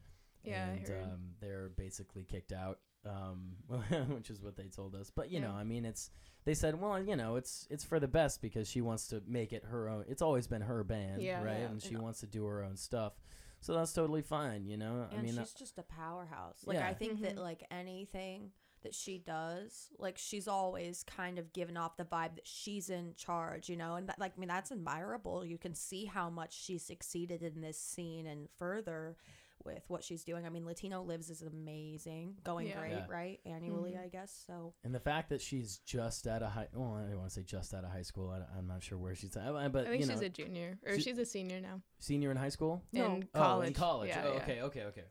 Yeah, 0.44 0.68
and. 0.70 0.88
Um, 1.02 1.34
they're 1.40 1.68
basically 1.70 2.22
kicked 2.24 2.52
out, 2.52 2.78
um, 3.06 3.52
which 4.08 4.30
is 4.30 4.42
what 4.42 4.56
they 4.56 4.68
told 4.68 4.94
us. 4.94 5.10
But 5.14 5.30
you 5.30 5.40
Yeah. 5.40 5.48
know, 5.48 5.52
I 5.54 5.64
mean, 5.64 5.84
it's 5.84 6.10
they 6.44 6.54
said, 6.54 6.80
well, 6.80 7.02
you 7.02 7.16
know, 7.16 7.36
it's 7.36 7.66
it's 7.70 7.84
for 7.84 8.00
the 8.00 8.08
best 8.08 8.40
because 8.42 8.68
she 8.68 8.80
wants 8.80 9.08
to 9.08 9.22
make 9.26 9.52
it 9.52 9.64
her 9.64 9.88
own. 9.88 10.04
It's 10.08 10.22
always 10.22 10.46
been 10.46 10.62
her 10.62 10.82
band, 10.84 11.22
Yeah. 11.22 11.42
right? 11.42 11.60
Yeah. 11.60 11.66
And 11.70 11.82
she 11.82 11.94
And- 11.94 12.02
wants 12.02 12.20
to 12.20 12.26
do 12.26 12.44
her 12.44 12.62
own 12.62 12.76
stuff. 12.76 13.14
So 13.62 13.74
that's 13.74 13.92
totally 13.92 14.22
fine, 14.22 14.64
you 14.64 14.78
know. 14.78 15.06
I 15.10 15.14
and 15.16 15.22
mean, 15.22 15.38
uh, 15.38 15.42
she's 15.44 15.52
just 15.52 15.78
a 15.78 15.82
powerhouse. 15.82 16.66
Like 16.66 16.78
Yeah. 16.78 16.88
I 16.88 16.94
think 16.94 17.20
that 17.20 17.36
Mhm. 17.36 17.40
like 17.40 17.66
anything 17.70 18.52
that 18.82 18.94
she 18.94 19.18
does, 19.18 19.90
like 19.98 20.16
she's 20.16 20.48
always 20.48 21.02
kind 21.04 21.38
of 21.38 21.52
given 21.52 21.76
off 21.76 21.98
the 21.98 22.04
vibe 22.06 22.36
that 22.36 22.46
she's 22.46 22.88
in 22.88 23.14
charge, 23.16 23.68
you 23.68 23.76
know, 23.76 23.96
and 23.96 24.08
that, 24.08 24.18
like 24.18 24.32
I 24.34 24.40
mean 24.40 24.48
that's 24.48 24.72
admirable. 24.72 25.44
You 25.44 25.58
can 25.58 25.74
see 25.74 26.06
how 26.06 26.30
much 26.30 26.54
she 26.54 26.78
succeeded 26.78 27.42
in 27.42 27.60
this 27.60 27.78
scene 27.78 28.26
and 28.26 28.48
further 28.56 29.18
with 29.64 29.82
what 29.88 30.02
she's 30.04 30.24
doing. 30.24 30.46
I 30.46 30.48
mean, 30.48 30.64
Latino 30.64 31.02
Lives 31.02 31.30
is 31.30 31.42
amazing, 31.42 32.36
going 32.44 32.68
Yeah. 32.68 32.78
great, 32.78 32.90
Yeah. 32.92 33.06
right? 33.08 33.40
Annually, 33.44 33.92
Mhm. 33.92 34.04
I 34.04 34.08
guess. 34.08 34.44
So 34.46 34.74
And 34.84 34.94
the 34.94 35.00
fact 35.00 35.28
that 35.30 35.40
she's 35.40 35.78
just 35.78 36.26
out 36.26 36.42
of 36.42 36.52
high, 36.52 36.68
well, 36.72 36.94
I 36.94 37.08
don't 37.08 37.18
want 37.18 37.30
to 37.30 37.34
say 37.34 37.42
just 37.42 37.74
out 37.74 37.84
of 37.84 37.90
high 37.90 38.02
school. 38.02 38.30
I, 38.30 38.58
am 38.58 38.66
not 38.66 38.82
sure 38.82 38.98
where 38.98 39.14
she's 39.14 39.36
at, 39.36 39.52
but 39.72 39.86
I 39.86 39.90
think 39.90 40.02
you 40.02 40.08
she's 40.08 40.20
know, 40.20 40.26
a 40.26 40.30
junior 40.30 40.78
or 40.86 40.94
she- 40.96 41.02
she's 41.02 41.18
a 41.18 41.24
senior 41.26 41.60
now 41.60 41.82
senior 41.98 42.30
in 42.30 42.36
high 42.36 42.48
school. 42.48 42.82
No. 42.92 43.16
in 43.16 43.28
Oh, 43.34 43.38
college. 43.40 43.68
in 43.68 43.74
college. 43.74 44.08
Yeah, 44.08 44.22
oh, 44.26 44.32
yeah. 44.34 44.42
okay, 44.42 44.62
okay, 44.62 44.84
okay. 44.84 45.04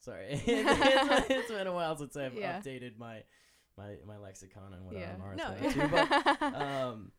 Sorry, 0.00 0.26
it's, 0.30 0.44
it's 1.30 1.50
been 1.50 1.66
a 1.66 1.72
while 1.72 1.96
since 1.96 2.16
I've 2.16 2.34
Yeah. 2.34 2.60
updated 2.60 2.96
my 2.98 3.24
my 3.76 3.96
my 4.06 4.16
lexicon 4.18 4.72
and 4.74 4.84
what 4.84 4.94
Yeah. 4.94 5.14
RMR 5.16 5.32
is 5.32 5.38
No, 5.38 5.54
going 5.60 5.72
to, 5.72 5.88
but 5.88 6.42
um, 6.54 7.12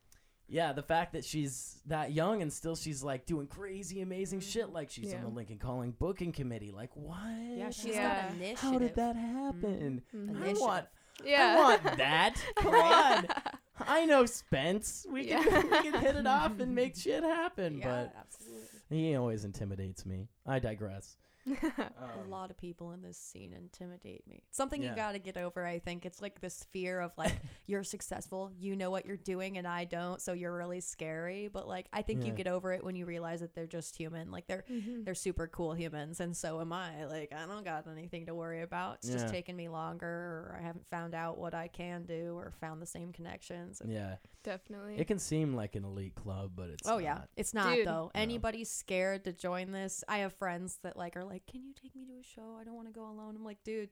yeah, 0.54 0.74
the 0.74 0.84
fact 0.84 1.14
that 1.14 1.24
she's 1.24 1.80
that 1.88 2.12
young 2.12 2.42
and 2.42 2.52
still 2.52 2.76
she's 2.76 3.02
like 3.02 3.26
doing 3.26 3.48
crazy, 3.48 4.02
amazing 4.02 4.42
shit. 4.42 4.70
Like 4.70 4.90
she's 4.92 5.14
on 5.14 5.20
Yeah. 5.20 5.26
the 5.26 5.30
Lincoln 5.30 5.58
Calling 5.58 5.92
booking 5.98 6.34
committee. 6.34 6.72
Like 6.72 6.92
what? 6.94 7.18
yeah, 7.56 7.70
she's 7.70 7.96
Yeah. 7.96 8.24
got 8.28 8.34
initiative. 8.36 8.60
How 8.60 8.78
did 8.78 8.96
that 8.96 9.16
happen? 9.16 10.02
Mhm. 10.14 10.30
I 10.30 10.36
Initiative. 10.36 10.58
want 10.62 10.86
yeah. 11.24 11.56
I 11.58 11.62
want 11.62 11.84
that. 11.98 12.36
Come 12.58 12.76
on. 12.76 13.28
I 13.80 14.06
know 14.06 14.26
Spence. 14.26 15.06
We 15.10 15.26
can 15.26 15.42
Yeah. 15.44 15.62
we 15.84 15.90
can 15.92 16.00
hit 16.02 16.16
it 16.18 16.28
off 16.28 16.60
and 16.60 16.76
make 16.76 16.96
shit 16.98 17.24
happen. 17.24 17.78
Yeah, 17.80 17.86
but 18.10 18.16
absolutely. 18.20 18.68
he 18.90 19.16
always 19.16 19.46
intimidates 19.46 20.06
me. 20.06 20.28
I 20.46 20.60
digress. 20.60 21.16
A 21.48 21.92
Um, 22.22 22.30
lot 22.30 22.52
of 22.52 22.58
people 22.58 22.92
in 22.92 23.02
this 23.02 23.18
scene 23.18 23.54
intimidate 23.54 24.28
me. 24.28 24.44
It's 24.48 24.58
something 24.58 24.82
Yeah. 24.82 24.92
you 24.92 24.96
got 24.96 25.12
to 25.14 25.20
get 25.20 25.38
over, 25.38 25.66
I 25.66 25.80
think. 25.80 26.06
It's 26.06 26.22
like 26.22 26.40
this 26.42 26.64
fear 26.66 27.00
of 27.00 27.12
like 27.18 27.34
you're 27.68 27.84
successful, 27.84 28.52
you 28.58 28.76
know 28.76 28.92
what 28.92 29.06
you're 29.06 29.18
doing 29.18 29.58
and 29.58 29.68
I 29.68 29.86
don't, 29.86 30.22
so 30.22 30.34
you're 30.34 30.56
really 30.56 30.82
scary, 30.82 31.48
but 31.48 31.68
like 31.68 31.88
I 31.94 32.02
think 32.02 32.22
you 32.24 32.28
Yeah. 32.32 32.36
get 32.38 32.48
over 32.48 32.74
it 32.74 32.84
when 32.84 32.96
you 32.96 33.06
realize 33.06 33.40
that 33.42 33.56
they're 33.56 33.68
just 33.68 33.96
human. 33.96 34.32
Like 34.32 34.48
they're 34.48 34.66
Mhm. 34.70 35.06
they're 35.06 35.16
super 35.16 35.48
cool 35.48 35.74
humans 35.74 36.20
and 36.20 36.36
so 36.36 36.62
am 36.62 36.72
I. 36.74 37.06
Like 37.06 37.34
I 37.34 37.46
don't 37.46 37.66
got 37.66 37.88
anything 37.88 38.26
to 38.28 38.36
worry 38.36 38.62
about. 38.62 38.98
It's 38.98 39.10
Yeah. 39.10 39.14
just 39.18 39.30
taken 39.34 39.56
me 39.56 39.68
longer 39.70 40.08
or 40.08 40.58
I 40.60 40.62
haven't 40.64 40.88
found 40.90 41.14
out 41.16 41.38
what 41.38 41.54
I 41.54 41.68
can 41.68 42.06
do 42.06 42.36
or 42.38 42.52
found 42.52 42.82
the 42.82 42.86
same 42.86 43.12
connections. 43.14 43.82
And- 43.82 43.92
yeah. 43.92 44.18
Definitely. 44.44 44.98
It 44.98 45.06
can 45.06 45.20
seem 45.20 45.54
like 45.54 45.76
an 45.76 45.84
elite 45.86 46.16
club, 46.16 46.54
but 46.56 46.70
it's 46.72 46.88
Oh 46.90 46.98
yeah, 46.98 47.14
not. 47.14 47.30
it's 47.36 47.54
not 47.54 47.76
Dude. 47.76 47.86
though. 47.86 48.06
No. 48.06 48.12
Anybody's 48.16 48.72
scared 48.72 49.24
to 49.26 49.34
join 49.34 49.72
this. 49.72 50.04
I 50.08 50.20
have 50.20 50.34
friends 50.34 50.80
that 50.82 50.98
like 50.98 51.16
are 51.16 51.24
like, 51.24 51.41
"Can 51.48 51.64
you 51.64 51.74
take 51.74 51.96
me 51.96 52.06
to 52.06 52.14
a 52.20 52.24
show? 52.24 52.58
I 52.60 52.64
don't 52.64 52.76
want 52.76 52.88
to 52.88 52.94
go 52.94 53.04
alone." 53.10 53.36
I'm 53.36 53.44
like, 53.46 53.64
"Dude, 53.64 53.90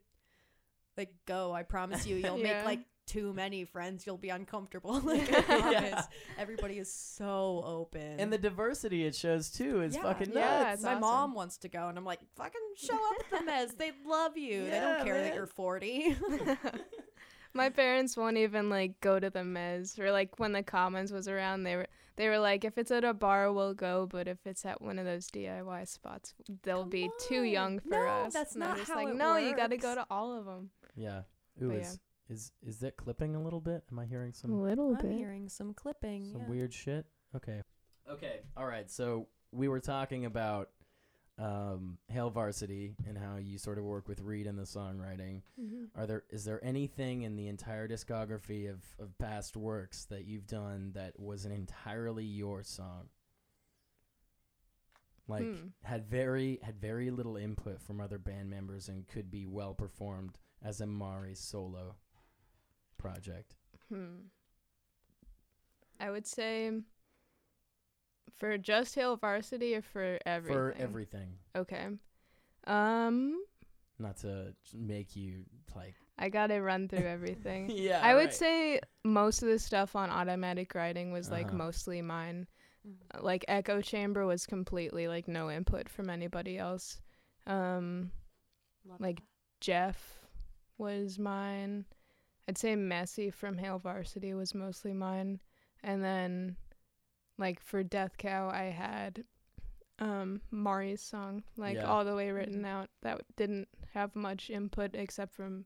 like 0.97 1.13
go. 1.25 1.53
I 1.53 1.63
promise 1.63 2.05
you, 2.05 2.15
you'll 2.17 2.37
Yeah. 2.37 2.57
make 2.57 2.65
like 2.65 2.79
too 3.05 3.33
many 3.33 3.65
friends. 3.65 4.05
You'll 4.05 4.17
be 4.17 4.29
uncomfortable." 4.29 4.99
like 5.03 5.31
I 5.33 5.41
promise. 5.41 5.81
Yeah. 5.91 6.03
Everybody 6.37 6.77
is 6.77 6.91
so 6.93 7.63
open. 7.65 8.19
And 8.19 8.31
the 8.31 8.37
diversity 8.37 9.05
it 9.05 9.15
shows 9.15 9.49
too 9.49 9.81
is 9.81 9.95
Yeah, 9.95 10.01
fucking 10.03 10.31
yeah, 10.33 10.59
nuts. 10.63 10.73
it's 10.75 10.83
my 10.83 10.91
awesome. 10.91 11.01
mom 11.01 11.33
wants 11.33 11.57
to 11.59 11.69
go, 11.69 11.87
and 11.87 11.97
I'm 11.97 12.05
like, 12.05 12.19
"Fucking 12.35 12.61
show 12.75 12.93
up 12.95 13.33
at 13.33 13.45
the 13.45 13.45
Mez. 13.51 13.77
They 13.77 13.91
love 14.05 14.37
you. 14.37 14.65
they 14.65 14.79
don't 14.79 15.03
care 15.03 15.15
man. 15.15 15.23
that 15.23 15.35
you're 15.35 15.45
40." 15.47 16.15
My 17.53 17.69
parents 17.69 18.15
won't 18.15 18.37
even 18.37 18.69
like 18.69 19.01
go 19.01 19.19
to 19.19 19.29
the 19.31 19.39
mez 19.39 19.97
or 19.97 20.11
like 20.11 20.37
when 20.39 20.51
the 20.51 20.61
commons 20.61 21.11
was 21.11 21.27
around 21.27 21.63
they 21.63 21.75
were 21.77 21.87
they 22.19 22.29
were 22.29 22.37
like 22.37 22.63
if 22.63 22.77
it's 22.77 22.91
at 22.91 23.03
a 23.03 23.13
bar 23.15 23.51
we'll 23.51 23.73
go 23.73 24.05
but 24.05 24.27
if 24.27 24.37
it's 24.45 24.63
at 24.65 24.79
one 24.81 24.99
of 24.99 25.05
those 25.05 25.25
DIY 25.31 25.87
spots 25.87 26.35
they'll 26.61 26.81
Come 26.81 26.89
be 26.89 27.09
too 27.27 27.41
young 27.43 27.79
for 27.79 27.89
No, 28.05 28.07
us. 28.07 28.33
that's 28.33 28.53
and 28.53 28.59
not 28.59 28.77
just 28.77 28.91
how 28.91 28.97
like 28.97 29.07
it 29.07 29.15
no 29.15 29.37
you 29.37 29.55
got 29.55 29.71
to 29.71 29.77
go 29.77 29.95
to 29.95 30.05
all 30.11 30.37
of 30.37 30.45
them. 30.45 30.69
Yeah. 30.95 31.19
It 31.59 31.67
But 31.67 31.77
was 31.79 31.99
is 32.29 32.51
is 32.61 32.77
that 32.81 32.95
clipping 32.97 33.35
a 33.35 33.41
little 33.41 33.61
bit? 33.61 33.83
Am 33.91 33.97
I 33.97 34.05
hearing 34.05 34.33
some? 34.33 34.51
A 34.51 34.53
some 34.53 34.61
little 34.61 34.95
I'm 34.95 35.01
bit. 35.01 35.17
hearing 35.17 35.49
some 35.49 35.73
clipping. 35.73 36.29
some 36.31 36.41
yeah. 36.41 36.47
weird 36.49 36.73
shit? 36.73 37.05
Okay. 37.35 37.61
Okay. 38.09 38.41
All 38.55 38.67
right. 38.67 38.89
So 38.91 39.27
we 39.51 39.67
were 39.67 39.79
talking 39.79 40.25
about 40.25 40.69
um, 41.39 41.97
Hail 42.09 42.29
Varsity 42.29 42.95
and 43.07 43.17
how 43.17 43.37
you 43.37 43.57
sort 43.57 43.77
of 43.77 43.85
work 43.85 44.07
with 44.09 44.19
Reed 44.19 44.45
in 44.45 44.57
the 44.57 44.63
songwriting. 44.63 45.41
Mhm. 45.59 45.87
Are 45.95 46.05
there 46.05 46.23
is 46.29 46.43
there 46.43 46.63
anything 46.63 47.21
in 47.21 47.35
the 47.37 47.47
entire 47.47 47.87
discography 47.87 48.69
of, 48.69 48.83
of 48.99 49.17
past 49.17 49.55
works 49.55 50.05
that 50.05 50.25
you've 50.25 50.47
done 50.47 50.91
that 50.93 51.17
was 51.19 51.45
an 51.45 51.51
entirely 51.53 52.25
your 52.25 52.61
song? 52.63 53.09
Like 55.27 55.43
Hmm. 55.43 55.67
had 55.83 56.07
very 56.07 56.59
had 56.61 56.79
very 56.81 57.09
little 57.11 57.37
input 57.37 57.79
from 57.81 58.01
other 58.01 58.17
band 58.17 58.49
members 58.49 58.89
and 58.89 59.07
could 59.07 59.31
be 59.31 59.45
well 59.45 59.73
performed 59.73 60.39
as 60.61 60.81
a 60.81 60.87
Mari 60.87 61.35
solo 61.35 61.95
project. 62.97 63.55
Hmm. 63.87 64.27
I 65.99 66.09
would 66.11 66.25
say 66.27 66.71
for 68.39 68.57
just 68.57 68.95
Hail 68.95 69.15
Varsity 69.17 69.75
or 69.75 69.81
for 69.81 70.17
everything. 70.25 70.55
For 70.57 70.75
everything. 70.79 71.29
Okay. 71.55 71.87
Um, 72.65 73.43
Not 73.99 74.17
to 74.17 74.53
make 74.73 75.15
you 75.15 75.43
like 75.75 75.95
I 76.17 76.29
gotta 76.29 76.61
run 76.61 76.87
through 76.87 76.99
everything. 77.07 77.69
Yeah. 77.73 78.01
I 78.03 78.13
would 78.15 78.25
right. 78.25 78.33
say 78.33 78.79
most 79.03 79.41
of 79.43 79.49
the 79.49 79.59
stuff 79.59 79.95
on 79.95 80.09
automatic 80.09 80.75
writing 80.75 81.11
was 81.11 81.29
like 81.29 81.47
Uh-huh. 81.47 81.55
mostly 81.57 82.01
mine. 82.01 82.47
Mhm. 82.87 82.93
Uh, 83.13 83.23
Like 83.23 83.45
Echo 83.47 83.81
Chamber 83.81 84.25
was 84.25 84.45
completely 84.45 85.07
like 85.07 85.27
no 85.27 85.49
input 85.51 85.89
from 85.89 86.09
anybody 86.09 86.57
else. 86.57 87.01
Um, 87.47 88.11
Love 88.85 88.99
like 89.01 89.15
that. 89.17 89.23
Jeff 89.61 90.19
was 90.77 91.19
mine. 91.19 91.85
I'd 92.47 92.57
say 92.57 92.75
Messy 92.75 93.29
from 93.29 93.57
Hail 93.57 93.79
Varsity 93.79 94.33
was 94.33 94.55
mostly 94.55 94.93
mine. 94.93 95.39
And 95.83 96.03
then 96.03 96.55
like 97.39 97.59
for 97.59 97.81
Death 97.83 98.17
Cow 98.19 98.49
I 98.49 98.65
had 98.65 99.23
um 99.97 100.41
Mari's 100.51 101.01
song 101.01 101.43
like 101.57 101.75
Yeah. 101.75 101.85
all 101.85 102.05
the 102.05 102.15
way 102.15 102.29
written 102.31 102.63
out 102.65 102.89
that 103.01 103.21
didn't 103.35 103.67
have 103.93 104.15
much 104.15 104.49
input 104.49 104.91
except 104.93 105.33
from 105.33 105.65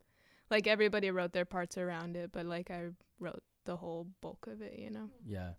like 0.50 0.66
everybody 0.68 1.12
wrote 1.12 1.34
their 1.34 1.46
parts 1.46 1.78
around 1.78 2.16
it 2.16 2.32
but 2.32 2.46
like 2.46 2.72
I 2.72 2.90
wrote 3.20 3.44
the 3.66 3.76
whole 3.78 4.08
bulk 4.22 4.48
of 4.48 4.62
it, 4.62 4.78
you 4.78 4.90
know. 4.90 5.10
Yeah. 5.26 5.52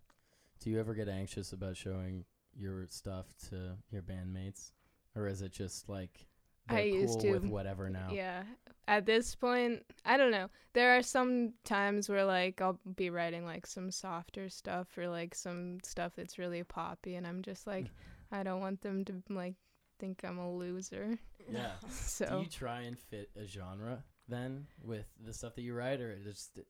Do 0.59 0.69
you 0.69 0.79
ever 0.79 0.93
get 0.93 1.07
anxious 1.09 1.53
about 1.53 1.75
showing 1.75 2.25
your 2.55 2.85
stuff 2.89 3.25
to 3.49 3.77
your 3.91 4.03
bandmates? 4.03 4.71
Or 5.15 5.27
is 5.27 5.41
it 5.41 5.51
just 5.51 5.89
like 5.89 6.27
I 6.69 6.81
used 6.81 7.19
cool 7.21 7.31
with 7.31 7.43
to. 7.43 7.49
whatever 7.49 7.89
now? 7.89 8.09
Yeah. 8.11 8.43
At 8.87 9.05
this 9.05 9.33
point, 9.35 9.83
I 10.05 10.17
don't 10.17 10.31
know. 10.31 10.49
There 10.73 10.97
are 10.97 11.01
some 11.01 11.53
times 11.63 12.07
where 12.09 12.25
like 12.25 12.61
I'll 12.61 12.79
be 12.95 13.09
writing 13.09 13.45
like 13.45 13.65
some 13.65 13.91
softer 13.91 14.49
stuff 14.49 14.87
or 14.97 15.07
like 15.07 15.33
some 15.35 15.79
stuff 15.83 16.13
that's 16.15 16.37
really 16.37 16.63
poppy 16.63 17.15
and 17.15 17.25
I'm 17.25 17.41
just 17.41 17.65
like 17.67 17.87
I 18.31 18.43
don't 18.43 18.59
want 18.61 18.81
them 18.81 19.05
to 19.05 19.21
like 19.29 19.55
think 19.99 20.21
I'm 20.23 20.37
a 20.37 20.51
loser. 20.51 21.17
Yeah. 21.51 21.71
Do 22.27 22.35
So 22.35 22.39
you 22.43 22.47
try 22.47 22.81
and 22.81 22.97
fit 22.97 23.29
a 23.35 23.45
genre 23.45 24.03
then 24.27 24.65
with 24.83 25.05
the 25.23 25.33
stuff 25.33 25.55
that 25.55 25.61
you 25.61 25.73
write, 25.75 26.01
or 26.01 26.11
is 26.11 26.23
just 26.23 26.55
the 26.55 26.63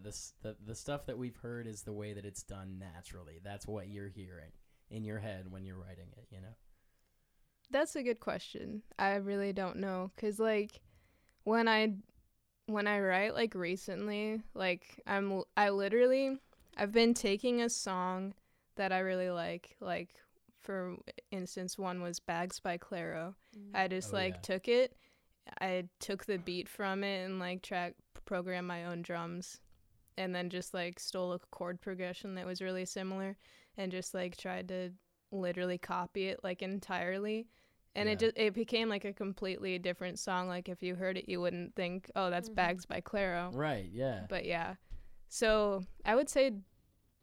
the 0.00 0.22
the 0.42 0.56
the 0.64 0.74
stuff 0.74 1.06
that 1.06 1.18
we've 1.18 1.36
heard 1.36 1.66
is 1.66 1.82
the 1.82 1.92
way 1.92 2.12
that 2.12 2.24
it's 2.24 2.42
done 2.42 2.78
naturally? 2.78 3.40
That's 3.42 3.66
what 3.66 3.88
you're 3.88 4.08
hearing 4.08 4.52
in 4.90 5.04
your 5.04 5.18
head 5.18 5.50
when 5.50 5.64
you're 5.64 5.76
writing 5.76 6.06
it. 6.16 6.26
You 6.30 6.40
know. 6.40 6.54
That's 7.70 7.94
a 7.96 8.02
good 8.02 8.20
question. 8.20 8.82
I 8.98 9.14
really 9.16 9.52
don't 9.52 9.76
know 9.76 10.10
cuz 10.16 10.38
like 10.40 10.80
when 11.44 11.68
I 11.68 11.94
when 12.66 12.86
I 12.86 13.00
write 13.00 13.34
like 13.34 13.54
recently, 13.54 14.42
like 14.54 15.00
I'm 15.06 15.32
l- 15.32 15.48
I 15.56 15.70
literally 15.70 16.38
I've 16.76 16.92
been 16.92 17.14
taking 17.14 17.62
a 17.62 17.68
song 17.68 18.34
that 18.76 18.92
I 18.92 19.00
really 19.00 19.30
like 19.30 19.76
like 19.80 20.14
for 20.60 20.96
instance 21.30 21.78
one 21.78 22.02
was 22.02 22.20
Bags 22.20 22.60
by 22.60 22.78
Clairo. 22.78 23.34
Mm. 23.56 23.70
I 23.74 23.88
just 23.88 24.12
Oh, 24.12 24.16
like 24.16 24.34
yeah. 24.34 24.40
took 24.42 24.68
it. 24.68 24.96
I 25.60 25.88
took 26.00 26.26
the 26.26 26.38
beat 26.38 26.68
from 26.68 27.02
it 27.04 27.24
and 27.24 27.38
like 27.38 27.62
track 27.62 27.94
program 28.24 28.66
my 28.66 28.84
own 28.86 29.02
drums 29.02 29.60
and 30.16 30.34
then 30.34 30.50
just 30.50 30.74
like 30.74 31.00
stole 31.00 31.32
a 31.32 31.38
chord 31.38 31.80
progression 31.80 32.34
that 32.34 32.46
was 32.46 32.62
really 32.62 32.84
similar 32.84 33.36
and 33.76 33.90
just 33.92 34.14
like 34.14 34.36
tried 34.36 34.68
to 34.68 34.90
literally 35.32 35.78
copy 35.78 36.28
it 36.28 36.40
like 36.44 36.62
entirely. 36.62 37.48
And 37.94 38.08
it 38.08 38.18
just 38.20 38.36
it 38.36 38.54
became 38.54 38.88
like 38.88 39.04
a 39.04 39.12
completely 39.12 39.78
different 39.78 40.18
song. 40.18 40.46
Like 40.46 40.68
if 40.68 40.82
you 40.82 40.94
heard 40.94 41.16
it 41.18 41.28
you 41.28 41.40
wouldn't 41.40 41.74
think, 41.74 42.10
"Oh, 42.14 42.30
that's 42.30 42.48
Mhm. 42.48 42.54
Bags 42.54 42.86
by 42.86 43.00
Clairo." 43.00 43.50
Right. 43.52 43.90
Yeah. 43.92 44.26
But 44.28 44.44
yeah. 44.44 44.76
So, 45.28 45.82
I 46.04 46.14
would 46.14 46.28
say 46.28 46.52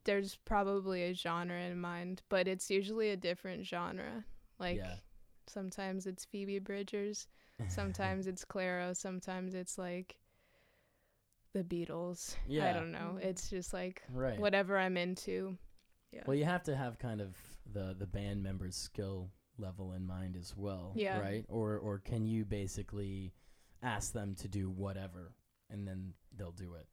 there's 0.06 0.38
probably 0.46 1.04
a 1.04 1.14
genre 1.14 1.60
in 1.60 1.80
mind, 1.80 2.22
but 2.30 2.48
it's 2.48 2.70
usually 2.70 3.12
a 3.12 3.18
different 3.18 3.66
genre. 3.66 4.26
Like 4.60 4.78
yeah. 4.78 4.96
sometimes 5.48 6.08
it's 6.08 6.26
Phoebe 6.26 6.60
Bridgers, 6.60 7.28
sometimes 7.68 8.28
it's 8.28 8.46
Clairo, 8.46 8.96
sometimes 8.96 9.54
it's 9.54 9.78
like 9.78 10.18
the 11.54 11.64
Beatles. 11.64 12.36
Yeah. 12.48 12.70
I 12.70 12.74
don't 12.74 12.92
know. 12.92 13.20
It's 13.22 13.50
just 13.50 13.74
like 13.74 14.04
right. 14.14 14.40
whatever 14.40 14.78
I'm 14.78 14.98
into. 14.98 15.58
Yeah. 16.12 16.24
Well, 16.26 16.36
you 16.36 16.46
have 16.46 16.64
to 16.64 16.76
have 16.76 16.98
kind 17.00 17.22
of 17.22 17.36
the 17.72 17.96
the 17.98 18.08
band 18.08 18.42
members' 18.42 18.76
skill 18.78 19.30
level 19.60 19.94
in 19.94 20.06
mind 20.06 20.36
as 20.36 20.56
well, 20.56 20.94
Yeah. 20.96 21.20
right? 21.20 21.46
Or 21.50 21.78
or 21.78 22.00
can 22.00 22.26
you 22.26 22.46
basically 22.46 23.34
ask 23.82 24.14
them 24.14 24.36
to 24.36 24.48
do 24.48 24.70
whatever 24.70 25.34
and 25.70 25.88
then 25.88 26.14
they'll 26.36 26.52
do 26.52 26.74
it? 26.76 26.88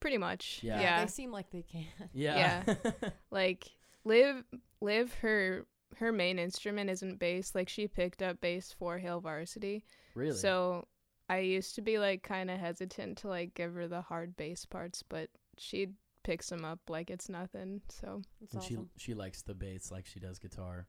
Pretty 0.00 0.18
much. 0.18 0.60
Yeah. 0.62 0.80
Yeah. 0.80 1.00
They 1.04 1.10
seem 1.10 1.32
like 1.32 1.50
they 1.50 1.62
can. 1.62 1.86
Yeah. 2.12 2.62
like 3.30 3.64
live 4.04 4.44
Liv 4.80 5.12
her 5.22 5.66
her 5.96 6.12
main 6.12 6.38
instrument 6.38 6.90
isn't 6.90 7.18
bass. 7.18 7.54
Like 7.54 7.68
she 7.68 7.88
picked 7.88 8.22
up 8.22 8.40
bass 8.40 8.74
for 8.78 8.98
Hail 8.98 9.20
Varsity. 9.20 9.84
really? 10.14 10.36
So 10.36 10.86
I 11.28 11.38
used 11.38 11.74
to 11.76 11.82
be 11.82 11.98
like 11.98 12.22
kind 12.22 12.50
of 12.50 12.58
hesitant 12.58 13.18
to 13.18 13.28
like 13.28 13.54
give 13.54 13.74
her 13.74 13.88
the 13.88 14.02
hard 14.02 14.36
bass 14.36 14.64
parts, 14.66 15.02
but 15.02 15.28
she 15.58 15.88
picks 16.22 16.48
them 16.50 16.64
up 16.64 16.78
like 16.88 17.08
it's 17.10 17.28
nothing. 17.28 17.80
So 17.88 18.20
It's 18.42 18.52
and 18.52 18.62
awesome. 18.62 18.90
she 18.96 19.04
she 19.06 19.14
likes 19.14 19.42
the 19.42 19.54
bass 19.54 19.90
like 19.90 20.06
she 20.06 20.20
does 20.20 20.38
guitar 20.38 20.86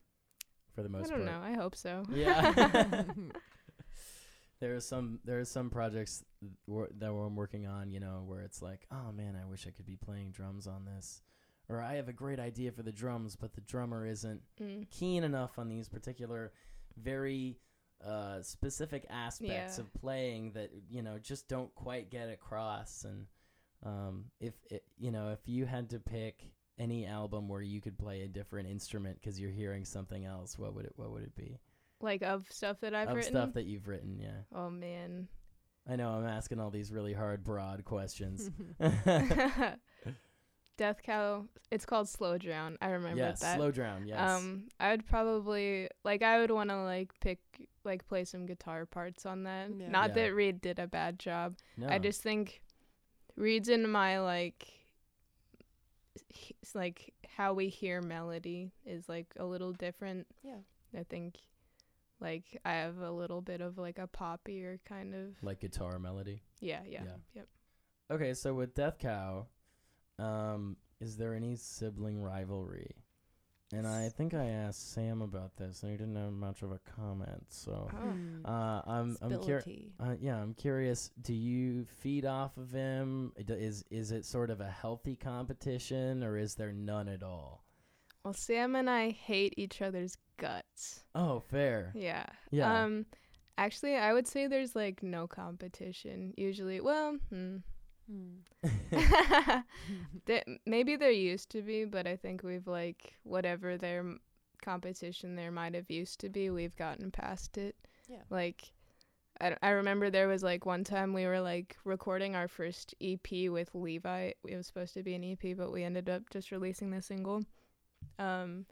for 0.78 0.84
the 0.84 0.90
most 0.90 1.08
I 1.12 1.18
don't 1.18 1.26
part. 1.26 1.42
know. 1.42 1.48
I 1.48 1.54
hope 1.56 1.76
so. 1.76 2.04
Yeah. 2.14 3.04
there 4.60 4.76
are 4.76 4.80
some 4.80 5.20
there 5.26 5.40
are 5.40 5.46
some 5.46 5.70
projects 5.72 6.24
wor- 6.68 6.90
that 7.00 7.10
I'm 7.10 7.36
working 7.36 7.66
on, 7.66 7.90
you 7.90 8.00
know, 8.00 8.24
where 8.28 8.42
it's 8.42 8.62
like, 8.62 8.86
oh 8.92 9.12
man, 9.12 9.36
I 9.36 9.46
wish 9.50 9.66
I 9.68 9.72
could 9.72 9.86
be 9.88 9.96
playing 9.96 10.32
drums 10.32 10.68
on 10.68 10.86
this, 10.86 11.22
or 11.68 11.82
I 11.82 11.96
have 11.96 12.10
a 12.10 12.14
great 12.14 12.40
idea 12.40 12.72
for 12.72 12.84
the 12.84 12.92
drums, 12.92 13.36
but 13.36 13.54
the 13.54 13.62
drummer 13.62 14.06
isn't 14.06 14.42
Mm. 14.62 14.88
keen 14.92 15.24
enough 15.24 15.58
on 15.58 15.68
these 15.68 15.90
particular, 15.90 16.52
very 16.96 17.58
uh, 18.06 18.44
specific 18.44 19.06
aspects 19.10 19.78
Yeah. 19.78 19.84
of 19.84 19.92
playing 19.96 20.52
that 20.52 20.70
you 20.90 21.02
know 21.02 21.18
just 21.18 21.48
don't 21.48 21.74
quite 21.74 22.12
get 22.12 22.30
across. 22.30 23.04
And 23.04 23.26
um, 23.84 24.26
if 24.40 24.54
it, 24.70 24.84
you 25.00 25.12
know, 25.12 25.32
if 25.32 25.40
you 25.48 25.66
had 25.66 25.90
to 25.92 26.00
pick 26.00 26.44
any 26.80 27.06
album 27.06 27.48
where 27.48 27.62
you 27.62 27.82
could 27.82 27.98
play 27.98 28.22
a 28.22 28.28
different 28.28 28.70
instrument 28.70 29.20
because 29.20 29.40
you're 29.40 29.52
hearing 29.52 29.86
something 29.86 30.26
else, 30.26 30.58
what 30.58 30.74
would 30.76 30.86
it 30.86 30.94
what 30.96 31.12
would 31.12 31.24
it 31.24 31.36
be? 31.36 31.60
Like 32.02 32.22
of 32.22 32.46
stuff 32.52 32.80
that 32.82 32.94
I've 32.94 33.10
of 33.10 33.16
written. 33.16 33.32
stuff 33.32 33.54
that 33.54 33.66
you've 33.66 33.88
written, 33.88 34.20
yeah. 34.20 34.42
oh 34.56 34.70
man. 34.70 35.28
I 35.90 35.96
know 35.96 36.10
I'm 36.10 36.28
asking 36.28 36.60
all 36.60 36.70
these 36.70 36.92
really 36.92 37.14
hard, 37.14 37.44
broad 37.44 37.86
questions. 37.86 38.52
Death 40.78 41.02
Cow. 41.02 41.46
It's 41.72 41.86
called 41.86 42.08
Slow 42.08 42.38
Drown. 42.38 42.78
I 42.82 42.90
remember 42.90 43.18
yes, 43.18 43.40
that. 43.40 43.56
slow 43.58 43.72
drown. 43.72 44.06
Yes. 44.08 44.20
Um, 44.20 44.66
I 44.80 44.92
would 44.92 45.08
probably 45.08 45.90
like 46.06 46.22
I 46.22 46.40
would 46.40 46.52
want 46.52 46.70
to 46.70 46.84
like 46.84 47.10
pick 47.20 47.40
like 47.84 48.08
play 48.08 48.26
some 48.26 48.46
guitar 48.46 48.86
parts 48.86 49.26
on 49.26 49.44
that. 49.44 49.70
Yeah. 49.76 49.90
Not 49.90 50.10
Yeah. 50.10 50.14
that 50.26 50.36
Reed 50.36 50.62
did 50.62 50.78
a 50.78 50.86
bad 50.88 51.18
job. 51.18 51.56
no. 51.78 51.88
I 51.90 51.98
just 51.98 52.22
think 52.22 52.62
Reed's 53.36 53.70
in 53.70 53.90
my 53.90 54.20
like 54.20 54.64
h- 54.68 54.70
it's 54.70 54.77
like 56.74 57.14
how 57.36 57.54
we 57.54 57.70
hear 57.70 58.02
melody 58.02 58.72
is 58.86 59.08
like 59.08 59.34
a 59.38 59.46
little 59.46 59.74
different. 59.74 60.28
Yeah. 60.44 60.58
I 60.98 61.04
think 61.04 61.36
like 62.20 62.60
I 62.66 62.74
have 62.74 62.98
a 63.00 63.12
little 63.12 63.42
bit 63.42 63.62
of 63.62 63.78
like 63.78 64.00
a 64.00 64.08
poppier 64.08 64.80
kind 64.86 65.14
of 65.14 65.42
like 65.42 65.60
guitar 65.60 66.00
melody. 66.00 66.42
yeah, 66.60 66.82
yeah. 66.88 67.04
Yeah. 67.04 67.12
Yep. 67.36 67.48
Okay, 68.10 68.34
so 68.34 68.54
with 68.54 68.74
Death 68.74 69.00
Cow, 69.00 69.48
um, 70.18 70.78
is 71.02 71.18
there 71.18 71.36
any 71.36 71.56
sibling 71.56 72.22
rivalry? 72.22 72.96
And 73.74 73.86
I 73.86 74.08
think 74.08 74.34
I 74.34 74.46
asked 74.46 74.94
Sam 74.94 75.22
about 75.22 75.58
this, 75.58 75.84
and 75.84 75.92
he 75.92 75.98
didn't 75.98 76.16
have 76.16 76.32
much 76.32 76.62
of 76.62 76.72
a 76.72 76.80
comment. 76.96 77.44
So, 77.50 77.90
Oh. 77.94 78.50
Uh, 78.50 78.82
I'm 78.88 79.18
I'm 79.22 79.40
curious. 79.42 79.68
Uh, 80.00 80.16
yeah, 80.22 80.38
I'm 80.42 80.54
curious. 80.54 81.12
Do 81.22 81.34
you 81.34 81.86
feed 82.00 82.26
off 82.26 82.56
of 82.58 82.72
him? 82.72 83.34
Is 83.38 83.84
is 83.92 84.12
it 84.12 84.26
sort 84.26 84.50
of 84.52 84.62
a 84.62 84.70
healthy 84.70 85.18
competition, 85.18 86.24
or 86.24 86.38
is 86.38 86.56
there 86.56 86.72
none 86.72 87.10
at 87.10 87.24
all? 87.24 87.66
Well, 88.24 88.34
Sam 88.34 88.76
and 88.76 88.90
I 88.90 89.10
hate 89.12 89.54
each 89.58 89.82
other's 89.82 90.16
guts. 90.38 91.04
Oh, 91.16 91.40
fair. 91.40 91.92
Yeah. 91.96 92.26
Yeah. 92.52 92.84
Um 92.84 93.06
actually 93.58 93.96
I 93.96 94.14
would 94.14 94.28
say 94.28 94.48
there's 94.48 94.76
like 94.76 95.02
no 95.04 95.28
competition 95.28 96.34
usually. 96.38 96.80
Well, 96.80 97.18
hmm, 97.30 97.58
Mm. 100.28 100.60
Maybe 100.66 100.96
there 100.96 101.12
used 101.12 101.50
to 101.52 101.62
be, 101.62 101.86
but 101.86 102.08
I 102.08 102.16
think 102.16 102.44
we've 102.44 102.68
like 102.68 103.14
whatever 103.24 103.78
their 103.78 104.00
m- 104.00 104.20
competition 104.62 105.36
there 105.36 105.52
might 105.52 105.76
have 105.76 105.90
used 105.90 106.20
to 106.22 106.30
be, 106.30 106.50
we've 106.50 106.76
gotten 106.76 107.12
past 107.12 107.58
it. 107.58 107.76
Yeah. 108.08 108.24
Like, 108.30 108.72
I, 109.42 109.56
I 109.62 109.70
remember 109.70 110.10
there 110.10 110.28
was 110.28 110.44
like 110.44 110.66
one 110.66 110.84
time 110.84 111.14
we 111.14 111.26
were 111.26 111.42
like 111.42 111.78
recording 111.84 112.36
our 112.36 112.48
first 112.48 112.96
EP 113.02 113.50
with 113.50 113.74
Levi. 113.74 114.32
It 114.48 114.56
was 114.56 114.68
supposed 114.68 114.94
to 114.96 115.04
be 115.04 115.16
an 115.16 115.24
EP, 115.24 115.56
but 115.58 115.72
we 115.72 115.84
ended 115.84 116.10
up 116.10 116.24
just 116.30 116.52
releasing 116.52 116.90
the 116.92 117.02
single. 117.02 117.44
Um, 118.20 118.66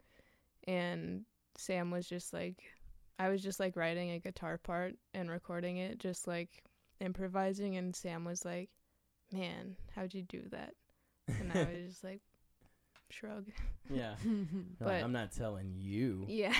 and 0.66 1.24
Sam 1.56 1.90
was 1.90 2.08
just 2.08 2.32
like, 2.32 2.62
I 3.18 3.28
was 3.28 3.42
just 3.42 3.60
like 3.60 3.76
writing 3.76 4.10
a 4.10 4.18
guitar 4.18 4.58
part 4.58 4.94
and 5.14 5.30
recording 5.30 5.78
it, 5.78 5.98
just 5.98 6.26
like 6.26 6.64
improvising, 7.00 7.76
and 7.76 7.94
Sam 7.94 8.24
was 8.24 8.44
like, 8.44 8.70
"Man, 9.32 9.76
how'd 9.94 10.14
you 10.14 10.22
do 10.22 10.42
that?" 10.50 10.74
And 11.28 11.52
I 11.52 11.58
was 11.64 11.88
just 11.88 12.04
like, 12.04 12.20
shrug. 13.10 13.46
Yeah. 13.90 14.14
Like, 14.24 14.78
But- 14.80 15.02
I'm 15.04 15.12
not 15.12 15.32
telling 15.32 15.74
you. 15.76 16.24
Yeah. 16.28 16.52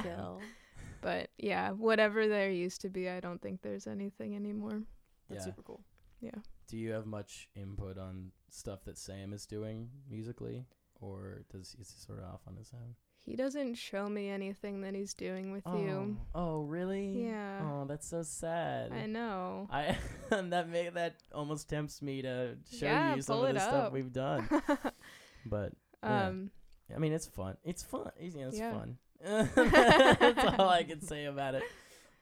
Still. 0.00 0.40
but 1.00 1.30
yeah, 1.38 1.70
whatever 1.72 2.26
there 2.28 2.50
used 2.50 2.80
to 2.82 2.88
be, 2.88 3.08
I 3.08 3.20
don't 3.20 3.40
think 3.42 3.62
there's 3.62 3.86
anything 3.86 4.34
anymore. 4.36 4.82
That's 5.28 5.40
Yeah. 5.42 5.46
super 5.46 5.62
cool. 5.62 5.80
Yeah. 6.20 6.40
Do 6.68 6.76
you 6.76 6.90
have 6.92 7.06
much 7.06 7.48
input 7.54 7.98
on 7.98 8.32
stuff 8.50 8.84
that 8.84 8.98
Sam 8.98 9.32
is 9.32 9.46
doing 9.46 9.90
musically, 10.08 10.66
or 11.00 11.44
does 11.52 11.74
is 11.80 11.90
he 11.90 11.98
sort 12.00 12.18
of 12.18 12.24
off 12.26 12.40
on 12.46 12.56
his 12.56 12.72
own? 12.74 12.94
He 13.28 13.36
doesn't 13.36 13.74
show 13.74 14.08
me 14.08 14.30
anything 14.30 14.80
that 14.80 14.94
he's 14.94 15.12
doing 15.12 15.52
with 15.52 15.62
you. 15.66 16.16
Oh, 16.34 16.62
really? 16.62 17.24
Yeah. 17.26 17.60
Oh, 17.62 17.84
that's 17.86 18.08
so 18.08 18.22
sad. 18.22 18.90
I 18.90 19.04
know. 19.04 19.68
I 19.70 19.98
that 20.30 20.68
make 20.70 20.94
that 20.94 21.16
almost 21.34 21.68
tempts 21.68 22.00
me 22.00 22.22
to 22.22 22.56
show 22.72 22.86
Yeah, 22.86 23.16
you 23.16 23.20
some 23.22 23.44
of 23.44 23.52
the 23.54 23.60
stuff 23.60 23.92
we've 23.92 24.12
done. 24.12 24.48
But 25.44 25.72
Yeah. 26.02 26.28
um, 26.28 26.50
I 26.94 26.98
mean, 26.98 27.12
it's 27.12 27.26
fun. 27.26 27.58
It's 27.64 27.82
fun. 27.82 28.10
It's, 28.18 28.34
you 28.34 28.40
know, 28.42 28.48
it's 28.48 28.58
Yeah. 28.58 28.72
fun. 28.72 28.96
That's 29.22 30.58
all 30.58 30.68
I 30.70 30.84
can 30.84 31.00
say 31.02 31.26
about 31.26 31.54
it. 31.54 31.64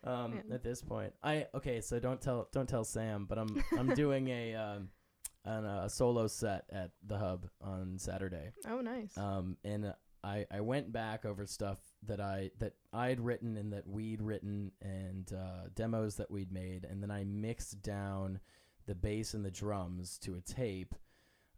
Um, 0.02 0.34
Yeah. 0.48 0.54
at 0.56 0.62
this 0.64 0.82
point, 0.82 1.12
I 1.22 1.46
okay. 1.54 1.80
So 1.80 1.98
don't 2.00 2.20
tell 2.20 2.48
don't 2.52 2.68
tell 2.68 2.84
Sam, 2.84 3.26
but 3.28 3.38
I'm 3.38 3.62
I'm 3.78 3.94
doing 3.94 4.28
a 4.28 4.54
um, 4.54 4.88
an, 5.44 5.64
uh, 5.64 5.82
a 5.84 5.90
solo 5.90 6.26
set 6.26 6.64
at 6.70 6.90
the 7.06 7.18
Hub 7.18 7.46
on 7.60 7.98
Saturday. 7.98 8.50
oh, 8.68 8.80
nice. 8.80 9.16
Um, 9.16 9.56
and 9.64 9.92
I 10.26 10.46
I 10.50 10.60
went 10.60 10.92
back 10.92 11.24
over 11.24 11.46
stuff 11.46 11.78
that 12.06 12.20
I 12.20 12.50
that 12.58 12.74
I'd 12.92 13.20
written 13.20 13.56
and 13.56 13.72
that 13.72 13.86
we'd 13.86 14.20
written 14.20 14.72
and 14.82 15.32
uh, 15.32 15.68
demos 15.74 16.16
that 16.16 16.30
we'd 16.30 16.52
made, 16.52 16.84
and 16.84 17.02
then 17.02 17.10
I 17.10 17.24
mixed 17.24 17.80
down 17.82 18.40
the 18.86 18.94
bass 18.94 19.34
and 19.34 19.44
the 19.44 19.50
drums 19.50 20.18
to 20.18 20.34
a 20.34 20.40
tape. 20.40 20.94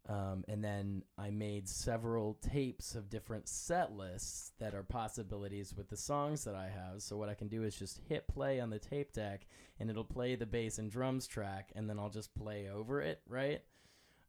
Um, 0.08 0.42
and 0.48 0.64
then 0.64 1.02
I 1.18 1.28
made 1.28 1.68
several 1.68 2.38
tapes 2.40 2.94
of 2.94 3.10
different 3.10 3.46
set 3.46 3.92
lists 3.92 4.52
that 4.58 4.74
are 4.74 4.82
possibilities 4.82 5.74
with 5.76 5.90
the 5.90 5.98
songs 5.98 6.44
that 6.44 6.54
I 6.54 6.70
have. 6.70 7.02
So 7.02 7.18
what 7.18 7.28
I 7.28 7.34
can 7.34 7.48
do 7.48 7.62
is 7.62 7.76
just 7.76 8.00
hit 8.08 8.26
play 8.26 8.58
on 8.58 8.70
the 8.70 8.78
tape 8.78 9.12
deck, 9.12 9.46
and 9.78 9.90
it'll 9.90 10.04
play 10.04 10.34
the 10.34 10.46
bass 10.46 10.78
and 10.78 10.90
drums 10.90 11.26
track, 11.26 11.72
and 11.76 11.90
then 11.90 11.98
I'll 11.98 12.08
just 12.08 12.34
play 12.34 12.70
over 12.70 13.02
it, 13.02 13.20
right? 13.28 13.60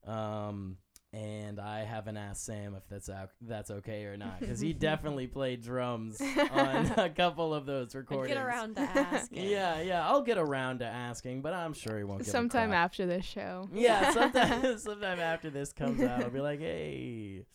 Um, 0.05 0.77
and 1.11 1.59
I 1.59 1.79
haven't 1.85 2.17
asked 2.17 2.45
Sam 2.45 2.75
if 2.75 2.87
that's 2.87 3.09
out, 3.09 3.31
that's 3.41 3.71
okay 3.71 4.03
or 4.05 4.15
not 4.15 4.39
because 4.39 4.59
he 4.59 4.73
definitely 4.89 5.25
played 5.27 5.61
drums 5.63 6.21
on 6.51 6.85
a 6.97 7.09
couple 7.09 7.53
of 7.53 7.65
those 7.65 7.95
I'd 7.95 7.99
recordings. 7.99 8.35
get 8.35 8.43
around 8.45 8.75
to 8.75 8.81
asking. 8.95 9.49
Yeah, 9.49 9.81
yeah, 9.81 10.07
I'll 10.07 10.21
get 10.21 10.37
around 10.37 10.79
to 10.79 10.85
asking, 10.85 11.41
but 11.41 11.53
I'm 11.53 11.73
sure 11.73 11.97
he 11.97 12.03
won't. 12.03 12.19
Give 12.19 12.27
a 12.27 12.31
Sometime 12.31 12.69
crap. 12.69 12.85
after 12.85 13.05
this 13.07 13.25
show. 13.25 13.69
Yeah, 13.73 14.11
sometime 14.11 14.77
sometime 14.77 15.19
after 15.19 15.49
this 15.49 15.73
comes 15.73 16.01
out, 16.01 16.23
I'll 16.23 16.29
be 16.29 16.41
like, 16.41 16.59
hey. 16.59 17.45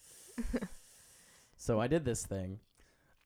so 1.57 1.81
I 1.81 1.87
did 1.87 2.05
this 2.05 2.27
thing. 2.27 2.59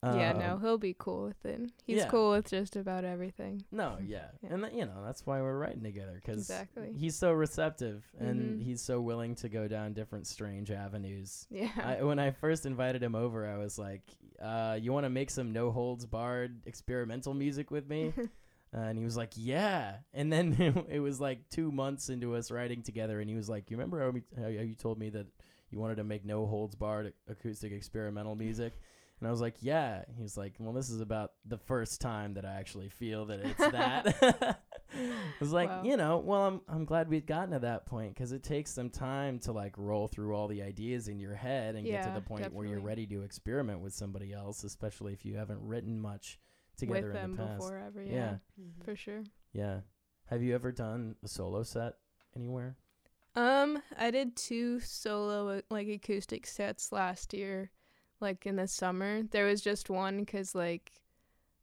Yeah, 0.05 0.33
no, 0.33 0.55
Um, 0.55 0.61
he'll 0.61 0.79
be 0.79 0.95
cool 0.99 1.25
with 1.27 1.45
it. 1.45 1.71
He's 1.85 1.99
yeah. 1.99 2.09
cool 2.09 2.31
with 2.33 2.49
just 2.49 2.77
about 2.77 3.05
everything. 3.05 3.65
No, 3.73 3.97
yeah, 4.05 4.29
Yeah. 4.43 4.53
and 4.55 4.63
that, 4.65 4.75
you 4.75 4.85
know 4.87 5.03
that's 5.05 5.27
why 5.27 5.41
we're 5.41 5.59
writing 5.59 5.83
together 5.83 6.15
because 6.15 6.39
Exactly. 6.39 6.93
he's 6.97 7.17
so 7.17 7.33
receptive 7.33 8.05
and 8.19 8.61
Mhm. 8.61 8.63
he's 8.65 8.81
so 8.81 9.01
willing 9.01 9.35
to 9.37 9.49
go 9.49 9.67
down 9.67 9.95
different 9.95 10.27
strange 10.27 10.71
avenues. 10.71 11.47
Yeah. 11.51 11.71
I, 11.83 12.03
when 12.03 12.19
I 12.19 12.31
first 12.31 12.65
invited 12.67 13.03
him 13.03 13.15
over, 13.15 13.47
I 13.49 13.57
was 13.59 13.79
like, 13.79 14.03
uh, 14.41 14.79
"You 14.81 14.93
want 14.93 15.05
to 15.05 15.11
make 15.11 15.31
some 15.31 15.53
no 15.53 15.71
holds 15.73 16.07
barred 16.07 16.63
experimental 16.67 17.35
music 17.35 17.71
with 17.71 17.89
me?" 17.89 18.13
Uh, 18.77 18.81
and 18.81 18.99
he 18.99 19.05
was 19.05 19.17
like, 19.17 19.31
"Yeah." 19.35 19.97
And 20.13 20.31
then 20.31 20.53
it 20.91 21.01
was 21.01 21.19
like 21.19 21.49
two 21.49 21.73
months 21.73 22.11
into 22.11 22.35
us 22.37 22.51
writing 22.51 22.83
together, 22.83 23.19
and 23.19 23.31
he 23.31 23.35
was 23.35 23.49
like, 23.49 23.71
"You 23.71 23.79
remember 23.79 23.99
how, 24.05 24.11
we, 24.11 24.23
how 24.39 24.49
you 24.49 24.75
told 24.75 24.99
me 24.99 25.09
that 25.09 25.27
you 25.71 25.79
wanted 25.81 25.95
to 25.97 26.05
make 26.05 26.23
no 26.27 26.45
holds 26.45 26.75
barred 26.77 27.15
acoustic 27.29 27.73
experimental 27.73 28.35
music?" 28.37 28.75
And 29.21 29.27
I 29.27 29.31
was 29.31 29.41
like, 29.41 29.57
"Yeah." 29.61 30.05
He 30.17 30.23
was 30.23 30.37
like, 30.37 30.55
"Well, 30.59 30.73
this 30.73 30.91
is 30.91 31.01
about 31.01 31.33
the 31.45 31.59
first 31.59 32.01
time 32.01 32.35
that 32.35 32.45
I 32.45 32.55
actually 32.55 32.89
feel 32.89 33.27
that 33.27 33.41
it's 33.41 33.59
that." 33.73 34.61
I 34.95 35.05
was 35.41 35.53
like, 35.53 35.69
Wow. 35.69 35.83
you 35.85 35.97
know, 35.97 36.19
well, 36.19 36.43
I'm 36.47 36.61
I'm 36.69 36.85
glad 36.85 37.09
we'd 37.09 37.27
gotten 37.27 37.51
to 37.51 37.59
that 37.61 37.85
point 37.87 38.15
because 38.15 38.33
it 38.33 38.43
takes 38.43 38.71
some 38.73 38.91
time 38.91 39.39
to 39.41 39.53
like 39.53 39.77
roll 39.77 40.09
through 40.09 40.35
all 40.35 40.49
the 40.49 40.63
ideas 40.63 41.09
in 41.09 41.19
your 41.19 41.35
head 41.35 41.75
and 41.75 41.85
get 41.85 42.05
to 42.05 42.11
the 42.15 42.21
point 42.23 42.53
where 42.55 42.67
you're 42.67 42.81
ready 42.81 43.07
to 43.09 43.23
experiment 43.23 43.81
with 43.81 43.93
somebody 43.93 44.33
else, 44.33 44.65
especially 44.65 45.13
if 45.13 45.25
you 45.25 45.37
haven't 45.37 45.61
written 45.63 46.01
much 46.01 46.39
together 46.77 47.09
with 47.09 47.17
in 47.17 47.23
them 47.23 47.31
the 47.37 47.43
past. 47.45 47.59
before 47.59 47.77
ever. 47.79 48.03
Yeah, 48.03 48.13
Yeah. 48.13 48.37
Mhm. 48.61 48.85
for 48.85 48.97
sure. 48.97 49.25
Yeah. 49.53 49.81
Have 50.27 50.43
you 50.43 50.55
ever 50.55 50.73
done 50.73 51.17
a 51.25 51.29
solo 51.29 51.63
set 51.65 51.95
anywhere? 52.37 52.77
Um, 53.35 53.83
I 53.97 54.11
did 54.11 54.37
two 54.37 54.81
solo 54.81 55.61
like 55.71 55.89
acoustic 55.89 56.47
sets 56.47 56.93
last 56.93 57.35
year, 57.35 57.71
like 58.21 58.47
in 58.47 58.57
the 58.57 58.67
summer. 58.69 59.23
There 59.23 59.47
was 59.47 59.61
just 59.61 59.91
one 59.91 60.25
'cause 60.27 60.55
like 60.55 60.93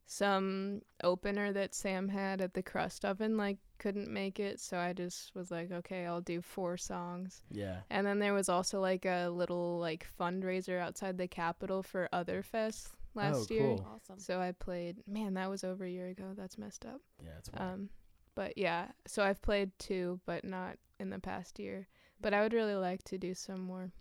some 0.07 0.81
opener 1.03 1.51
that 1.51 1.73
Sam 1.73 2.09
had 2.09 2.39
at 2.41 2.53
the 2.53 2.61
crust 2.63 3.03
oven 3.05 3.37
like 3.37 3.57
couldn't 3.79 4.09
make 4.09 4.39
it, 4.39 4.59
so 4.59 4.77
I 4.77 4.93
just 4.93 5.33
was 5.35 5.49
like, 5.51 5.71
okay, 5.71 6.05
I'll 6.05 6.21
do 6.21 6.41
four 6.41 6.77
songs. 6.77 7.41
Yeah. 7.51 7.81
And 7.89 8.05
then 8.05 8.19
there 8.19 8.33
was 8.33 8.47
also 8.47 8.79
like 8.79 9.05
a 9.05 9.27
little 9.29 9.79
like 9.79 10.07
fundraiser 10.19 10.79
outside 10.79 11.17
the 11.17 11.27
Capitol 11.27 11.81
for 11.83 12.07
Other 12.13 12.41
Fest 12.43 12.93
last 13.15 13.51
oh, 13.51 13.53
year. 13.53 13.63
cool. 13.63 13.87
Awesome. 13.95 14.19
So 14.19 14.39
I 14.39 14.51
played. 14.53 15.03
Man, 15.07 15.33
that 15.33 15.49
was 15.49 15.63
over 15.63 15.83
a 15.85 15.89
year 15.89 16.07
ago. 16.07 16.33
That's 16.37 16.57
messed 16.57 16.85
up. 16.85 17.01
Yeah, 17.23 17.31
it's 17.39 17.51
wild. 17.51 17.73
Um, 17.73 17.89
but 18.35 18.57
yeah, 18.57 18.87
so 19.07 19.23
I've 19.23 19.41
played 19.41 19.71
two, 19.79 20.19
but 20.25 20.43
not 20.45 20.77
in 20.99 21.09
the 21.09 21.19
past 21.19 21.59
year. 21.59 21.87
But 22.21 22.33
I 22.33 22.41
would 22.43 22.53
really 22.53 22.75
like 22.75 23.03
to 23.05 23.17
do 23.17 23.33
some 23.33 23.61
more. 23.61 23.91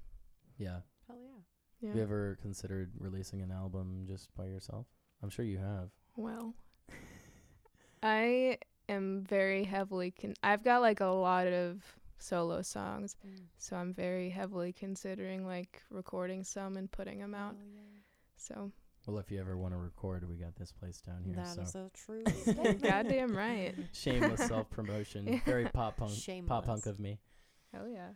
yeah. 0.58 0.80
Hell 1.84 1.88
yeah. 1.88 1.88
Yeah. 1.88 1.88
Have 1.88 1.96
you 1.96 2.02
ever 2.02 2.38
considered 2.42 2.92
releasing 2.98 3.42
an 3.42 3.50
album 3.50 4.04
just 4.06 4.34
by 4.36 4.46
yourself? 4.46 4.86
I'm 5.22 5.30
sure 5.30 5.44
you 5.44 5.58
have. 5.58 5.90
Well, 6.16 6.54
I 8.02 8.58
am 8.88 9.22
very 9.22 9.64
heavily. 9.64 10.10
Con- 10.10 10.34
I've 10.42 10.62
got 10.64 10.80
like 10.82 11.00
a 11.00 11.06
lot 11.06 11.46
of 11.46 11.82
solo 12.18 12.62
songs, 12.62 13.16
Mm. 13.26 13.40
so 13.58 13.76
I'm 13.76 13.92
very 13.92 14.30
heavily 14.30 14.72
considering 14.72 15.46
like 15.46 15.82
recording 15.90 16.44
some 16.44 16.76
and 16.76 16.90
putting 16.90 17.18
them 17.18 17.34
out. 17.34 17.54
Hell 17.56 17.66
yeah. 17.74 17.80
So 18.36 18.72
Well, 19.06 19.18
if 19.18 19.30
you 19.30 19.40
ever 19.40 19.56
want 19.56 19.72
to 19.74 19.78
record, 19.78 20.28
we 20.28 20.36
got 20.36 20.54
this 20.56 20.72
place 20.72 21.00
down 21.00 21.22
here. 21.24 21.34
That 21.36 21.54
so 21.54 21.62
is 21.62 21.74
a 21.74 21.90
true 21.94 22.24
statement. 22.42 22.82
goddamn 22.82 23.36
right. 23.36 23.74
shameless 23.92 24.46
self 24.46 24.70
promotion. 24.70 25.40
Very 25.46 25.66
pop 25.66 25.96
punk. 25.96 26.12
Pop 26.46 26.66
punk 26.66 26.86
of 26.86 26.98
me. 26.98 27.18
Hell 27.72 27.88
yeah. 27.88 28.10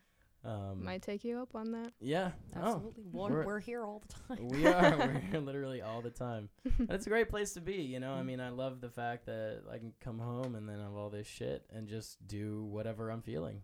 Um, 0.45 0.85
Might 0.85 1.03
take 1.03 1.25
you 1.25 1.41
up 1.41 1.55
on 1.55 1.73
that. 1.73 1.93
yeah. 2.01 2.31
Absolutely. 2.55 3.05
One, 3.11 3.33
we're- 3.33 3.45
we're, 3.47 3.59
here 3.61 3.85
all 3.85 4.03
the 4.07 4.15
Oh, 4.31 4.37
time. 4.37 4.49
we 4.49 4.67
are. 4.67 4.97
We're 4.99 5.21
here 5.31 5.41
literally 5.41 5.83
all 5.83 6.01
the 6.01 6.11
time. 6.11 6.49
And 6.79 6.91
it's 6.91 7.07
a 7.07 7.11
great 7.11 7.29
place 7.29 7.53
to 7.55 7.61
be. 7.61 7.75
You 7.83 7.99
know, 8.01 8.13
I 8.13 8.23
mean, 8.23 8.41
I 8.41 8.51
love 8.51 8.81
the 8.81 8.89
fact 8.89 9.27
that 9.27 9.63
I 9.71 9.79
can 9.79 9.93
come 10.01 10.19
home 10.21 10.55
and 10.55 10.69
then 10.69 10.79
have 10.81 10.95
all 10.95 11.11
this 11.11 11.27
shit 11.27 11.65
and 11.75 11.89
just 11.89 12.25
do 12.27 12.65
whatever 12.65 13.11
I'm 13.11 13.21
feeling 13.23 13.63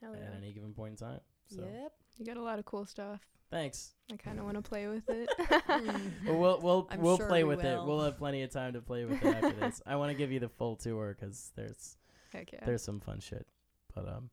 Hell 0.00 0.14
at 0.14 0.20
yeah. 0.20 0.36
any 0.38 0.52
given 0.52 0.72
point 0.72 0.92
in 0.92 0.96
time. 1.08 1.20
So 1.48 1.62
Yep. 1.62 1.92
You 2.18 2.26
got 2.26 2.36
a 2.36 2.42
lot 2.42 2.58
of 2.60 2.64
cool 2.66 2.86
stuff. 2.86 3.20
thanks. 3.50 3.92
I 4.12 4.16
kind 4.16 4.38
of 4.38 4.44
want 4.44 4.56
to 4.56 4.62
play 4.62 4.86
with 4.86 5.08
it. 5.10 5.28
Well, 6.26 6.38
we'll 6.38 6.60
we'll, 6.60 6.88
we'll 6.98 7.16
sure 7.16 7.26
play 7.26 7.42
we 7.42 7.56
with 7.56 7.64
it. 7.64 7.82
We'll 7.82 8.00
have 8.04 8.16
plenty 8.16 8.42
of 8.42 8.50
time 8.50 8.74
to 8.74 8.80
play 8.80 9.04
with 9.04 9.22
it 9.24 9.34
after 9.34 9.52
this. 9.52 9.82
I 9.86 9.96
want 9.96 10.12
to 10.12 10.16
give 10.16 10.30
you 10.30 10.38
the 10.38 10.48
full 10.48 10.76
tour 10.76 11.16
because 11.18 11.50
there's 11.56 11.96
Heck 12.32 12.52
yeah. 12.52 12.60
there's 12.64 12.82
some 12.82 13.00
fun 13.00 13.18
shit. 13.20 13.46
But 13.94 14.08
um, 14.08 14.30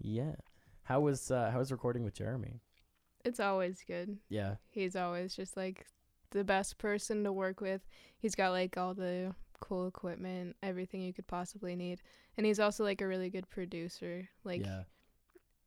yeah. 0.00 0.34
How 0.88 1.00
was 1.00 1.30
uh, 1.30 1.50
how 1.52 1.58
was 1.58 1.70
recording 1.70 2.02
with 2.02 2.14
Jeremy? 2.14 2.62
It's 3.22 3.40
always 3.40 3.84
good. 3.86 4.16
Yeah. 4.30 4.54
He's 4.70 4.96
always 4.96 5.36
just 5.36 5.54
like 5.54 5.84
the 6.30 6.44
best 6.44 6.78
person 6.78 7.24
to 7.24 7.32
work 7.32 7.60
with. 7.60 7.82
He's 8.16 8.34
got 8.34 8.52
like 8.52 8.78
all 8.78 8.94
the 8.94 9.34
cool 9.60 9.86
equipment, 9.86 10.56
everything 10.62 11.02
you 11.02 11.12
could 11.12 11.26
possibly 11.26 11.76
need. 11.76 12.00
And 12.38 12.46
he's 12.46 12.58
also 12.58 12.84
like 12.84 13.02
a 13.02 13.06
really 13.06 13.28
good 13.28 13.50
producer. 13.50 14.30
Like 14.44 14.64
yeah. 14.64 14.84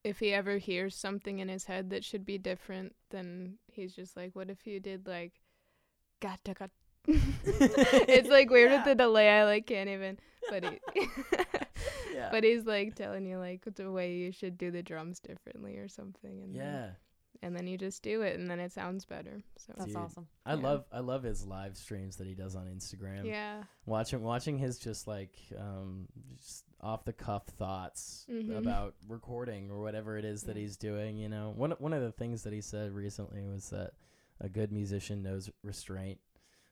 if 0.04 0.18
he 0.18 0.34
ever 0.34 0.58
hears 0.58 0.96
something 0.96 1.38
in 1.38 1.50
his 1.50 1.66
head 1.66 1.92
that 1.92 2.04
should 2.04 2.26
be 2.26 2.40
different, 2.40 2.96
then 3.12 3.60
he's 3.72 3.94
just 3.94 4.18
like, 4.18 4.32
What 4.36 4.50
if 4.50 4.66
you 4.66 4.80
did 4.80 5.06
like 5.06 5.34
gata 6.20 6.56
got 6.56 6.72
it's 7.08 8.30
like 8.30 8.50
weird 8.50 8.72
with 8.72 8.86
the 8.86 8.96
delay, 8.96 9.30
I 9.30 9.44
like 9.44 9.68
can't 9.68 9.90
even 9.90 10.18
but 10.50 10.66
he 10.66 10.80
yeah. 12.14 12.30
but 12.32 12.44
he's 12.44 12.66
like 12.66 12.96
telling 12.96 13.26
you 13.26 13.38
like 13.38 13.64
the 13.76 13.92
way 13.92 14.14
you 14.16 14.32
should 14.32 14.58
do 14.58 14.72
the 14.72 14.84
drums 14.84 15.20
differently 15.20 15.78
or 15.78 15.88
something 15.88 16.42
and 16.42 16.56
then- 16.56 16.62
yeah. 16.62 16.90
and 17.44 17.56
then 17.56 17.66
you 17.68 17.78
just 17.78 18.04
do 18.04 18.22
it 18.22 18.38
and 18.40 18.50
then 18.50 18.60
it 18.60 18.72
sounds 18.72 19.06
better 19.06 19.42
so 19.58 19.74
That's 19.78 19.88
Dude. 19.88 19.96
awesome. 19.98 20.28
I 20.46 20.54
Yeah. 20.56 20.62
love 20.62 20.86
I 20.92 21.00
love 21.00 21.24
his 21.24 21.46
live 21.46 21.76
streams 21.78 22.18
that 22.18 22.28
he 22.28 22.36
does 22.36 22.56
on 22.56 22.68
Instagram. 22.68 23.26
yeah 23.26 23.64
Watching 23.86 24.22
watching 24.22 24.58
his 24.58 24.78
just 24.78 25.08
like 25.08 25.36
um 25.58 26.08
just 26.40 26.66
off 26.82 27.04
the 27.06 27.14
cuff 27.14 27.46
thoughts 27.46 28.26
Mhm. 28.30 28.58
about 28.58 28.96
recording 29.08 29.70
or 29.72 29.82
whatever 29.82 30.18
it 30.18 30.26
is 30.26 30.44
that 30.44 30.56
Yeah. 30.56 30.62
he's 30.64 30.78
doing, 30.78 31.18
you 31.18 31.30
know. 31.30 31.52
One 31.56 31.72
one 31.72 31.94
of 31.94 32.02
the 32.02 32.12
things 32.12 32.44
that 32.44 32.54
he 32.54 32.62
said 32.62 32.92
recently 32.92 33.44
was 33.46 33.70
that 33.70 33.92
a 34.40 34.50
good 34.50 34.72
musician 34.72 35.22
knows 35.22 35.50
restraint. 35.64 36.20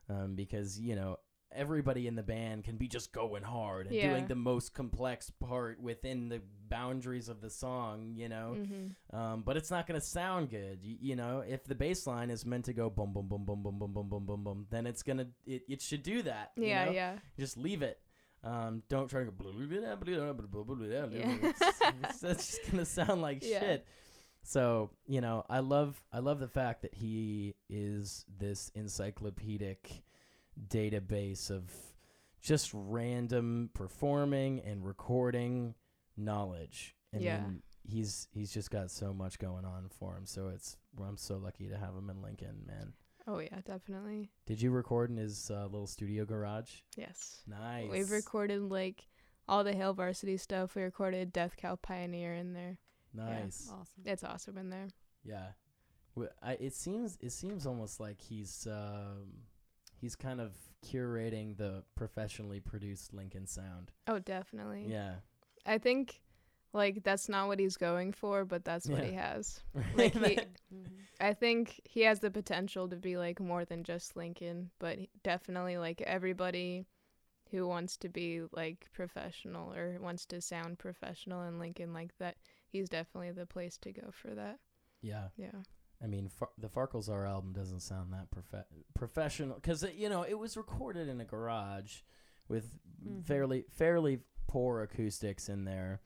Um, 0.09 0.33
because, 0.33 0.79
you 0.79 0.95
know, 0.95 1.17
everybody 1.51 2.05
in 2.07 2.15
the 2.15 2.23
band 2.23 2.63
can 2.63 2.77
be 2.77 2.87
just 2.87 3.11
going 3.11 3.43
hard 3.43 3.87
and 3.87 3.95
doing 4.11 4.27
the 4.27 4.35
most 4.35 4.73
complex 4.73 5.31
part 5.31 5.81
within 5.81 6.29
the 6.29 6.41
boundaries 6.69 7.27
of 7.29 7.41
the 7.41 7.49
song, 7.49 8.13
you 8.15 8.29
know. 8.29 8.55
mm-hmm. 8.57 9.15
Um, 9.17 9.41
but 9.41 9.57
it's 9.57 9.71
not 9.71 9.87
going 9.87 9.99
to 9.99 10.05
sound 10.05 10.49
good. 10.51 10.79
You, 10.83 10.97
you 11.01 11.15
know, 11.15 11.43
if 11.47 11.63
the 11.63 11.73
bass 11.75 12.05
line 12.05 12.29
is 12.29 12.45
meant 12.45 12.65
to 12.65 12.73
go 12.73 12.89
boom, 12.89 13.13
boom, 13.13 13.27
boom, 13.27 13.45
boom, 13.45 13.61
boom, 13.63 13.79
boom, 13.79 13.91
boom, 13.93 14.09
boom, 14.09 14.25
boom, 14.25 14.43
boom, 14.43 14.67
then 14.69 14.85
it's 14.85 15.01
going 15.01 15.17
to, 15.17 15.27
it, 15.47 15.63
it 15.67 15.81
should 15.81 16.03
do 16.03 16.21
that. 16.21 16.51
you 16.55 16.65
yeah 16.67 16.85
know? 16.85 16.91
yeah 16.91 17.13
Just 17.39 17.57
leave 17.57 17.81
it. 17.81 17.99
Um, 18.43 18.83
don't 18.87 19.09
try 19.09 19.21
to 19.25 19.25
go, 19.31 19.31
Yeah. 21.11 21.49
it's, 21.49 21.61
it's, 21.61 22.19
that's 22.21 22.47
just 22.47 22.65
going 22.65 22.77
to 22.77 22.85
sound 22.85 23.21
like 23.21 23.43
Yeah. 23.43 23.59
shit. 23.59 23.87
So, 24.43 24.91
you 25.05 25.19
know, 25.19 25.43
I 25.49 25.59
love, 25.59 26.01
I 26.13 26.19
love 26.19 26.39
the 26.39 26.47
fact 26.47 26.83
that 26.83 26.93
he 26.93 27.55
is 27.69 28.23
this 28.37 28.71
encyclopedic 28.75 30.03
database 30.67 31.49
of 31.49 31.71
just 32.41 32.71
random 32.73 33.69
performing 33.73 34.59
and 34.61 34.85
recording 34.85 35.75
knowledge. 36.17 36.95
And 37.13 37.21
Yeah. 37.21 37.43
he's 37.83 38.27
he's 38.31 38.51
just 38.53 38.71
got 38.71 38.91
so 38.91 39.13
much 39.13 39.39
going 39.39 39.65
on 39.65 39.89
for 39.89 40.15
him. 40.15 40.25
So 40.25 40.47
it's 40.49 40.77
I'm 41.01 41.17
so 41.17 41.37
lucky 41.37 41.67
to 41.69 41.77
have 41.77 41.95
him 41.95 42.09
in 42.09 42.21
Lincoln, 42.21 42.63
man. 42.67 42.93
oh 43.27 43.39
yeah 43.39 43.61
definitely 43.65 44.31
Did 44.45 44.61
you 44.61 44.71
record 44.71 45.09
in 45.11 45.17
his 45.17 45.51
uh, 45.51 45.63
little 45.65 45.87
studio 45.87 46.25
garage? 46.25 46.81
yes 46.97 47.41
Nice. 47.47 47.89
we've 47.89 48.11
recorded 48.11 48.61
like 48.63 49.07
all 49.47 49.63
the 49.63 49.73
Hail 49.73 49.93
Varsity 49.93 50.37
stuff 50.37 50.75
we 50.75 50.81
recorded 50.83 51.31
Death 51.33 51.55
Cow 51.57 51.75
Pioneer 51.75 52.33
in 52.35 52.53
there 52.53 52.77
Nice. 53.13 53.69
Awesome. 53.71 54.03
it's 54.05 54.23
awesome 54.23 54.57
in 54.57 54.69
there 54.69 54.87
Yeah. 55.23 55.51
I, 56.43 56.53
it 56.53 56.73
seems 56.73 57.17
it 57.21 57.31
seems 57.31 57.65
almost 57.65 57.99
like 57.99 58.19
he's 58.19 58.67
um, 58.67 59.27
he's 59.99 60.15
kind 60.15 60.39
of 60.41 60.53
curating 60.85 61.57
the 61.57 61.83
professionally 61.95 62.59
produced 62.59 63.13
Lincoln 63.13 63.45
sound. 63.47 63.91
oh 64.07 64.19
definitely 64.19 64.85
Yeah. 64.87 65.15
I 65.65 65.77
think 65.77 66.21
like 66.73 67.03
that's 67.03 67.27
not 67.27 67.47
what 67.47 67.59
he's 67.59 67.77
going 67.77 68.11
for 68.13 68.45
but 68.45 68.63
that's 68.63 68.87
what 68.87 69.03
he 69.03 69.13
has 69.13 69.61
like 69.95 70.13
he 70.13 70.35
Mhm. 70.73 70.85
I 71.19 71.33
think 71.33 71.81
he 71.83 72.01
has 72.01 72.19
the 72.21 72.31
potential 72.31 72.87
to 72.89 72.95
be 72.95 73.17
like 73.17 73.39
more 73.41 73.65
than 73.65 73.83
just 73.83 74.15
Lincoln, 74.15 74.69
but 74.79 74.99
definitely 75.23 75.77
like 75.77 75.99
everybody 76.01 76.85
who 77.51 77.67
wants 77.67 77.97
to 77.97 78.07
be 78.09 78.43
like 78.53 78.87
professional 78.93 79.73
or 79.73 79.97
wants 79.99 80.25
to 80.27 80.39
sound 80.39 80.77
professional 80.79 81.41
in 81.43 81.59
Lincoln 81.59 81.91
like 81.91 82.15
that, 82.19 82.35
he's 82.69 82.87
definitely 82.87 83.31
the 83.31 83.45
place 83.47 83.77
to 83.79 83.91
go 83.91 84.11
for 84.11 84.29
that. 84.35 84.59
yeah. 85.01 85.27
Yeah. 85.35 85.63
I 86.01 86.07
mean, 86.07 86.29
Far- 86.29 86.49
the 86.57 86.69
Farkles 86.69 87.09
R 87.09 87.25
album 87.25 87.51
doesn't 87.53 87.81
sound 87.81 88.13
that 88.13 88.27
profe- 88.31 88.65
professional 88.93 89.55
because 89.55 89.83
you 89.95 90.09
know 90.09 90.23
it 90.23 90.37
was 90.39 90.55
recorded 90.57 91.07
in 91.09 91.19
a 91.21 91.25
garage 91.25 92.01
with 92.47 92.77
Mhm. 93.05 93.23
fairly 93.25 93.65
fairly 93.69 94.21
poor 94.47 94.81
acoustics 94.81 95.49
in 95.49 95.65
there, 95.65 96.01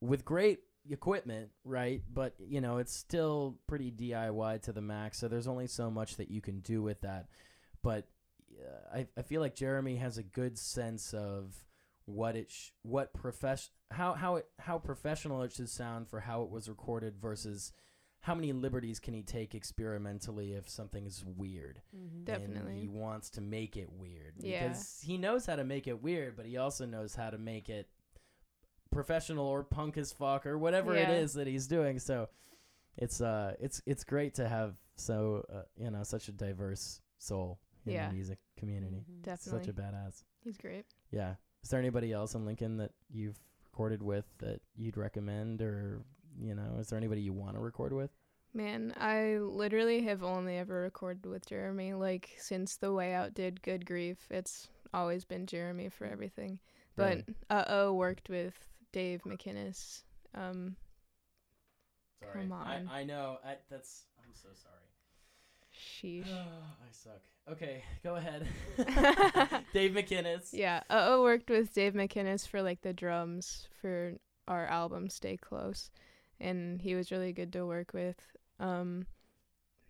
with 0.00 0.24
great 0.24 0.60
equipment, 0.90 1.50
right? 1.64 2.02
But 2.12 2.34
you 2.40 2.60
know 2.60 2.78
it's 2.78 2.92
still 2.94 3.58
pretty 3.66 3.90
DIY 3.90 4.58
to 4.62 4.72
the 4.72 4.82
max. 4.82 5.18
So 5.18 5.28
there's 5.28 5.46
only 5.48 5.66
so 5.68 5.90
much 5.90 6.16
that 6.16 6.30
you 6.30 6.40
can 6.40 6.60
do 6.60 6.82
with 6.82 7.00
that. 7.02 7.28
But 7.82 8.08
uh, 8.60 8.96
I 8.98 9.06
I 9.16 9.22
feel 9.22 9.40
like 9.40 9.54
Jeremy 9.54 9.96
has 9.96 10.18
a 10.18 10.22
good 10.22 10.58
sense 10.58 11.14
of 11.14 11.64
what 12.06 12.34
it 12.36 12.50
sh- 12.50 12.70
what 12.82 13.12
profession 13.12 13.72
how 13.92 14.14
how 14.14 14.36
it 14.36 14.48
how 14.58 14.78
professional 14.78 15.42
it 15.42 15.52
should 15.52 15.68
sound 15.68 16.08
for 16.08 16.20
how 16.20 16.42
it 16.42 16.50
was 16.50 16.68
recorded 16.68 17.16
versus 17.20 17.72
how 18.20 18.34
many 18.34 18.52
liberties 18.52 18.98
can 19.00 19.14
he 19.14 19.22
take 19.22 19.54
experimentally 19.54 20.52
if 20.52 20.68
something 20.68 21.06
is 21.06 21.24
weird? 21.24 21.80
Mhm. 21.96 22.24
Def- 22.24 22.36
And 22.42 22.54
Definitely. 22.54 22.80
he 22.80 22.88
wants 22.88 23.30
to 23.30 23.40
make 23.40 23.76
it 23.76 23.90
weird. 23.92 24.34
Yeah. 24.38 24.68
Because 24.68 25.00
he 25.00 25.16
knows 25.18 25.46
how 25.46 25.56
to 25.56 25.64
make 25.64 25.86
it 25.86 26.02
weird, 26.02 26.36
but 26.36 26.44
he 26.46 26.56
also 26.56 26.84
knows 26.84 27.14
how 27.14 27.30
to 27.30 27.38
make 27.38 27.68
it 27.70 27.88
professional 28.90 29.46
or 29.46 29.62
punk 29.62 29.96
as 29.98 30.12
fuck 30.12 30.46
or 30.46 30.58
whatever 30.58 30.94
it 30.94 31.08
Yeah. 31.08 31.14
is 31.16 31.34
that 31.34 31.46
he's 31.46 31.66
doing. 31.66 31.98
So 31.98 32.28
it's 32.96 33.20
uh 33.20 33.54
it's 33.60 33.80
it's 33.86 34.02
great 34.04 34.34
to 34.34 34.48
have 34.48 34.76
so 34.96 35.44
uh, 35.52 35.62
you 35.76 35.90
know 35.90 36.02
such 36.02 36.28
a 36.28 36.32
diverse 36.32 37.00
soul 37.18 37.60
in 37.86 37.92
Yeah. 37.92 38.08
the 38.08 38.14
music 38.14 38.38
community. 38.56 39.04
Mhm. 39.08 39.22
Definitely. 39.22 39.64
Such 39.66 39.68
a 39.68 39.72
badass. 39.80 40.24
he's 40.42 40.56
great. 40.56 40.86
Yeah. 41.10 41.36
Is 41.62 41.70
there 41.70 41.78
anybody 41.80 42.12
else 42.12 42.34
in 42.34 42.44
Lincoln 42.46 42.78
that 42.78 42.92
you've 43.10 43.38
recorded 43.64 44.02
with 44.02 44.24
that 44.38 44.60
you'd 44.74 44.96
recommend 44.96 45.60
or 45.62 46.02
you 46.40 46.54
know, 46.54 46.76
is 46.78 46.88
there 46.88 46.96
anybody 46.98 47.20
you 47.20 47.32
want 47.32 47.54
to 47.54 47.60
record 47.60 47.92
with? 47.92 48.10
Man, 48.54 48.94
I 48.96 49.36
literally 49.38 50.02
have 50.04 50.22
only 50.22 50.56
ever 50.56 50.80
recorded 50.80 51.26
with 51.26 51.46
Jeremy. 51.46 51.92
Like 51.94 52.30
since 52.38 52.76
the 52.76 52.92
way 52.92 53.12
out 53.14 53.34
did 53.34 53.62
Good 53.62 53.84
Grief, 53.86 54.26
it's 54.30 54.68
always 54.94 55.24
been 55.24 55.46
Jeremy 55.46 55.88
for 55.90 56.06
everything. 56.06 56.58
But 56.96 57.08
Really? 57.08 57.24
uh 57.50 57.64
oh 57.68 57.92
worked 57.92 58.28
with 58.28 58.54
Dave 58.92 59.22
McInnes. 59.24 60.02
Um 60.34 60.76
Sorry. 62.20 62.42
Come 62.42 62.52
on. 62.52 62.88
I, 62.90 63.00
I 63.00 63.04
know. 63.04 63.38
I, 63.44 63.56
that's 63.70 64.04
I'm 64.18 64.32
so 64.34 64.48
sorry. 64.54 64.88
sheesh. 65.72 66.26
I 66.32 66.90
suck. 66.90 67.20
Okay, 67.50 67.82
go 68.02 68.16
ahead. 68.16 68.46
Dave 69.72 69.92
McInnes. 69.92 70.48
Yeah, 70.52 70.82
Uh-oh 70.90 71.22
worked 71.22 71.48
with 71.48 71.72
Dave 71.72 71.94
McInnes 71.94 72.46
for 72.46 72.60
like 72.60 72.82
the 72.82 72.92
drums 72.92 73.68
for 73.80 74.14
our 74.46 74.66
album 74.66 75.08
Stay 75.08 75.36
Close, 75.38 75.90
and 76.40 76.80
he 76.80 76.94
was 76.94 77.10
really 77.10 77.32
good 77.32 77.52
to 77.54 77.66
work 77.66 77.92
with. 77.92 78.16
Um, 78.60 79.06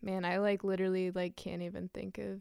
man, 0.02 0.24
I 0.24 0.38
like 0.38 0.64
literally 0.64 1.10
like 1.10 1.36
can't 1.36 1.62
even 1.62 1.88
think 1.92 2.18
of 2.18 2.40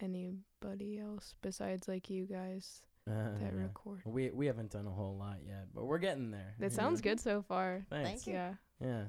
anybody 0.00 0.98
else 0.98 1.34
besides 1.42 1.88
like 1.88 2.10
you 2.10 2.26
guys 2.26 2.80
Uh, 3.08 3.38
that 3.38 3.52
yeah. 3.54 3.62
record. 3.62 4.02
We 4.04 4.30
we 4.30 4.46
haven't 4.46 4.72
done 4.72 4.88
a 4.88 4.90
whole 4.90 5.16
lot 5.16 5.36
yet, 5.46 5.68
but 5.72 5.84
we're 5.84 5.98
getting 5.98 6.32
there. 6.32 6.56
That 6.58 6.72
sounds 6.80 6.98
know? 6.98 7.10
good 7.10 7.20
so 7.20 7.40
far. 7.40 7.86
Thanks. 7.88 8.08
Thank 8.24 8.26
you. 8.26 8.32
Yeah. 8.32 8.54
Yeah. 8.80 9.04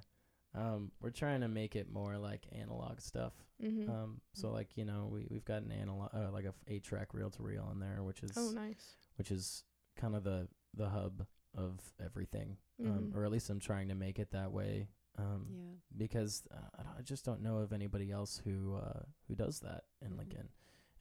Um, 0.53 0.91
we're 1.01 1.09
trying 1.09 1.41
to 1.41 1.47
make 1.47 1.75
it 1.75 1.91
more 1.91 2.15
like 2.19 2.43
analog 2.51 3.01
stuff. 3.01 3.33
Mhm. 3.59 3.89
Um, 3.89 4.21
so 4.33 4.51
like 4.51 4.77
you 4.77 4.85
know 4.85 5.09
we 5.11 5.25
we've 5.31 5.45
got 5.45 5.63
an 5.63 5.71
analog 5.71 6.11
uh, 6.13 6.29
like 6.31 6.45
a 6.45 6.49
f- 6.49 6.63
eight 6.67 6.83
track 6.83 7.15
reel 7.15 7.31
to 7.31 7.41
reel 7.41 7.67
in 7.73 7.79
there, 7.79 8.03
which 8.03 8.21
is 8.21 8.33
oh, 8.37 8.51
nice. 8.51 8.97
which 9.15 9.31
is 9.31 9.63
kind 9.95 10.15
of 10.15 10.23
the 10.23 10.47
the 10.75 10.89
hub 10.89 11.25
of 11.57 11.81
everything. 12.03 12.57
Um, 12.79 12.85
Mhm. 13.11 13.15
or 13.15 13.25
at 13.25 13.31
least 13.31 13.49
I'm 13.49 13.59
trying 13.59 13.87
to 13.89 13.95
make 13.95 14.19
it 14.19 14.31
that 14.31 14.51
way. 14.51 14.87
Um, 15.17 15.47
Yeah. 15.49 15.73
because 15.97 16.47
uh, 16.51 16.69
I, 16.77 16.83
don't- 16.83 16.97
I 16.99 17.01
just 17.01 17.25
don't 17.25 17.41
know 17.41 17.57
of 17.57 17.73
anybody 17.73 18.11
else 18.11 18.37
who 18.37 18.75
uh, 18.75 19.01
who 19.27 19.33
does 19.35 19.59
that 19.61 19.85
in 20.01 20.11
Mhm. 20.13 20.17
Lincoln, 20.19 20.49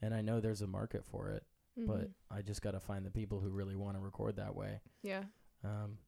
and 0.00 0.14
I 0.14 0.22
know 0.22 0.40
there's 0.40 0.62
a 0.62 0.66
market 0.66 1.04
for 1.04 1.28
it, 1.30 1.44
but 1.76 2.08
Mhm. 2.08 2.14
I 2.30 2.40
just 2.42 2.62
got 2.62 2.70
to 2.70 2.80
find 2.80 3.04
the 3.04 3.10
people 3.10 3.40
who 3.40 3.50
really 3.50 3.76
want 3.76 3.96
to 3.96 4.00
record 4.00 4.36
that 4.36 4.54
way. 4.56 4.80
yeah. 5.02 5.24
Um, 5.62 5.98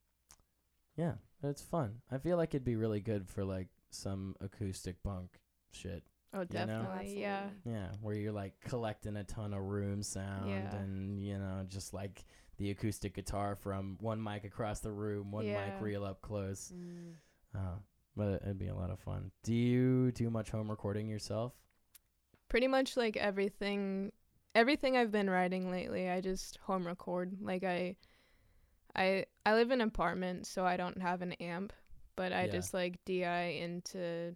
yeah, 0.96 1.16
but 1.40 1.48
it's 1.48 1.62
fun. 1.62 2.00
I 2.10 2.18
feel 2.18 2.36
like 2.38 2.54
it'd 2.54 2.64
be 2.64 2.76
really 2.76 3.00
good 3.00 3.28
for 3.28 3.44
like 3.44 3.68
some 3.90 4.36
acoustic 4.40 5.02
punk 5.02 5.38
shit. 5.70 6.02
Oh, 6.32 6.38
know? 6.40 6.44
definitely. 6.44 7.20
Yeah. 7.20 7.50
Yeah, 7.64 7.92
where 8.00 8.14
you're 8.14 8.32
like 8.32 8.58
collecting 8.60 9.16
a 9.16 9.24
ton 9.24 9.52
of 9.54 9.62
room 9.64 10.02
sound 10.02 10.48
Yeah. 10.50 10.74
and 10.76 11.20
you 11.22 11.38
know 11.38 11.64
just 11.68 11.92
like 11.94 12.24
the 12.58 12.70
acoustic 12.70 13.14
guitar 13.14 13.54
from 13.56 13.96
one 14.00 14.22
mic 14.22 14.44
across 14.44 14.80
the 14.80 14.90
room, 14.92 15.30
one 15.32 15.46
mic 15.46 15.54
Yeah. 15.54 15.78
real 15.80 16.04
up 16.04 16.20
close. 16.20 16.72
Mm. 16.74 17.14
Uh, 17.54 17.76
but 18.16 18.42
it'd 18.42 18.58
be 18.58 18.66
a 18.68 18.74
lot 18.74 18.90
of 18.90 18.98
fun. 19.00 19.30
Do 19.44 19.54
you 19.54 20.10
do 20.12 20.28
much 20.30 20.50
home 20.50 20.70
recording 20.70 21.08
yourself? 21.08 21.52
pretty 22.48 22.66
much 22.66 22.96
like 22.96 23.14
everything 23.18 24.10
everything 24.54 24.96
I've 24.96 25.12
been 25.12 25.28
writing 25.28 25.70
lately 25.70 26.08
I 26.08 26.22
just 26.22 26.56
home 26.62 26.86
record 26.86 27.36
like 27.42 27.62
I 27.62 27.96
I 28.96 29.26
I 29.44 29.52
live 29.52 29.70
in 29.70 29.82
an 29.82 29.88
apartment 29.88 30.46
so 30.46 30.64
I 30.64 30.78
don't 30.78 31.02
have 31.02 31.20
an 31.20 31.32
amp 31.34 31.74
but 32.16 32.32
I 32.32 32.44
Yeah. 32.46 32.52
just 32.52 32.72
like 32.72 33.04
DI 33.04 33.58
into 33.60 34.34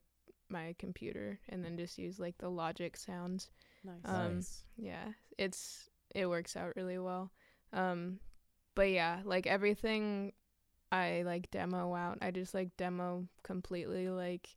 my 0.50 0.74
computer 0.78 1.40
and 1.48 1.64
then 1.64 1.78
just 1.78 1.96
use 1.96 2.18
like 2.20 2.36
the 2.36 2.50
Logic 2.50 2.94
sounds 2.98 3.50
Nice. 3.82 3.96
Um, 4.04 4.34
nice. 4.36 4.64
yeah 4.76 5.12
it's 5.38 5.88
it 6.14 6.26
works 6.26 6.54
out 6.54 6.76
really 6.76 6.98
well 6.98 7.32
um 7.72 8.18
but 8.74 8.90
yeah 8.90 9.20
like 9.24 9.46
everything 9.46 10.32
I 10.90 11.22
like 11.24 11.50
demo 11.50 11.94
out 11.94 12.18
I 12.20 12.30
just 12.30 12.54
like 12.54 12.76
demo 12.76 13.26
completely 13.42 14.08
like 14.08 14.48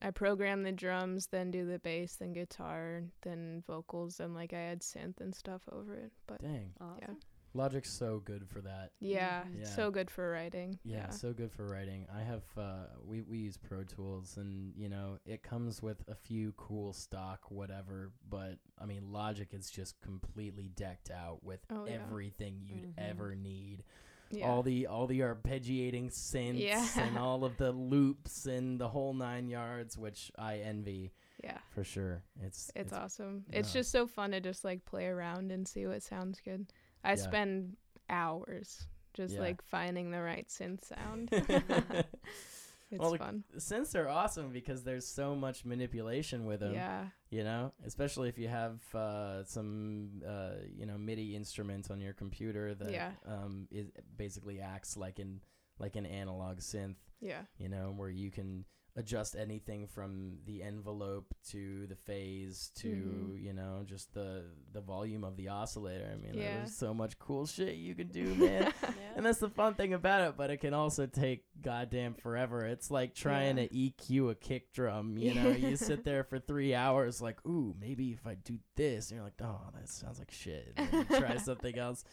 I 0.00 0.10
program 0.10 0.62
the 0.62 0.72
drums 0.72 1.26
then 1.26 1.50
do 1.50 1.66
the 1.66 1.78
bass 1.78 2.16
then 2.16 2.32
guitar 2.32 3.02
then 3.22 3.62
vocals 3.66 4.20
and 4.20 4.34
like 4.34 4.52
I 4.52 4.58
add 4.58 4.80
synth 4.80 5.20
and 5.20 5.34
stuff 5.34 5.62
over 5.70 5.94
it 5.94 6.12
but 6.26 6.42
Dang. 6.42 6.72
awesome. 6.80 7.18
Logic's 7.54 7.90
so 7.90 8.18
good 8.24 8.48
for 8.48 8.60
that. 8.62 8.90
Yeah, 9.00 9.44
Mhm. 9.44 9.60
Yeah. 9.60 9.64
so 9.66 9.90
good 9.90 10.10
for 10.10 10.28
writing. 10.30 10.78
Yeah, 10.84 11.10
so 11.10 11.32
good 11.32 11.52
for 11.52 11.66
writing. 11.66 12.06
I 12.12 12.22
have 12.22 12.42
uh 12.58 12.86
we 13.04 13.22
we 13.22 13.38
use 13.38 13.56
Pro 13.56 13.84
Tools 13.84 14.36
and 14.36 14.74
you 14.76 14.88
know, 14.88 15.18
it 15.24 15.42
comes 15.42 15.80
with 15.82 16.02
a 16.08 16.14
few 16.14 16.52
cool 16.56 16.92
stock 16.92 17.50
whatever, 17.50 18.12
but 18.28 18.58
I 18.78 18.86
mean 18.86 19.12
Logic 19.12 19.48
is 19.54 19.70
just 19.70 20.00
completely 20.00 20.68
decked 20.74 21.10
out 21.10 21.42
with 21.44 21.60
Oh, 21.70 21.86
yeah. 21.86 21.92
everything 21.94 22.60
you'd 22.60 22.96
Mhm. 22.96 22.98
ever 23.10 23.34
need. 23.34 23.84
yeah. 24.30 24.48
All 24.50 24.62
the 24.64 24.86
all 24.88 25.06
the 25.06 25.20
arpeggiating 25.20 26.10
synths 26.10 26.58
Yeah. 26.58 26.88
and 26.96 27.16
all 27.16 27.44
of 27.44 27.56
the 27.56 27.70
loops 27.70 28.46
and 28.46 28.80
the 28.80 28.88
whole 28.88 29.14
9 29.14 29.46
yards, 29.46 29.96
which 29.96 30.32
I 30.36 30.58
envy 30.58 31.12
yeah. 31.44 31.58
for 31.70 31.84
sure. 31.84 32.24
It's 32.40 32.72
It's, 32.74 32.92
awesome. 32.92 33.44
It's 33.52 33.72
just 33.72 33.92
so 33.92 34.08
fun 34.08 34.32
to 34.32 34.40
just 34.40 34.64
like 34.64 34.84
play 34.86 35.06
around 35.06 35.52
and 35.52 35.68
see 35.68 35.86
what 35.86 36.02
sounds 36.02 36.40
good. 36.40 36.72
I 37.04 37.10
Yeah. 37.10 37.14
spend 37.16 37.76
hours 38.08 38.86
just 39.14 39.34
Yeah. 39.34 39.40
like 39.40 39.62
finding 39.62 40.10
the 40.10 40.20
right 40.20 40.48
synth 40.48 40.84
sound. 40.84 41.28
it's 42.90 43.00
Well, 43.00 43.12
the- 43.12 43.18
fun. 43.18 43.44
Synths 43.56 43.94
are 43.94 44.08
awesome 44.08 44.50
because 44.52 44.82
there's 44.84 45.06
so 45.06 45.34
much 45.34 45.64
manipulation 45.64 46.46
with 46.46 46.60
them. 46.60 46.74
Yeah. 46.74 47.08
you 47.30 47.42
know 47.42 47.72
especially 47.84 48.28
if 48.28 48.38
you 48.38 48.46
have 48.48 48.80
uh, 48.94 49.42
some 49.44 50.22
uh, 50.26 50.52
you 50.72 50.86
know 50.86 50.96
midi 50.96 51.34
instruments 51.34 51.90
on 51.90 52.00
your 52.00 52.12
computer 52.14 52.74
that 52.76 52.92
Yeah. 52.92 53.12
um, 53.26 53.66
is 53.72 53.88
basically 54.16 54.60
acts 54.60 54.96
like 54.96 55.18
an 55.18 55.40
like 55.80 55.96
an 55.96 56.06
analog 56.06 56.58
synth 56.58 56.96
Yeah. 57.20 57.42
you 57.58 57.68
know 57.68 57.92
where 57.96 58.10
you 58.10 58.30
can 58.30 58.64
adjust 58.96 59.34
anything 59.34 59.88
from 59.88 60.38
the 60.46 60.62
envelope 60.62 61.34
to 61.50 61.84
the 61.88 61.96
phase 61.96 62.70
to 62.76 62.88
Mhm. 62.88 63.42
you 63.42 63.52
know 63.52 63.82
just 63.84 64.14
the 64.14 64.44
the 64.72 64.80
volume 64.80 65.24
of 65.24 65.36
the 65.36 65.48
oscillator 65.48 66.08
i 66.12 66.16
mean 66.16 66.34
Yeah. 66.34 66.58
there's 66.58 66.76
so 66.76 66.94
much 66.94 67.18
cool 67.18 67.44
shit 67.46 67.74
you 67.74 67.96
can 67.96 68.06
do 68.08 68.22
man 68.36 68.72
Yeah. 68.82 68.92
and 69.16 69.26
that's 69.26 69.40
the 69.40 69.48
fun 69.50 69.74
thing 69.74 69.94
about 69.94 70.28
it, 70.28 70.36
but 70.36 70.50
it 70.50 70.58
can 70.58 70.74
also 70.74 71.06
take 71.06 71.44
goddamn 71.60 72.14
forever. 72.14 72.64
It's 72.66 72.90
like 72.90 73.14
trying 73.14 73.58
Yeah. 73.58 73.66
to 73.68 73.74
EQ 73.74 74.30
a 74.30 74.34
kick 74.34 74.72
drum, 74.72 75.16
you 75.18 75.34
know? 75.34 75.48
you 75.50 75.76
sit 75.90 76.04
there 76.04 76.22
for 76.24 76.38
three 76.38 76.74
hours 76.74 77.20
like, 77.22 77.44
ooh, 77.46 77.74
maybe 77.80 78.10
if 78.12 78.26
I 78.26 78.34
do 78.34 78.58
this, 78.76 79.10
and 79.10 79.16
you're 79.16 79.24
like, 79.24 79.40
oh, 79.42 79.60
that 79.74 79.88
sounds 79.88 80.18
like 80.18 80.30
shit. 80.32 80.76
Try 81.10 81.36
something 81.50 81.78
else. 81.78 82.04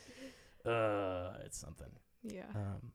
Uh, 0.66 1.34
it's 1.46 1.58
something. 1.58 1.90
yeah. 2.24 2.46
Um, 2.56 2.92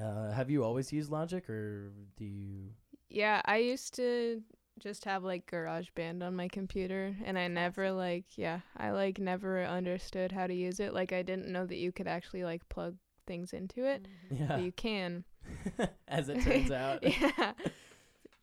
uh, 0.00 0.32
have 0.32 0.50
you 0.50 0.64
always 0.64 0.92
used 0.92 1.10
Logic, 1.10 1.48
or 1.50 1.92
do 2.16 2.24
you? 2.24 2.70
Yeah, 3.10 3.42
I 3.44 3.58
used 3.58 3.94
to 3.96 4.42
just 4.78 5.04
have 5.04 5.22
like 5.24 5.50
GarageBand 5.50 6.22
on 6.26 6.36
my 6.36 6.48
computer 6.48 7.14
and 7.24 7.38
I 7.38 7.48
never 7.48 7.92
like 7.92 8.24
yeah, 8.36 8.60
I 8.76 8.90
like 8.92 9.18
never 9.18 9.64
understood 9.64 10.32
how 10.32 10.46
to 10.46 10.54
use 10.54 10.80
it. 10.80 10.94
Like 10.94 11.12
I 11.12 11.22
didn't 11.22 11.48
know 11.52 11.66
that 11.66 11.76
you 11.76 11.92
could 11.92 12.06
actually 12.08 12.44
like 12.44 12.68
plug 12.68 12.96
things 13.26 13.52
into 13.52 13.84
it. 13.84 14.06
Mhm. 14.32 14.38
Yeah, 14.40 14.46
But 14.56 14.62
you 14.62 14.72
can. 14.72 15.24
as 16.08 16.28
it 16.28 16.40
turns 16.42 16.70
out. 16.70 17.02
yeah. 17.02 17.52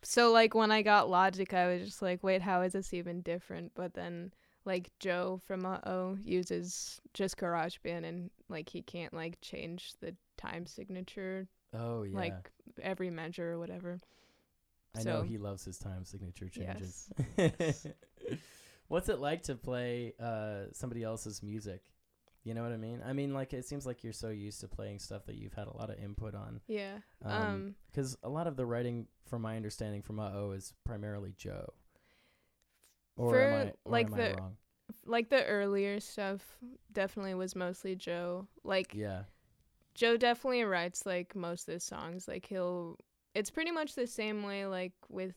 So 0.03 0.31
like 0.31 0.53
when 0.53 0.71
I 0.71 0.81
got 0.81 1.09
Logic, 1.09 1.53
I 1.53 1.67
was 1.67 1.83
just 1.83 2.01
like, 2.01 2.23
wait, 2.23 2.41
how 2.41 2.61
is 2.61 2.73
this 2.73 2.93
even 2.93 3.21
different? 3.21 3.71
But 3.75 3.93
then 3.93 4.33
like 4.65 4.91
Joe 4.99 5.39
from 5.47 5.65
uh 5.65 5.79
oh 5.85 6.17
uses 6.23 7.01
just 7.13 7.37
GarageBand 7.37 8.03
and 8.05 8.29
like 8.49 8.69
he 8.69 8.81
can't 8.81 9.13
like 9.13 9.37
change 9.41 9.93
the 10.01 10.15
time 10.37 10.65
signature 10.65 11.47
Oh 11.73 12.03
yeah, 12.03 12.17
like 12.17 12.51
every 12.81 13.09
measure 13.09 13.53
or 13.53 13.59
whatever. 13.59 13.99
I 14.97 15.03
know 15.03 15.21
he 15.23 15.37
loves 15.37 15.63
his 15.65 15.77
time 15.77 16.05
signature 16.05 16.49
changes. 16.49 17.09
Yes. 17.37 17.87
What's 18.87 19.09
it 19.09 19.19
like 19.19 19.43
to 19.43 19.55
play 19.55 20.13
uh, 20.19 20.65
somebody 20.71 21.03
else's 21.03 21.43
music? 21.43 21.81
You 22.43 22.53
know 22.53 22.63
what 22.63 22.71
I 22.71 22.77
mean? 22.77 23.01
I 23.05 23.11
mean, 23.11 23.33
like 23.33 23.53
it 23.53 23.65
seems 23.65 23.85
like 23.85 24.03
you're 24.03 24.13
so 24.13 24.29
used 24.29 24.61
to 24.61 24.67
playing 24.69 24.99
stuff 24.99 25.25
that 25.25 25.35
you've 25.35 25.53
had 25.53 25.67
a 25.67 25.75
lot 25.75 25.89
of 25.89 25.99
input 25.99 26.33
on. 26.33 26.61
Yeah. 26.67 26.99
Um 27.25 27.33
Um, 27.33 27.75
'cause 27.93 28.17
a 28.23 28.29
lot 28.29 28.47
of 28.47 28.55
the 28.55 28.65
writing, 28.65 29.07
from 29.25 29.41
my 29.41 29.57
understanding, 29.57 30.01
from 30.01 30.19
Uh 30.19 30.31
Oh 30.33 30.51
is 30.51 30.73
primarily 30.85 31.33
Joe. 31.37 31.73
Or 33.17 33.31
For, 33.33 33.41
I, 33.43 33.63
or 33.65 33.73
like, 33.91 34.09
the- 34.11 34.35
wrong? 34.37 34.57
like 35.05 35.29
the 35.29 35.43
earlier 35.45 35.99
stuff 35.99 36.57
definitely 36.93 37.33
was 37.33 37.55
mostly 37.55 37.95
Joe. 37.95 38.47
Like 38.63 38.93
Yeah, 38.93 39.23
Joe 39.95 40.15
definitely 40.15 40.63
writes 40.63 41.05
like 41.05 41.35
most 41.35 41.67
of 41.67 41.73
the 41.73 41.79
songs. 41.81 42.27
Like 42.27 42.45
he'll 42.45 42.97
it's 43.37 43.51
pretty 43.51 43.69
much 43.69 43.93
the 43.93 44.07
same 44.07 44.41
way 44.41 44.65
like 44.65 44.93
with 45.09 45.35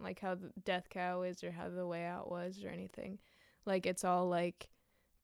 like 0.00 0.18
how 0.18 0.34
the 0.34 0.50
Death 0.64 0.88
Cow 0.90 1.22
is 1.22 1.44
or 1.44 1.52
how 1.52 1.68
the 1.68 1.86
Way 1.86 2.04
Out 2.04 2.28
was 2.28 2.64
or 2.64 2.68
anything. 2.70 3.20
Like 3.64 3.86
it's 3.86 4.04
all 4.04 4.28
like 4.28 4.68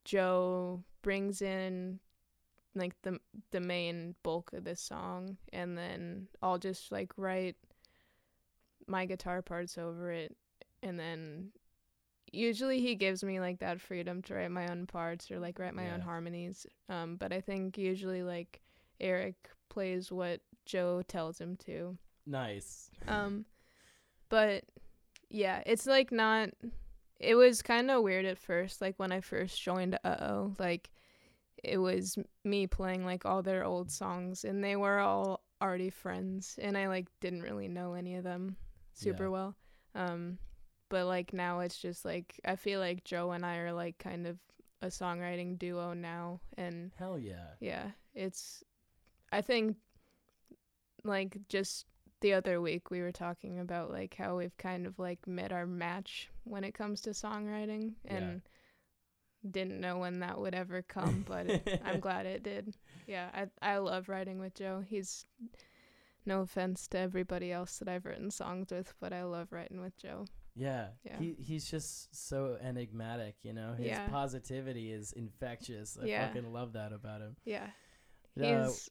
Joe 0.05 0.85
brings 1.03 1.43
in 1.43 1.99
like 2.77 2.95
the 3.03 3.19
the 3.51 3.61
main 3.61 4.15
bulk 4.23 4.53
of 4.53 4.63
the 4.63 4.77
song 4.77 5.37
and 5.53 5.77
then 5.77 6.29
I'll 6.41 6.59
just 6.59 6.93
like 6.93 7.13
write 7.17 7.57
my 8.87 9.05
guitar 9.05 9.43
parts 9.43 9.77
over 9.77 10.13
it. 10.13 10.37
And 10.81 11.01
then 11.01 11.51
usually 12.31 12.81
he 12.81 12.95
gives 12.95 13.25
me 13.25 13.41
like 13.41 13.59
that 13.59 13.81
freedom 13.81 14.23
to 14.23 14.35
write 14.35 14.53
my 14.53 14.69
own 14.69 14.87
parts 14.87 15.29
or 15.29 15.41
like 15.41 15.59
write 15.59 15.75
my 15.75 15.91
own 15.91 16.01
harmonies. 16.01 16.69
Um 16.89 17.17
but 17.17 17.33
i 17.33 17.41
think 17.41 17.77
usually 17.77 18.23
like 18.23 18.61
eric 19.01 19.35
plays 19.69 20.13
what 20.13 20.41
joe 20.65 21.03
tells 21.09 21.41
him 21.41 21.57
to 21.57 21.99
nice. 22.27 22.91
um 23.09 23.45
but 24.29 24.65
yeah 25.29 25.63
it's 25.67 25.87
like 25.87 26.13
not 26.13 26.51
it 27.19 27.35
was 27.35 27.63
kind 27.63 27.91
of 27.91 28.03
weird 28.03 28.25
at 28.25 28.39
first 28.39 28.81
like 28.81 28.95
when 28.99 29.13
i 29.13 29.21
first 29.21 29.61
joined 29.63 29.99
uh-oh 30.05 30.55
like 30.59 30.91
it 31.63 31.79
was 31.79 32.19
me 32.45 32.67
playing 32.67 33.05
like 33.05 33.25
all 33.25 33.43
their 33.43 33.65
old 33.65 33.91
songs 33.91 34.45
and 34.45 34.63
they 34.63 34.77
were 34.77 34.99
all 34.99 35.41
already 35.61 35.91
friends 35.91 36.59
and 36.61 36.77
i 36.77 36.89
like 36.89 37.07
didn't 37.21 37.43
really 37.43 37.69
know 37.69 37.95
any 37.95 38.17
of 38.17 38.25
them 38.25 38.57
super 38.95 39.25
Yeah. 39.25 39.29
well 39.31 39.57
um 39.95 40.39
but 40.89 41.07
like 41.07 41.33
now 41.33 41.61
it's 41.61 41.79
just 41.79 42.05
like 42.05 42.39
i 42.45 42.57
feel 42.57 42.81
like 42.81 43.05
joe 43.05 43.31
and 43.33 43.47
i 43.47 43.59
are 43.59 43.73
like 43.73 43.99
kind 43.99 44.27
of 44.27 44.39
a 44.83 44.87
songwriting 44.89 45.57
duo 45.59 45.93
now 45.95 46.41
and 46.59 46.91
Hell 46.99 47.17
yeah. 47.17 47.51
yeah, 47.61 47.91
it's 48.15 48.65
I 49.31 49.41
think 49.41 49.77
like 51.05 51.37
just 51.49 51.87
the 52.23 52.33
other 52.33 52.61
week 52.61 52.91
we 52.91 53.01
were 53.03 53.13
talking 53.13 53.59
about 53.61 53.91
like 53.91 54.15
how 54.17 54.37
we've 54.39 54.57
kind 54.57 54.87
of 54.87 54.99
like 54.99 55.27
met 55.27 55.53
our 55.53 55.67
match 55.67 56.31
when 56.45 56.65
it 56.65 56.73
comes 56.73 57.01
to 57.03 57.11
songwriting 57.11 57.93
Yeah. 58.05 58.15
and 58.17 58.43
didn't 59.49 59.81
know 59.81 59.99
when 59.99 60.21
that 60.21 60.39
would 60.41 60.55
ever 60.55 60.83
come, 60.83 61.25
but 61.29 61.47
it, 61.51 61.83
I'm 61.85 62.01
glad 62.07 62.27
it 62.27 62.43
did. 62.43 62.75
Yeah, 63.07 63.29
I 63.35 63.75
I 63.75 63.79
love 63.79 64.09
writing 64.09 64.39
with 64.39 64.55
Joe. 64.55 64.83
He's 64.87 65.27
no 66.25 66.41
offense 66.43 66.87
to 66.89 66.99
everybody 66.99 67.51
else 67.51 67.79
that 67.79 67.89
I've 67.89 68.07
written 68.07 68.31
songs 68.31 68.71
with, 68.71 68.95
but 69.01 69.13
I 69.13 69.25
love 69.25 69.49
writing 69.51 69.81
with 69.81 69.99
Joe. 69.99 70.27
Yeah. 70.55 70.89
Yeah. 71.05 71.19
He 71.19 71.35
he's 71.41 71.69
just 71.69 72.15
so 72.15 72.57
enigmatic, 72.63 73.35
you 73.43 73.53
know. 73.53 73.75
His 73.77 73.87
Yeah. 73.89 74.07
positivity 74.09 74.93
is 74.93 75.13
infectious. 75.13 75.99
I 76.01 76.07
Yeah. 76.07 76.29
fucking 76.29 76.53
love 76.53 76.75
that 76.75 76.93
about 76.93 77.21
him. 77.21 77.37
Yeah. 77.45 77.71
Uh, 78.41 78.65
He's 78.69 78.89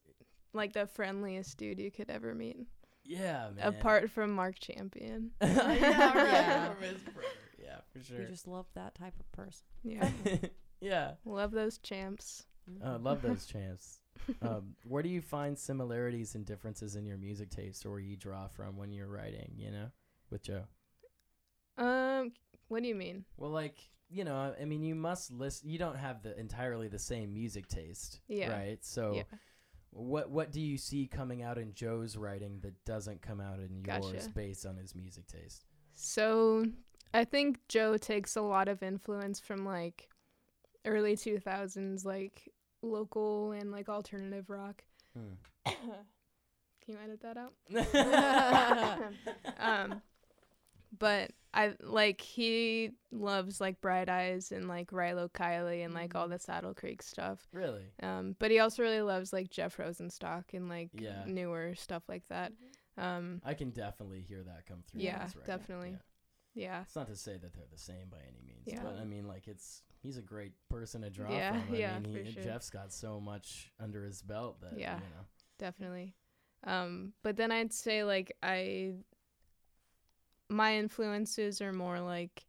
like 0.53 0.73
the 0.73 0.85
friendliest 0.85 1.57
dude 1.57 1.79
you 1.79 1.91
could 1.91 2.09
ever 2.09 2.35
meet. 2.35 2.67
Yeah, 3.03 3.49
man. 3.55 3.67
Apart 3.67 4.09
from 4.11 4.31
Mark 4.33 4.59
Champion. 4.59 5.31
yeah, 5.41 5.57
right. 5.67 5.81
Yeah. 5.81 6.73
From 6.73 6.83
his 6.83 7.01
brother. 7.03 7.27
Yeah, 7.61 7.77
for 7.91 8.03
sure. 8.03 8.19
We 8.19 8.25
just 8.25 8.47
love 8.47 8.65
that 8.75 8.95
type 8.95 9.13
of 9.19 9.31
person. 9.31 9.65
Yeah. 9.83 10.09
yeah. 10.81 11.11
Love 11.25 11.51
those 11.51 11.77
champs. 11.77 12.45
Uh, 12.83 12.97
love 12.99 13.21
those 13.21 13.45
champs. 13.47 13.99
Um, 14.41 14.75
where 14.87 15.01
do 15.03 15.09
you 15.09 15.21
find 15.21 15.57
similarities 15.57 16.35
and 16.35 16.45
differences 16.45 16.95
in 16.95 17.05
your 17.05 17.17
music 17.17 17.49
taste, 17.49 17.85
or 17.85 17.91
where 17.91 17.99
you 17.99 18.15
draw 18.15 18.47
from 18.47 18.77
when 18.77 18.91
you're 18.91 19.07
writing? 19.07 19.51
You 19.55 19.71
know, 19.71 19.85
with 20.29 20.43
Joe. 20.43 20.63
Um, 21.77 22.31
what 22.67 22.81
do 22.83 22.87
you 22.87 22.95
mean? 22.95 23.25
Well, 23.37 23.51
like 23.51 23.77
you 24.09 24.25
know, 24.25 24.53
I 24.59 24.65
mean, 24.65 24.83
you 24.83 24.93
must 24.93 25.31
listen. 25.31 25.69
You 25.69 25.79
don't 25.79 25.95
have 25.97 26.21
the 26.21 26.37
entirely 26.37 26.87
the 26.89 26.99
same 26.99 27.33
music 27.33 27.67
taste, 27.67 28.19
Yeah. 28.27 28.51
right? 28.51 28.83
So, 28.83 29.13
Yeah. 29.15 29.23
What 29.91 30.29
what 30.29 30.51
do 30.51 30.61
you 30.61 30.77
see 30.77 31.07
coming 31.07 31.43
out 31.43 31.57
in 31.57 31.73
Joe's 31.73 32.15
writing 32.15 32.59
that 32.61 32.85
doesn't 32.85 33.21
come 33.21 33.39
out 33.41 33.59
in 33.59 33.83
yours 33.85 34.11
Gotcha. 34.11 34.29
based 34.33 34.65
on 34.65 34.77
his 34.77 34.95
music 34.95 35.27
taste? 35.27 35.65
So, 35.93 36.65
I 37.13 37.25
think 37.25 37.59
Joe 37.67 37.97
takes 37.97 38.35
a 38.35 38.41
lot 38.41 38.67
of 38.67 38.81
influence 38.81 39.39
from 39.39 39.65
like 39.65 40.07
early 40.85 41.15
2000s 41.15 42.05
like 42.05 42.49
local 42.81 43.51
and 43.51 43.71
like 43.71 43.89
alternative 43.89 44.49
rock. 44.49 44.83
Hmm. 45.15 45.33
Can 45.65 46.95
you 46.95 46.97
edit 47.03 47.21
that 47.21 47.37
out? 47.37 47.53
um 49.59 50.01
but 50.97 51.31
I 51.53 51.73
like 51.81 52.21
he 52.21 52.91
loves 53.11 53.59
like 53.59 53.81
Bright 53.81 54.07
Eyes 54.09 54.51
and 54.53 54.67
like 54.69 54.91
Rilo 54.91 55.29
Kiley 55.31 55.83
and 55.83 55.93
like 55.93 56.15
all 56.15 56.27
the 56.29 56.39
Saddle 56.39 56.73
Creek 56.73 57.01
stuff. 57.01 57.45
really? 57.51 57.83
Um, 58.01 58.35
but 58.39 58.51
he 58.51 58.59
also 58.59 58.83
really 58.83 59.01
loves 59.01 59.33
like 59.33 59.49
Jeff 59.49 59.75
Rosenstock 59.77 60.53
and 60.53 60.69
like 60.69 60.89
Yeah. 60.93 61.23
newer 61.27 61.75
stuff 61.75 62.03
like 62.07 62.23
that. 62.29 62.53
Um, 62.97 63.41
I 63.45 63.53
can 63.53 63.71
definitely 63.71 64.21
hear 64.21 64.43
that 64.43 64.65
come 64.65 64.83
through. 64.89 65.01
Yeah, 65.01 65.27
definitely. 65.45 65.97
Yeah. 66.53 66.81
It's 66.83 66.95
not 66.95 67.07
to 67.07 67.15
say 67.15 67.37
that 67.37 67.53
they're 67.53 67.63
the 67.71 67.77
same 67.77 68.09
by 68.09 68.19
any 68.19 68.41
means, 68.45 68.63
Yeah. 68.67 68.83
but 68.83 68.97
I 68.97 69.05
mean, 69.05 69.27
like 69.27 69.47
it's 69.47 69.83
he's 70.01 70.17
a 70.17 70.21
great 70.21 70.53
person 70.69 71.01
to 71.01 71.09
draw 71.09 71.31
Yeah, 71.31 71.61
from. 71.63 71.73
I 71.73 71.77
yeah, 71.79 71.99
mean, 71.99 72.25
for 72.25 72.31
sure. 72.31 72.43
Jeff's 72.43 72.69
got 72.69 72.91
so 72.93 73.19
much 73.19 73.71
under 73.79 74.03
his 74.05 74.21
belt 74.21 74.61
that 74.61 74.77
Yeah. 74.77 74.95
you 74.95 75.01
know. 75.15 75.25
definitely. 75.59 76.15
Um, 76.63 77.13
but 77.23 77.37
then 77.37 77.51
I'd 77.51 77.73
say 77.73 78.03
like 78.03 78.35
I 78.43 78.93
my 80.51 80.75
influences 80.77 81.61
are 81.61 81.73
more 81.73 81.99
like 81.99 82.43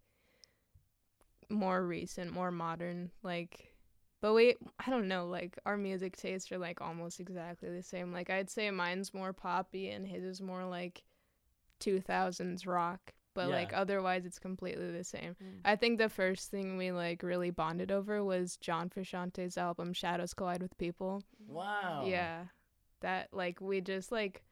more 1.48 1.84
recent, 1.84 2.32
more 2.32 2.50
modern, 2.50 3.10
like 3.22 3.68
but 4.20 4.34
we 4.34 4.54
I 4.84 4.90
don't 4.90 5.08
know, 5.08 5.26
like 5.26 5.58
our 5.66 5.76
music 5.76 6.16
tastes 6.16 6.50
are 6.52 6.58
like 6.58 6.80
almost 6.80 7.20
exactly 7.20 7.70
the 7.70 7.82
same. 7.82 8.12
Like 8.12 8.30
I'd 8.30 8.50
say 8.50 8.70
mine's 8.70 9.12
more 9.14 9.32
poppy 9.32 9.90
and 9.90 10.06
his 10.06 10.22
is 10.24 10.40
more 10.40 10.64
like 10.64 11.02
2000s 11.80 12.66
rock, 12.66 13.12
but 13.34 13.48
Yeah. 13.48 13.54
like 13.56 13.72
otherwise 13.74 14.24
it's 14.24 14.38
completely 14.38 14.90
the 14.92 15.04
same. 15.04 15.34
Mm. 15.42 15.60
I 15.64 15.76
think 15.76 15.98
the 15.98 16.08
first 16.08 16.50
thing 16.50 16.76
we 16.76 16.92
like 16.92 17.22
really 17.22 17.50
bonded 17.50 17.90
over 17.90 18.22
was 18.24 18.56
John 18.56 18.88
Frusciante's 18.88 19.58
album 19.58 19.92
Shadows 19.92 20.34
Collide 20.34 20.62
with 20.62 20.76
People. 20.78 21.22
Wow. 21.46 22.04
Yeah. 22.06 22.44
That 23.00 23.28
like 23.32 23.60
we 23.60 23.80
just 23.80 24.12
like 24.12 24.42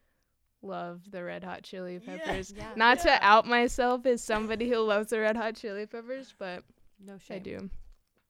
love 0.62 1.00
the 1.10 1.22
Red 1.24 1.42
Hot 1.44 1.62
Chili 1.62 1.98
Peppers. 1.98 2.52
Yeah. 2.56 2.68
Not 2.76 2.98
Yeah. 3.04 3.18
to 3.18 3.24
out 3.24 3.46
myself 3.46 4.04
as 4.06 4.22
somebody 4.22 4.68
who 4.68 4.78
loves 4.78 5.10
the 5.10 5.20
Red 5.20 5.36
Hot 5.36 5.56
Chili 5.56 5.86
Peppers, 5.86 6.34
but 6.38 6.64
No 7.02 7.16
shame. 7.18 7.36
I 7.36 7.38
do. 7.38 7.70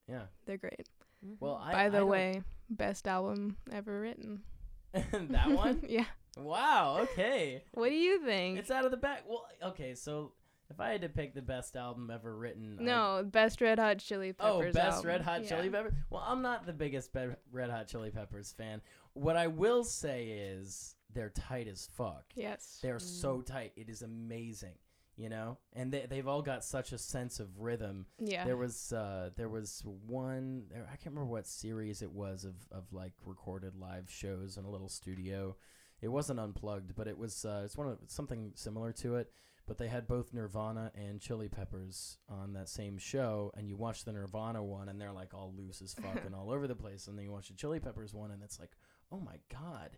Yeah. 0.09 0.22
They're 0.47 0.57
great. 0.59 0.89
Mhm. 1.24 1.37
Well, 1.41 1.57
I 1.57 1.72
By 1.72 1.85
I 1.85 1.89
the 1.89 1.99
don't- 1.99 2.09
way, 2.09 2.43
best 2.68 3.07
album 3.09 3.57
ever 3.72 4.01
written. 4.01 4.43
that 4.93 5.51
one. 5.51 5.85
yeah. 5.89 6.07
wow. 6.37 6.99
Okay. 7.01 7.64
What 7.72 7.89
do 7.89 7.95
you 7.97 8.24
think? 8.24 8.59
It's 8.59 8.70
out 8.70 8.85
of 8.85 8.91
the 8.91 8.97
back. 8.97 9.24
Well, 9.28 9.47
okay. 9.62 9.95
So 9.95 10.33
if 10.70 10.78
I 10.81 10.91
had 10.91 11.03
to 11.03 11.09
pick 11.09 11.35
the 11.35 11.43
best 11.43 11.76
album 11.76 12.11
ever 12.11 12.35
written, 12.37 12.76
I'd- 12.78 12.85
no, 12.85 13.22
best 13.24 13.61
Red 13.61 13.78
Hot 13.81 13.99
Chili 13.99 14.33
Peppers. 14.33 14.70
Oh, 14.76 14.78
best 14.78 14.97
album. 14.97 15.07
Red 15.09 15.20
Hot 15.22 15.45
Chili 15.45 15.66
Yeah. 15.66 15.70
Peppers. 15.72 15.93
Well, 16.11 16.22
I'm 16.24 16.43
not 16.43 16.64
the 16.66 16.72
biggest 16.72 17.11
Red 17.51 17.70
Hot 17.70 17.89
Chili 17.89 18.11
Peppers 18.11 18.53
fan. 18.53 18.81
What 19.14 19.37
I 19.37 19.49
will 19.49 19.83
say 19.85 20.28
is 20.28 20.95
they're 21.15 21.31
tight 21.31 21.69
as 21.69 21.89
fuck. 21.97 22.25
Yes. 22.35 22.79
They're 22.83 22.97
Mm. 22.99 23.21
so 23.21 23.41
tight. 23.43 23.73
It 23.77 23.89
is 23.89 24.03
amazing, 24.03 24.77
you 25.17 25.29
know. 25.29 25.59
And 25.73 25.93
they 25.93 26.07
they've 26.07 26.27
all 26.29 26.43
got 26.43 26.65
such 26.65 26.93
a 26.93 26.99
sense 26.99 27.41
of 27.41 27.61
rhythm. 27.61 28.07
Yeah. 28.19 28.45
There 28.45 28.57
was 28.57 28.93
uh 28.93 29.31
there 29.37 29.49
was 29.49 29.83
one 29.85 30.67
there, 30.71 30.85
I 30.87 30.97
can't 30.97 31.15
remember 31.15 31.27
what 31.31 31.47
series 31.47 32.03
it 32.03 32.13
was 32.13 32.45
of 32.45 32.55
of 32.71 32.93
like 32.93 33.13
recorded 33.25 33.77
live 33.77 34.11
shows 34.11 34.57
in 34.57 34.65
a 34.65 34.71
little 34.71 34.89
studio. 34.89 35.57
It 36.01 36.09
wasn't 36.09 36.41
unplugged, 36.41 36.95
but 36.95 37.07
it 37.09 37.19
was 37.19 37.45
uh 37.45 37.63
it's 37.65 37.77
one 37.77 37.89
of 37.89 37.99
something 38.09 38.53
similar 38.55 38.93
to 38.95 39.17
it. 39.17 39.31
But 39.67 39.79
they 39.79 39.89
had 39.89 40.09
both 40.09 40.33
Nirvana 40.33 40.91
and 40.97 41.21
Chili 41.21 41.49
Peppers 41.49 42.19
on 42.29 42.55
that 42.55 42.69
same 42.69 42.99
show, 42.99 43.53
and 43.57 43.69
you 43.69 43.77
watch 43.77 44.05
the 44.05 44.13
Nirvana 44.13 44.65
one, 44.65 44.89
and 44.89 45.01
they're 45.01 45.13
like 45.13 45.33
all 45.33 45.53
loose 45.57 45.81
as 45.81 45.95
fuck 45.95 46.25
and 46.27 46.35
all 46.35 46.51
over 46.51 46.67
the 46.67 46.75
place, 46.75 47.07
and 47.07 47.17
then 47.17 47.25
you 47.25 47.31
watch 47.31 47.49
the 47.49 47.55
Chili 47.55 47.79
Peppers 47.79 48.13
one, 48.13 48.33
and 48.33 48.43
it's 48.43 48.59
like, 48.59 48.73
oh 49.13 49.21
my 49.21 49.37
god, 49.49 49.91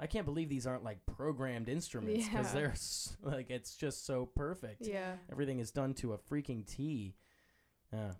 I 0.00 0.06
can't 0.06 0.24
believe 0.24 0.48
these 0.48 0.66
aren't 0.66 0.82
like 0.82 0.98
programmed 1.06 1.68
instruments 1.68 2.26
because 2.26 2.46
Yeah. 2.46 2.52
they're 2.54 2.70
s- 2.70 3.16
like 3.22 3.50
it's 3.50 3.76
just 3.76 4.06
so 4.06 4.26
perfect. 4.26 4.86
yeah. 4.86 5.16
Everything 5.30 5.58
is 5.60 5.70
done 5.70 5.94
to 5.94 6.14
a 6.14 6.18
freaking 6.18 6.66
T. 6.66 7.14
Yeah. 7.92 8.12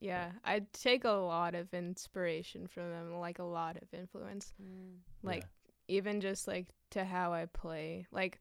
Yeah. 0.00 0.30
I 0.44 0.62
take 0.72 1.04
a 1.04 1.10
lot 1.10 1.54
of 1.54 1.72
inspiration 1.74 2.66
from 2.68 2.90
them, 2.90 3.14
like 3.18 3.38
a 3.40 3.44
lot 3.44 3.76
of 3.76 3.92
influence. 3.92 4.52
Mm. 4.62 4.98
like 5.22 5.44
even 5.88 6.20
just 6.20 6.46
like 6.48 6.66
to 6.90 7.04
how 7.04 7.32
I 7.32 7.46
play. 7.46 8.06
Like 8.12 8.38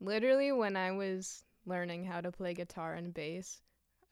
literally 0.00 0.52
when 0.52 0.76
I 0.76 0.92
was 0.92 1.44
learning 1.66 2.04
how 2.04 2.20
to 2.20 2.30
play 2.30 2.52
guitar 2.54 2.94
and 2.94 3.12
bass, 3.14 3.62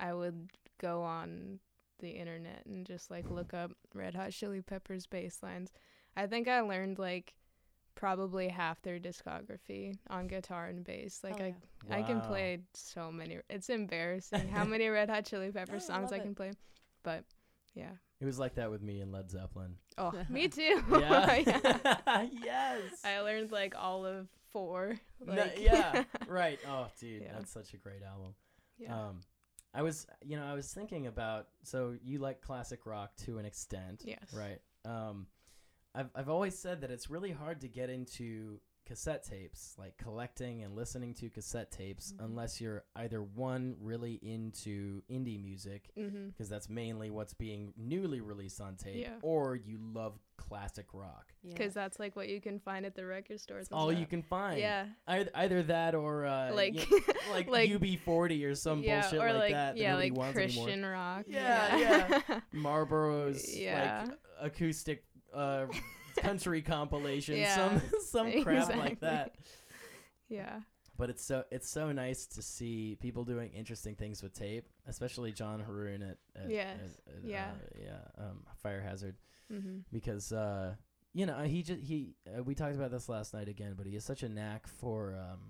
I 0.01 0.15
would 0.15 0.49
go 0.81 1.03
on 1.03 1.59
the 2.01 2.11
internet 2.11 2.65
and 2.67 2.85
just 2.87 3.11
like 3.11 3.31
look 3.31 3.53
up 3.55 3.71
Red 3.95 4.15
Hot 4.15 4.31
Chili 4.33 4.63
Peppers 4.63 5.07
bass 5.07 5.39
lines. 5.43 5.71
I 6.17 6.27
think 6.27 6.49
I 6.49 6.61
learned 6.61 6.99
like 6.99 7.35
probably 7.95 8.49
half 8.49 8.81
their 8.83 8.99
discography 8.99 9.95
on 10.09 10.27
guitar 10.27 10.67
and 10.67 10.85
bass. 10.85 11.21
Like 11.23 11.39
Hell 11.39 11.47
I 11.47 11.55
yeah. 11.89 11.97
I 11.99 12.03
can 12.03 12.21
play 12.21 12.61
so 12.75 13.11
many. 13.13 13.39
It's 13.51 13.69
embarrassing 13.71 14.49
how 14.49 14.65
many 14.73 14.89
Red 14.89 15.09
Hot 15.11 15.25
Chili 15.25 15.51
Peppers 15.51 15.89
No, 15.89 15.95
I 15.95 15.99
songs 15.99 16.11
love 16.11 16.21
I 16.21 16.23
it. 16.23 16.25
can 16.25 16.35
play. 16.35 16.53
But 17.03 17.25
yeah. 17.75 17.91
It 18.21 18.25
was 18.25 18.39
like 18.39 18.55
that 18.55 18.71
with 18.71 18.83
me 18.83 19.01
and 19.01 19.11
Led 19.11 19.31
Zeppelin. 19.31 19.75
Oh, 19.99 20.13
me 20.29 20.49
too. 20.49 20.83
Yeah. 20.91 21.35
Yeah. 22.07 22.27
yes. 22.33 22.83
I 23.05 23.21
learned 23.21 23.51
like 23.51 23.75
all 23.77 24.07
of 24.07 24.29
four. 24.51 24.97
No, 25.25 25.45
yeah. 25.59 26.05
right. 26.29 26.59
Oh, 26.69 26.87
dude, 27.01 27.23
Yeah. 27.23 27.33
that's 27.35 27.51
such 27.53 27.75
a 27.75 27.79
great 27.79 28.03
album. 28.03 28.35
yeah. 28.79 28.95
Um, 29.09 29.21
I 29.75 29.81
was, 29.83 30.07
you 30.23 30.37
know, 30.37 30.45
I 30.45 30.53
was 30.53 30.71
thinking 30.73 31.07
about. 31.07 31.49
So 31.65 31.95
you 32.05 32.19
like 32.19 32.43
classic 32.43 32.85
rock 32.85 33.17
to 33.25 33.39
an 33.39 33.47
extent, 33.47 34.03
yes. 34.05 34.19
right? 34.37 34.61
Um, 34.85 35.27
I've 35.95 36.11
I've 36.15 36.29
always 36.29 36.59
said 36.59 36.81
that 36.83 36.91
it's 36.91 37.11
really 37.11 37.33
hard 37.33 37.61
to 37.63 37.69
get 37.69 37.91
into 37.91 38.61
cassette 38.85 39.23
tapes, 39.25 39.75
like 39.79 39.97
collecting 39.97 40.65
and 40.65 40.75
listening 40.75 41.15
to 41.15 41.31
cassette 41.31 41.71
tapes, 41.71 42.13
Mhm. 42.13 42.25
unless 42.25 42.61
you're 42.61 42.85
either 42.97 43.23
one 43.23 43.77
really 43.81 44.15
into 44.23 45.03
indie 45.09 45.41
music, 45.41 45.89
Mm-hmm. 45.97 46.29
because 46.31 46.49
that's 46.49 46.69
mainly 46.69 47.09
what's 47.09 47.33
being 47.33 47.73
newly 47.77 48.21
released 48.21 48.61
on 48.61 48.75
tape, 48.77 48.97
Yeah. 49.03 49.15
or 49.23 49.55
you 49.55 49.79
love 49.81 50.19
classic 50.37 50.87
rock. 50.93 51.33
Yeah. 51.45 51.53
Because 51.53 51.73
that's 51.75 52.01
like 52.01 52.17
what 52.17 52.29
you 52.29 52.41
can 52.41 52.59
find 52.59 52.85
at 52.85 52.97
the 52.97 53.07
record 53.07 53.39
stores. 53.41 53.63
It's 53.67 53.71
and 53.71 53.79
all 53.81 53.93
you 53.93 54.05
can 54.05 54.21
find. 54.21 54.59
Yeah. 54.59 54.87
Either, 55.07 55.31
either 55.37 55.63
that 55.63 55.95
or 55.95 56.27
uh, 56.27 56.53
Like, 56.53 56.75
y- 56.75 57.01
like, 57.31 57.49
like- 57.49 57.71
UB40 57.81 58.45
or 58.45 58.57
some 58.57 58.83
yeah, 58.83 59.03
bullshit 59.03 59.21
or 59.21 59.27
like, 59.33 59.39
like 59.43 59.53
that. 59.53 59.75
that 59.77 59.81
yeah, 59.81 59.91
nobody 59.93 60.11
like 60.11 60.35
Christian 60.35 60.69
anymore. 60.69 60.91
rock. 60.91 61.25
Yeah, 61.29 61.77
yeah. 61.77 62.41
Marlboro's 62.53 63.57
Yeah. 63.57 64.07
like 64.09 64.19
acoustic 64.41 65.05
uh, 65.35 65.67
country 66.19 66.63
compilation, 66.63 67.37
Yeah, 67.37 67.55
some 67.57 67.83
some 68.33 68.43
crap 68.43 68.75
like 68.77 69.01
that. 69.01 69.35
yeah. 70.29 70.61
But 70.99 71.11
it's 71.11 71.25
so 71.25 71.45
it's 71.51 71.69
so 71.69 71.91
nice 71.91 72.27
to 72.27 72.43
see 72.43 72.97
people 73.01 73.25
doing 73.25 73.51
interesting 73.53 73.95
things 73.97 74.23
with 74.23 74.35
tape, 74.35 74.69
especially 74.87 75.33
John 75.33 75.61
Haroon 75.61 76.03
at, 76.03 76.19
at, 76.41 76.51
Yes, 76.51 76.77
at- 77.09 77.15
at, 77.15 77.25
yeah. 77.25 77.47
uh, 77.51 77.79
yeah 77.83 78.25
um, 78.25 78.45
Fire 78.63 78.81
Hazard 78.83 79.17
Mm-hmm. 79.53 79.79
because 79.93 80.33
uh, 80.33 80.75
you 81.13 81.27
know 81.27 81.39
he 81.41 81.63
just 81.63 81.81
he 81.83 82.15
uh, 82.27 82.43
we 82.43 82.55
talked 82.55 82.75
about 82.75 82.91
this 82.91 83.09
last 83.09 83.35
night 83.35 83.49
again, 83.49 83.75
but 83.77 83.87
he 83.87 83.95
has 83.95 84.05
such 84.05 84.23
a 84.23 84.29
knack 84.29 84.67
for 84.67 85.15
um, 85.15 85.41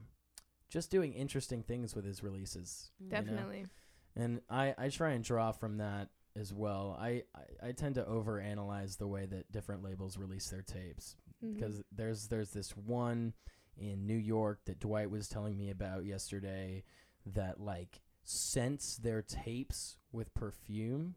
just 0.71 0.91
doing 0.91 1.13
interesting 1.13 1.63
things 1.63 1.95
with 1.95 2.05
his 2.05 2.23
releases. 2.23 2.91
Mm. 3.01 3.11
know? 3.11 3.17
Definitely. 3.21 3.67
and 4.17 4.41
I, 4.51 4.75
I 4.79 4.89
try 4.89 5.11
and 5.13 5.23
draw 5.23 5.53
from 5.53 5.77
that 5.79 6.09
as 6.39 6.53
well. 6.53 6.97
I, 7.01 7.25
I, 7.35 7.69
I 7.69 7.73
tend 7.73 7.95
to 7.97 8.05
overanalyze 8.05 8.97
the 8.99 9.07
way 9.07 9.27
that 9.27 9.51
different 9.53 9.83
labels 9.83 10.17
release 10.19 10.49
their 10.49 10.63
tapes 10.63 11.17
Mhm. 11.45 11.55
because 11.55 11.83
there's 11.91 12.29
there's 12.29 12.51
this 12.51 12.77
one 12.77 13.35
in 13.77 14.07
New 14.07 14.17
York 14.17 14.61
that 14.67 14.79
Dwight 14.81 15.11
was 15.11 15.29
telling 15.29 15.57
me 15.59 15.71
about 15.71 16.05
yesterday 16.05 16.85
that 17.27 17.61
like 17.61 18.01
scents 18.25 18.97
their 18.97 19.23
tapes 19.23 19.97
with 20.13 20.33
perfume 20.35 21.15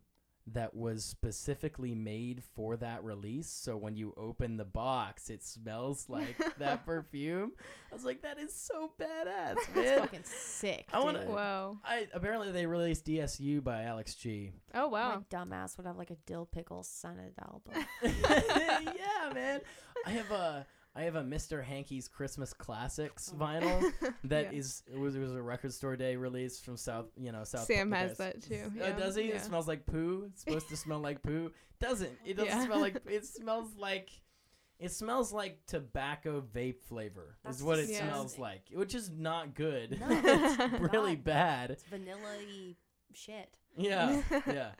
that 0.53 0.75
was 0.75 1.03
specifically 1.03 1.95
made 1.95 2.43
for 2.55 2.77
that 2.77 3.03
release. 3.03 3.47
So 3.49 3.75
when 3.77 3.95
you 3.95 4.13
open 4.15 4.57
the 4.57 4.65
box, 4.65 5.29
it 5.29 5.43
smells 5.43 6.05
like 6.09 6.35
that 6.59 6.85
perfume. 6.85 7.53
I 7.91 7.95
was 7.95 8.05
like, 8.05 8.21
that 8.21 8.37
is 8.39 8.53
so 8.53 8.91
badass, 8.99 9.55
man. 9.75 9.85
That's 9.85 9.99
fucking 10.01 10.23
sick. 10.23 10.85
I 10.93 10.99
wanna- 10.99 11.25
dude. 11.25 11.29
Wow. 11.33 11.77
I 11.83 12.07
apparently 12.13 12.51
they 12.51 12.65
released 12.65 13.05
DSU 13.05 13.63
by 13.63 13.83
Alex 13.83 14.13
G. 14.15 14.51
Oh 14.73 14.87
wow. 14.87 15.23
My 15.31 15.37
dumbass 15.37 15.77
would 15.77 15.87
have 15.87 15.97
like 15.97 16.11
a 16.11 16.17
dill 16.25 16.45
pickle 16.45 16.83
scented 16.83 17.33
album. 17.41 17.85
yeah, 18.03 19.33
man. 19.33 19.61
I 20.05 20.09
have 20.11 20.29
a 20.31 20.65
I 20.97 21.03
have 21.03 21.15
a 21.15 21.21
Mr. 21.23 21.61
Hankey's 21.63 22.07
Christmas 22.07 22.53
Classics 22.53 23.31
Oh. 23.33 23.37
vinyl 23.37 23.91
that 24.25 24.53
Yeah. 24.53 24.59
is 24.59 24.81
it 24.87 24.97
was 24.97 25.15
it 25.15 25.19
was 25.19 25.33
a 25.33 25.41
record 25.41 25.73
store 25.73 25.95
day 25.97 26.15
release 26.15 26.59
from 26.61 26.77
South 26.77 27.07
you 27.17 27.31
know 27.31 27.43
South. 27.43 27.65
Sam 27.65 27.89
Pa- 27.91 27.97
has 27.97 28.09
guys. 28.11 28.17
that 28.17 28.41
too. 28.43 28.71
Uh, 28.81 28.91
does 28.91 29.15
he? 29.15 29.23
Yeah. 29.23 29.35
It 29.35 29.41
smells 29.43 29.67
like 29.67 29.85
poo. 29.85 30.25
It's 30.31 30.43
supposed 30.43 30.69
to 30.69 30.77
smell 30.77 30.99
like 30.99 31.21
poo. 31.21 31.51
Doesn't. 31.79 32.11
It 32.25 32.37
doesn't 32.37 32.47
Yeah. 32.57 32.65
smell 32.65 32.79
like. 32.79 32.97
It 33.09 33.25
smells 33.25 33.75
like. 33.77 34.09
It 34.79 34.91
smells 34.91 35.31
like 35.33 35.59
tobacco 35.67 36.41
vape 36.41 36.81
flavor. 36.81 37.37
That's 37.43 37.57
is 37.57 37.63
what 37.63 37.79
it 37.79 37.87
disgusting. 37.87 38.09
smells 38.09 38.37
like, 38.39 38.63
which 38.73 38.93
is 38.95 39.09
not 39.09 39.55
good. 39.55 39.97
No, 39.99 40.07
it's 40.09 40.81
really 40.93 41.15
not. 41.15 41.23
bad. 41.23 41.71
It's 41.71 41.83
vanilla-y 41.83 42.75
shit. 43.13 43.49
Yeah, 43.77 44.21
yeah. 44.47 44.71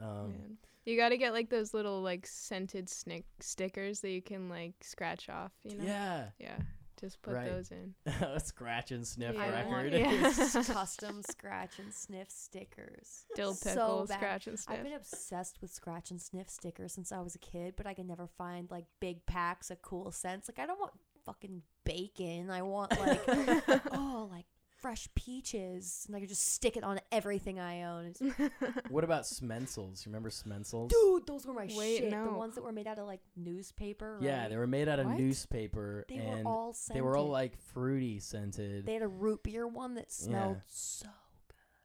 Um, 0.00 0.28
Man. 0.28 0.56
You 0.86 0.96
got 0.96 1.10
to 1.10 1.18
get 1.18 1.32
like 1.34 1.50
those 1.50 1.74
little 1.74 2.00
like 2.00 2.26
scented 2.26 2.88
snick 2.88 3.24
stickers 3.40 4.00
that 4.00 4.10
you 4.10 4.22
can 4.22 4.48
like 4.48 4.72
scratch 4.80 5.28
off. 5.28 5.52
You 5.64 5.76
know. 5.76 5.84
yeah. 5.84 6.24
Yeah. 6.38 6.56
Just 6.98 7.20
put 7.20 7.34
Right. 7.34 7.50
those 7.50 7.70
in. 7.70 7.94
a 8.22 8.40
scratch 8.40 8.90
and 8.90 9.06
sniff 9.06 9.34
Yeah. 9.34 9.50
Record. 9.50 9.92
Yeah. 9.94 10.32
custom 10.32 11.22
scratch 11.22 11.78
and 11.78 11.92
sniff 11.92 12.30
stickers. 12.30 13.26
Dill 13.34 13.52
So 13.52 13.68
pickle, 13.70 14.06
bad. 14.08 14.16
scratch 14.16 14.46
and 14.46 14.58
sniff. 14.58 14.78
I've 14.78 14.84
been 14.84 14.94
obsessed 14.94 15.60
with 15.60 15.70
scratch 15.70 16.10
and 16.10 16.22
sniff 16.22 16.48
stickers 16.48 16.94
since 16.94 17.12
I 17.12 17.20
was 17.20 17.34
a 17.34 17.38
kid, 17.38 17.74
but 17.76 17.86
I 17.86 17.92
can 17.92 18.06
never 18.06 18.26
find 18.38 18.70
like 18.70 18.86
big 19.00 19.26
packs 19.26 19.70
of 19.70 19.82
cool 19.82 20.10
scents. 20.10 20.48
Like 20.48 20.58
I 20.58 20.66
don't 20.66 20.80
want 20.80 20.92
fucking 21.26 21.60
bacon. 21.84 22.48
I 22.50 22.62
want 22.62 22.98
like 22.98 23.20
oh 23.92 24.28
like 24.32 24.46
fresh 24.86 25.08
peaches, 25.16 26.04
and 26.06 26.14
I 26.16 26.20
could 26.20 26.28
just 26.28 26.52
stick 26.54 26.76
it 26.76 26.84
on 26.84 27.00
everything 27.10 27.58
I 27.58 27.82
own. 27.82 28.12
What 28.88 29.02
about 29.02 29.24
Smencils? 29.24 30.06
You 30.06 30.10
remember 30.10 30.30
Smencils? 30.30 30.90
Dude, 30.90 31.26
those 31.26 31.44
were 31.44 31.52
my 31.52 31.68
Wait, 31.76 31.98
shit. 31.98 32.10
The 32.10 32.16
no. 32.16 32.32
ones 32.38 32.54
that 32.54 32.62
were 32.62 32.70
made 32.70 32.86
out 32.86 32.98
of 33.00 33.06
like 33.06 33.20
newspaper. 33.36 34.18
Yeah, 34.22 34.42
right? 34.42 34.50
they 34.50 34.56
were 34.56 34.66
made 34.68 34.88
out 34.88 35.00
of 35.00 35.06
What? 35.06 35.18
newspaper 35.18 36.04
They 36.08 36.16
and 36.18 36.44
were 36.44 36.50
all 36.50 36.72
scented. 36.72 36.96
they 36.98 37.04
were 37.04 37.16
all 37.16 37.28
like 37.28 37.56
fruity 37.72 38.20
scented. 38.20 38.86
They 38.86 38.92
had 38.94 39.02
a 39.02 39.08
root 39.08 39.42
beer 39.42 39.66
one 39.66 39.94
that 39.96 40.12
smelled 40.12 40.56
Yeah. 40.58 40.62
so. 40.68 41.08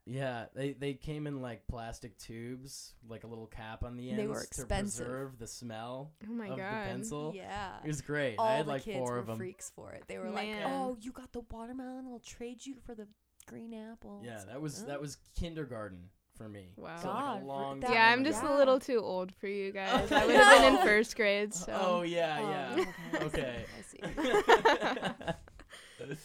Yeah, 0.06 0.46
they 0.56 0.74
they 0.74 0.94
came 0.94 1.28
in 1.28 1.42
like 1.42 1.68
plastic 1.68 2.18
tubes, 2.18 2.94
like 3.08 3.24
a 3.24 3.28
little 3.28 3.48
cap 3.48 3.84
on 3.84 3.98
the 3.98 4.10
end. 4.10 4.20
They 4.20 4.28
were 4.28 4.44
to 4.56 4.66
preserve 4.66 5.38
the 5.38 5.48
smell 5.48 6.12
oh 6.28 6.32
my 6.34 6.48
of 6.48 6.58
the 6.58 6.64
pencil. 6.64 7.34
Yeah. 7.36 7.74
It 7.84 7.88
was 7.88 8.02
great. 8.02 8.36
all 8.40 8.48
I 8.48 8.56
had 8.56 8.66
the 8.66 8.72
like 8.72 8.84
kids 8.84 8.98
four 8.98 9.12
were 9.14 9.18
of 9.20 9.28
them. 9.28 9.38
freaks 9.38 9.72
for 9.76 9.92
it. 9.92 10.04
They 10.08 10.18
were 10.18 10.30
like, 10.30 10.50
"Oh, 10.66 10.98
you 11.00 11.12
got 11.12 11.32
the 11.32 11.42
watermelon? 11.52 12.06
I'll 12.08 12.20
trade 12.20 12.66
you 12.66 12.76
for 12.86 12.96
the 12.96 13.08
green 13.48 13.74
apple." 13.74 14.22
Yeah, 14.26 14.42
that 14.48 14.60
was 14.62 14.82
"Oh." 14.84 14.88
that 14.88 15.00
was 15.00 15.18
kindergarten 15.40 16.10
for 16.36 16.50
me. 16.50 16.74
Wow. 16.78 16.98
So 17.00 17.08
like 17.10 17.18
God, 17.18 17.42
a 17.42 17.46
long 17.46 17.80
that- 17.82 17.92
yeah, 17.94 18.10
I'm 18.12 18.24
just 18.24 18.42
ago. 18.44 18.56
a 18.56 18.58
little 18.58 18.80
too 18.80 19.00
old 19.00 19.32
for 19.36 19.48
you 19.48 19.72
guys. 19.82 20.12
I 20.12 20.26
would 20.26 20.36
have 20.36 20.62
been 20.62 20.76
in 20.78 20.82
first 20.84 21.16
grade, 21.16 21.54
so 21.54 21.78
Oh 21.80 22.02
yeah, 22.02 22.40
Oh, 22.42 22.50
yeah. 22.50 22.86
okay. 23.26 23.26
Okay. 23.26 23.66
I 23.78 23.82
see. 23.84 24.00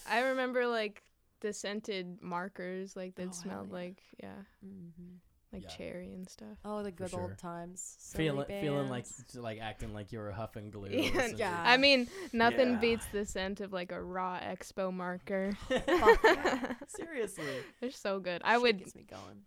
I 0.09 0.21
remember 0.23 0.67
like 0.67 1.03
the 1.41 1.53
scented 1.53 2.23
markers, 2.23 2.97
like 2.97 3.15
that 3.17 3.29
Oh, 3.29 3.33
smelled 3.33 3.69
yeah. 3.69 3.75
like 3.75 4.03
yeah, 4.23 4.43
Mhm. 4.65 5.19
like 5.53 5.63
Yeah. 5.63 5.69
cherry 5.69 6.13
and 6.15 6.29
stuff. 6.29 6.59
Oh, 6.65 6.83
the 6.83 6.91
good 6.91 7.11
sure. 7.11 7.21
old 7.23 7.39
times. 7.39 7.97
So 7.99 8.17
feeling 8.19 8.47
feeling 8.47 8.89
like 8.89 9.07
like 9.35 9.61
acting 9.61 9.93
like 9.95 10.13
you 10.13 10.19
were 10.19 10.33
huffing 10.33 10.71
glue. 10.71 10.89
Yeah, 10.91 11.27
yeah. 11.37 11.63
I 11.65 11.77
mean, 11.77 12.09
nothing 12.33 12.71
Yeah. 12.73 12.79
beats 12.79 13.07
the 13.13 13.25
scent 13.25 13.61
of 13.61 13.73
like 13.73 13.93
a 13.93 14.03
raw 14.03 14.39
expo 14.41 14.93
marker. 14.93 15.53
Seriously. 16.89 17.45
They're 17.81 17.91
so 17.91 18.19
good. 18.21 18.43
I 18.45 18.55
Shit 18.55 18.63
would 18.63 18.79
gets 18.79 18.95
me 18.95 19.05
going. 19.09 19.43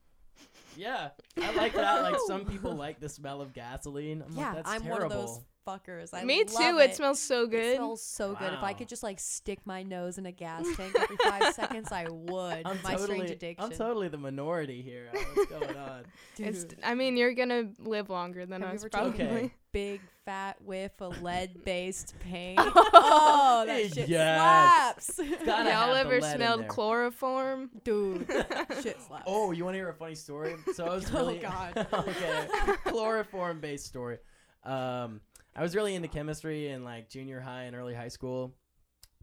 Yeah, 0.78 1.10
I 1.38 1.52
like 1.56 1.74
that. 1.74 2.02
Like 2.04 2.16
some 2.28 2.46
people 2.46 2.74
like 2.76 3.00
the 3.00 3.10
smell 3.10 3.42
of 3.42 3.54
gasoline. 3.54 4.22
I'm 4.26 4.32
yeah, 4.38 4.46
like, 4.48 4.56
that's 4.58 4.70
I'm 4.70 4.82
terrible. 4.84 5.10
one 5.10 5.12
of 5.22 5.28
those 5.28 5.40
fuckers. 5.68 6.10
I 6.14 6.24
Me 6.24 6.43
love 6.43 6.47
too. 6.55 6.78
It. 6.80 6.89
It 6.91 6.95
smells 6.95 7.20
so 7.20 7.43
It 7.43 7.51
good. 7.51 7.76
smells 7.78 8.03
so 8.03 8.36
good. 8.36 8.53
If 8.53 8.64
I 8.64 8.74
could 8.74 8.88
just 8.88 9.03
like 9.03 9.20
stick 9.20 9.60
my 9.66 9.84
nose 9.84 10.18
in 10.18 10.26
a 10.26 10.32
gas 10.32 10.66
tank 10.76 10.95
every 10.99 11.18
five 11.18 11.53
seconds, 11.53 11.91
I 11.91 12.07
would. 12.10 12.62
I'm 12.66 12.80
my 12.84 12.91
totally, 12.91 13.16
strange 13.18 13.32
addiction. 13.32 13.66
I'm 13.66 13.78
totally 13.78 14.07
the 14.07 14.18
minority 14.18 14.82
here. 14.82 15.10
What's 15.34 15.51
going 15.51 15.78
on? 15.78 16.03
It's, 16.41 16.64
Dude, 16.64 16.80
I 16.84 16.95
mean, 16.95 17.18
you're 17.18 17.34
gonna 17.34 17.72
live 17.80 18.10
longer 18.10 18.45
than 18.45 18.62
Have 18.62 18.72
you 18.72 18.76
us, 18.78 18.82
ever 18.86 18.89
taken 18.89 19.12
probably. 19.28 19.36
Okay. 19.45 19.53
big 19.74 20.01
fat 20.24 20.55
whiff 20.62 20.93
of 21.01 21.22
lead-based 21.22 22.14
paint. 22.22 22.57
Oh, 22.62 22.72
oh, 22.93 23.64
that 23.68 23.93
shit 23.93 24.07
yes. 24.07 25.05
slaps. 25.16 25.45
Gotta 25.45 25.70
Y'all 25.70 25.95
ever 25.95 26.22
smelled 26.22 26.70
chloroform? 26.70 27.70
Dude, 27.84 28.26
shit 28.82 29.01
slaps. 29.01 29.24
Oh, 29.28 29.51
you 29.51 29.66
want 29.66 29.74
to 29.74 29.80
hear 29.80 29.89
a 29.89 29.93
funny 29.93 30.16
story? 30.16 30.55
So 30.74 30.86
I 30.86 30.95
was 30.95 31.14
Oh, 31.14 31.18
really 31.18 31.39
God. 31.39 31.88
okay, 31.93 32.47
chloroform 32.86 33.60
based 33.60 33.86
story. 33.88 34.18
Um, 34.64 35.20
I 35.60 35.62
was 35.62 35.76
really 35.76 35.93
into 35.93 36.07
chemistry 36.07 36.70
in 36.70 36.86
like 36.86 37.10
junior 37.10 37.41
high 37.41 37.64
and 37.64 37.76
early 37.76 37.93
high 37.93 38.07
school. 38.07 38.55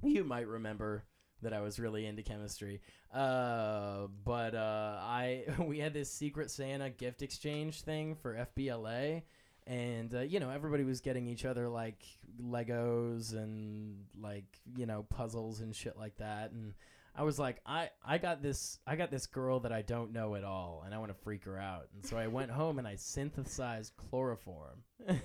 You 0.02 0.22
might 0.22 0.46
remember 0.46 1.02
that 1.40 1.54
I 1.54 1.62
was 1.62 1.80
really 1.80 2.04
into 2.04 2.22
chemistry. 2.22 2.82
Uh, 3.10 4.08
but 4.22 4.54
uh, 4.54 4.98
I 5.00 5.44
we 5.66 5.78
had 5.78 5.94
this 5.94 6.12
secret 6.12 6.50
Santa 6.50 6.90
gift 6.90 7.22
exchange 7.22 7.80
thing 7.80 8.16
for 8.16 8.46
FBLA. 8.54 9.22
And 9.66 10.14
uh, 10.14 10.20
you 10.20 10.38
know 10.38 10.50
everybody 10.50 10.84
was 10.84 11.00
getting 11.00 11.26
each 11.26 11.46
other 11.46 11.70
like 11.70 12.04
Legos 12.38 13.32
and 13.32 14.04
like 14.20 14.60
you 14.76 14.84
know 14.84 15.06
puzzles 15.08 15.60
and 15.60 15.74
shit 15.74 15.96
like 15.96 16.18
that, 16.18 16.52
and 16.52 16.74
I 17.16 17.22
was 17.22 17.38
like, 17.38 17.60
I, 17.64 17.88
I 18.04 18.18
got 18.18 18.42
this 18.42 18.78
I 18.86 18.96
got 18.96 19.10
this 19.10 19.26
girl 19.26 19.60
that 19.60 19.72
I 19.72 19.82
don't 19.82 20.12
know 20.12 20.34
at 20.34 20.44
all, 20.44 20.82
and 20.84 20.94
I 20.94 20.98
want 20.98 21.10
to 21.10 21.22
freak 21.22 21.44
her 21.44 21.58
out. 21.58 21.88
And 21.94 22.04
so 22.04 22.18
I 22.18 22.26
went 22.26 22.50
home 22.50 22.78
and 22.78 22.86
I 22.86 22.96
synthesized 22.96 23.94
chloroform, 23.96 24.82
and 25.08 25.20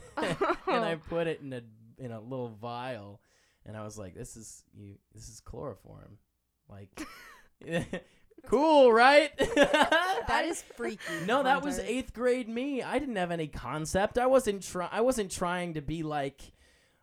I 0.68 0.96
put 0.96 1.28
it 1.28 1.42
in 1.42 1.52
a 1.52 1.62
in 1.98 2.12
a 2.12 2.22
little 2.22 2.50
vial, 2.62 3.22
and 3.66 3.76
I 3.76 3.84
was 3.84 3.98
like, 3.98 4.16
this 4.16 4.38
is 4.38 4.64
you 4.74 4.96
this 5.14 5.28
is 5.28 5.42
chloroform, 5.42 6.18
like, 6.70 7.06
cool, 8.46 8.94
right? 8.94 9.38
that 9.56 10.46
is 10.46 10.62
freaky. 10.78 11.02
no, 11.26 11.44
that 11.44 11.62
was 11.62 11.78
eighth 11.80 12.14
grade 12.14 12.48
me. 12.48 12.82
I 12.82 13.00
didn't 13.00 13.18
have 13.18 13.32
any 13.32 13.48
concept. 13.48 14.18
I 14.18 14.28
wasn't 14.28 14.64
try. 14.64 14.88
I 14.90 15.02
wasn't 15.02 15.30
trying 15.30 15.74
to 15.74 15.82
be 15.82 16.04
like, 16.04 16.54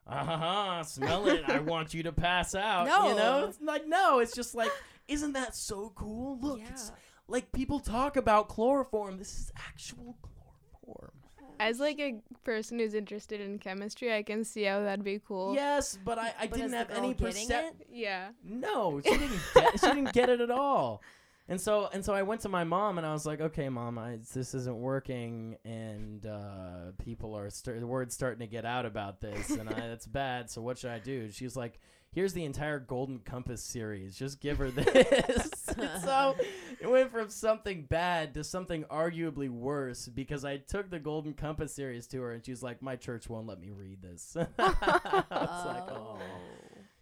uh-huh, 0.08 0.82
smell 0.84 1.28
it. 1.28 1.44
I 1.48 1.58
want 1.72 1.92
you 1.94 2.02
to 2.04 2.12
pass 2.12 2.54
out. 2.54 2.86
No. 2.86 3.08
you 3.10 3.14
know, 3.16 3.46
it's 3.48 3.60
like 3.60 3.86
no. 3.86 4.18
It's 4.20 4.34
just 4.34 4.54
like, 4.54 4.70
isn't 5.06 5.32
that 5.32 5.54
so 5.54 5.92
cool? 5.94 6.38
Look, 6.40 6.60
it's 6.68 6.92
like 7.28 7.52
people 7.52 7.80
talk 7.80 8.16
about 8.16 8.48
chloroform. 8.48 9.18
This 9.18 9.38
is 9.38 9.52
actual 9.68 10.16
chloroform. 10.22 11.12
As 11.60 11.80
like 11.80 11.98
a 11.98 12.20
person 12.44 12.78
who's 12.78 12.94
interested 12.94 13.40
in 13.40 13.58
chemistry, 13.58 14.14
I 14.14 14.22
can 14.22 14.44
see 14.44 14.62
how 14.62 14.80
that'd 14.82 15.04
be 15.04 15.20
cool. 15.26 15.54
Yes, 15.56 15.98
but 16.04 16.16
I, 16.16 16.32
I 16.40 16.46
But 16.46 16.56
didn't 16.56 16.72
have 16.74 16.90
any 16.90 17.14
getting 17.14 17.26
perception. 17.48 17.80
it? 17.80 17.86
Yeah. 17.90 18.28
No, 18.44 19.00
she 19.04 19.10
didn't 19.10 19.40
get 19.54 19.80
she 19.80 19.86
didn't 19.86 20.12
get 20.12 20.28
it 20.28 20.40
at 20.40 20.50
all. 20.50 21.02
And 21.50 21.58
so 21.58 21.88
and 21.92 22.04
so 22.04 22.12
I 22.12 22.22
went 22.22 22.42
to 22.42 22.50
my 22.50 22.64
mom 22.64 22.98
and 22.98 23.06
I 23.06 23.12
was 23.12 23.24
like, 23.24 23.40
"Okay, 23.40 23.70
mom, 23.70 23.98
I, 23.98 24.18
this 24.34 24.54
isn't 24.54 24.78
working 24.78 25.56
and 25.64 26.26
uh, 26.26 26.92
people 27.02 27.34
are 27.34 27.48
st- 27.48 27.80
the 27.80 27.86
word's 27.86 28.14
starting 28.14 28.40
to 28.40 28.46
get 28.46 28.66
out 28.66 28.84
about 28.84 29.22
this 29.22 29.48
and 29.50 29.68
I, 29.68 29.72
that's 29.88 30.06
bad. 30.06 30.50
So 30.50 30.60
what 30.60 30.76
should 30.76 30.90
I 30.90 30.98
do?" 30.98 31.30
She's 31.30 31.56
like, 31.56 31.80
"Here's 32.12 32.34
the 32.34 32.44
entire 32.44 32.78
Golden 32.78 33.20
Compass 33.20 33.62
series. 33.62 34.14
Just 34.14 34.40
give 34.40 34.58
her 34.58 34.70
this." 34.70 35.50
so 36.04 36.36
it 36.82 36.90
went 36.90 37.10
from 37.10 37.30
something 37.30 37.84
bad 37.88 38.34
to 38.34 38.44
something 38.44 38.84
arguably 38.84 39.48
worse 39.48 40.06
because 40.06 40.44
I 40.44 40.58
took 40.58 40.90
the 40.90 40.98
Golden 40.98 41.32
Compass 41.32 41.74
series 41.74 42.06
to 42.08 42.20
her 42.20 42.32
and 42.32 42.44
she's 42.44 42.62
like, 42.62 42.82
"My 42.82 42.96
church 42.96 43.26
won't 43.26 43.46
let 43.46 43.58
me 43.58 43.70
read 43.70 44.02
this." 44.02 44.36
I 44.58 45.24
was 45.30 45.64
like, 45.64 45.88
"Oh." 45.88 46.18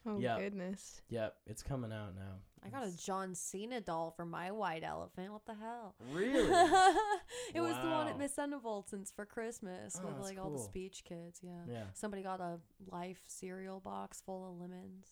Oh 0.06 0.18
Yeah. 0.18 0.38
goodness. 0.38 1.02
Yep, 1.08 1.34
it's 1.46 1.62
coming 1.62 1.92
out 1.92 2.14
now. 2.14 2.36
I 2.64 2.68
got 2.68 2.86
a 2.86 2.96
John 2.96 3.34
Cena 3.34 3.80
doll 3.80 4.10
for 4.16 4.24
my 4.26 4.50
white 4.50 4.82
elephant. 4.82 5.32
What 5.32 5.46
the 5.46 5.54
hell? 5.54 5.94
Really? 6.12 6.40
it 7.54 7.60
was 7.60 7.76
the 7.82 7.88
one 7.88 8.08
at 8.08 8.18
Miss 8.18 8.34
Undervolton's 8.36 9.12
for 9.14 9.24
Christmas 9.24 9.98
Oh, 10.02 10.06
with 10.06 10.16
that's 10.16 10.28
like 10.28 10.38
all 10.38 10.50
the 10.50 10.58
speech 10.58 11.04
kids. 11.04 11.40
Yeah. 11.42 11.50
Yeah. 11.68 11.84
Somebody 11.94 12.22
got 12.22 12.40
a 12.40 12.58
life 12.90 13.22
cereal 13.26 13.80
box 13.80 14.20
full 14.24 14.48
of 14.50 14.60
lemons. 14.60 15.06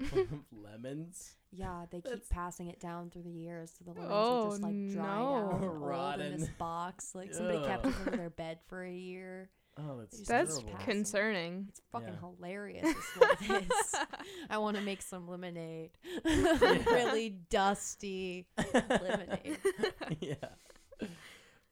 Lemons. 0.52 1.34
Yeah, 1.50 1.86
they 1.90 1.98
keep 1.98 2.04
That's- 2.04 2.28
passing 2.30 2.68
it 2.68 2.78
down 2.80 3.10
through 3.10 3.22
the 3.24 3.30
years, 3.30 3.72
so 3.76 3.84
the 3.84 3.92
lemons 3.92 4.10
Oh, 4.14 4.46
are 4.46 4.50
just 4.50 4.62
like 4.62 4.72
drying 4.72 4.94
no. 4.94 5.36
out, 5.36 5.52
and 5.62 5.64
old 5.64 6.20
in 6.20 6.38
this 6.40 6.48
box. 6.58 7.14
Like 7.14 7.34
somebody 7.34 7.64
kept 7.66 7.84
it 7.86 7.92
them 7.92 7.94
under 8.06 8.16
their 8.16 8.30
bed 8.30 8.58
for 8.68 8.82
a 8.84 8.92
year. 8.92 9.50
Oh, 9.80 9.98
that's 10.00 10.18
That's 10.26 10.58
terrible. 10.58 10.78
concerning. 10.84 11.66
It's 11.68 11.80
fucking 11.92 12.08
Yeah. 12.08 12.28
hilarious. 12.36 12.84
Is 12.88 12.96
what 13.16 13.38
it 13.42 13.62
is. 13.62 13.94
I 14.50 14.58
want 14.58 14.76
to 14.76 14.82
make 14.82 15.00
some 15.02 15.28
lemonade. 15.28 15.90
really 16.24 17.30
dusty 17.48 18.48
lemonade. 18.74 19.58
yeah. 20.20 20.34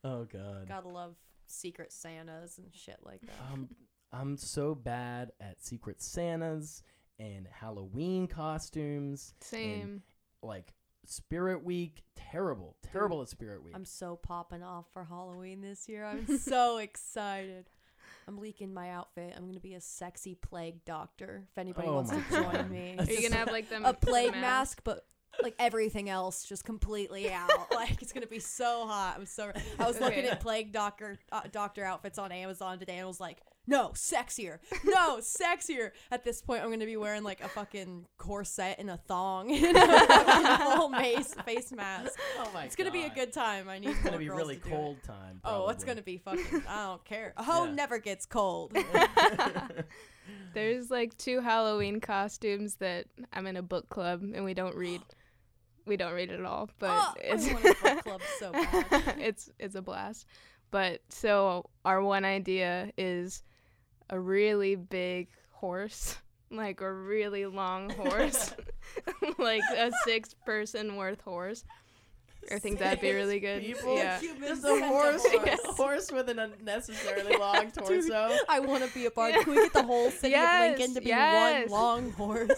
Oh 0.03 0.23
god. 0.23 0.67
Gotta 0.67 0.87
love 0.87 1.15
secret 1.47 1.91
Santas 1.91 2.57
and 2.57 2.67
shit 2.73 2.97
like 3.03 3.21
that. 3.21 3.35
Um, 3.51 3.67
I'm 4.13 4.37
so 4.37 4.73
bad 4.73 5.31
at 5.41 5.61
Secret 5.61 6.01
Santas 6.01 6.83
and 7.19 7.47
Halloween 7.51 8.27
costumes. 8.27 9.33
Same. 9.41 10.01
Like 10.41 10.73
Spirit 11.05 11.63
Week, 11.63 12.03
terrible, 12.15 12.77
terrible 12.83 13.21
at 13.21 13.27
Spirit 13.29 13.63
Week. 13.63 13.73
I'm 13.75 13.85
so 13.85 14.15
popping 14.15 14.63
off 14.63 14.85
for 14.93 15.03
Halloween 15.03 15.61
this 15.61 15.89
year. 15.89 16.05
I'm 16.05 16.37
so 16.37 16.77
excited. 16.77 17.69
I'm 18.27 18.37
leaking 18.39 18.73
my 18.73 18.91
outfit. 18.91 19.33
I'm 19.37 19.47
gonna 19.47 19.59
be 19.59 19.75
a 19.75 19.81
sexy 19.81 20.35
plague 20.35 20.83
doctor. 20.85 21.45
If 21.51 21.57
anybody 21.57 21.87
Oh 21.87 21.95
wants 21.95 22.11
my 22.11 22.19
to 22.19 22.29
join 22.29 22.51
God. 22.51 22.69
me, 22.71 22.95
Are 22.99 23.05
you 23.05 23.21
gonna 23.21 23.35
have 23.39 23.51
like 23.51 23.69
them 23.69 23.85
a 23.85 23.93
the 23.93 24.05
plague 24.05 24.31
mask, 24.33 24.81
but 24.83 25.05
like 25.41 25.55
everything 25.59 26.09
else 26.09 26.43
just 26.43 26.65
completely 26.65 27.31
out. 27.31 27.49
like 27.71 28.01
it's 28.01 28.11
gonna 28.11 28.27
be 28.27 28.39
so 28.39 28.85
hot. 28.87 29.13
I'm 29.17 29.25
so. 29.25 29.51
I 29.79 29.87
was 29.87 29.99
looking 29.99 30.19
Okay. 30.19 30.29
at 30.29 30.41
plague 30.41 30.71
doctor 30.73 31.17
uh, 31.31 31.41
doctor 31.51 31.83
outfits 31.85 32.17
on 32.19 32.31
Amazon 32.31 32.79
today, 32.79 32.97
and 32.97 33.03
I 33.03 33.07
was 33.07 33.19
like, 33.19 33.37
no, 33.67 33.89
sexier, 33.89 34.59
no, 34.85 35.17
sexier. 35.17 35.91
At 36.11 36.23
this 36.23 36.41
point, 36.41 36.63
I'm 36.63 36.69
gonna 36.71 36.85
be 36.85 36.97
wearing 36.97 37.23
like 37.23 37.41
a 37.43 37.49
fucking 37.49 38.05
corset 38.17 38.77
and 38.79 38.89
a 38.89 38.97
thong 38.97 39.51
and 39.55 39.77
a 39.77 40.07
fucking 40.07 40.65
full 40.77 40.89
mace 40.89 41.33
face 41.45 41.71
mask. 41.71 42.17
oh 42.39 42.49
my 42.53 42.63
It's 42.65 42.75
gonna 42.75 42.91
be 42.91 43.03
a 43.03 43.09
good 43.09 43.33
time. 43.33 43.67
I 43.69 43.79
need 43.79 43.89
It's 43.89 43.97
more 43.97 44.05
gonna 44.11 44.17
be 44.19 44.25
girls 44.25 44.37
really 44.37 44.55
to 44.57 44.61
do 44.63 44.69
it. 44.69 44.71
cold 44.71 44.97
time. 45.03 45.41
Oh, 45.43 45.69
it's 45.69 45.83
gonna 45.83 46.01
be 46.01 46.17
fucking. 46.17 46.63
I 46.67 46.85
don't 46.85 47.03
care. 47.05 47.33
A 47.37 47.43
hoe 47.43 47.65
Yeah. 47.65 47.71
never 47.71 47.99
gets 47.99 48.25
cold. 48.25 48.75
There's 50.53 50.89
like 50.89 51.17
two 51.17 51.39
Halloween 51.41 51.99
costumes 51.99 52.75
that 52.75 53.05
I'm 53.31 53.47
in 53.47 53.55
a 53.57 53.61
book 53.61 53.89
club 53.89 54.21
and 54.33 54.43
we 54.43 54.53
don't 54.53 54.75
read. 54.75 55.01
We 55.85 55.95
don't 55.95 56.11
read 56.11 56.33
at 56.33 56.43
all, 56.43 56.69
but 56.79 56.89
Oh, 56.91 57.13
it's 57.17 57.45
want 57.49 57.63
a 57.63 57.75
book 57.81 58.03
club 58.03 58.21
so 58.39 58.51
bad. 58.51 59.15
it's 59.19 59.49
it's 59.57 59.75
a 59.75 59.81
blast. 59.81 60.25
But 60.69 60.99
so 61.07 61.69
our 61.85 62.03
one 62.03 62.25
idea 62.25 62.91
is 62.97 63.41
a 64.09 64.19
really 64.19 64.75
big 64.75 65.27
horse, 65.51 66.17
like 66.51 66.81
a 66.81 66.91
really 66.91 67.45
long 67.45 67.89
horse 67.91 68.53
like 69.37 69.61
a 69.77 69.91
six 70.05 70.33
person 70.45 70.95
worth 70.95 71.21
horse. 71.21 71.63
I 72.49 72.59
think 72.59 72.79
that'd 72.79 73.01
be 73.01 73.11
really 73.11 73.41
good. 73.41 73.61
people? 73.61 73.97
Yeah. 73.97 74.21
Just 74.39 74.63
a 74.63 74.79
horse, 74.87 75.25
Yes. 75.33 75.59
a 75.67 75.71
horse 75.73 76.11
with 76.13 76.29
an 76.29 76.39
unnecessarily 76.39 77.35
long 77.35 77.71
torso. 77.71 78.37
I 78.47 78.61
want 78.61 78.87
to 78.87 78.93
be 78.93 79.05
a 79.05 79.11
part. 79.11 79.33
Can 79.33 79.49
we 79.51 79.55
get 79.57 79.73
the 79.73 79.83
whole 79.83 80.09
city 80.11 80.29
Yes, 80.31 80.71
of 80.71 80.79
Lincoln 80.79 80.95
to 80.95 81.01
be 81.01 81.07
yes. 81.09 81.69
one 81.69 81.79
long 81.81 82.11
horse? 82.11 82.51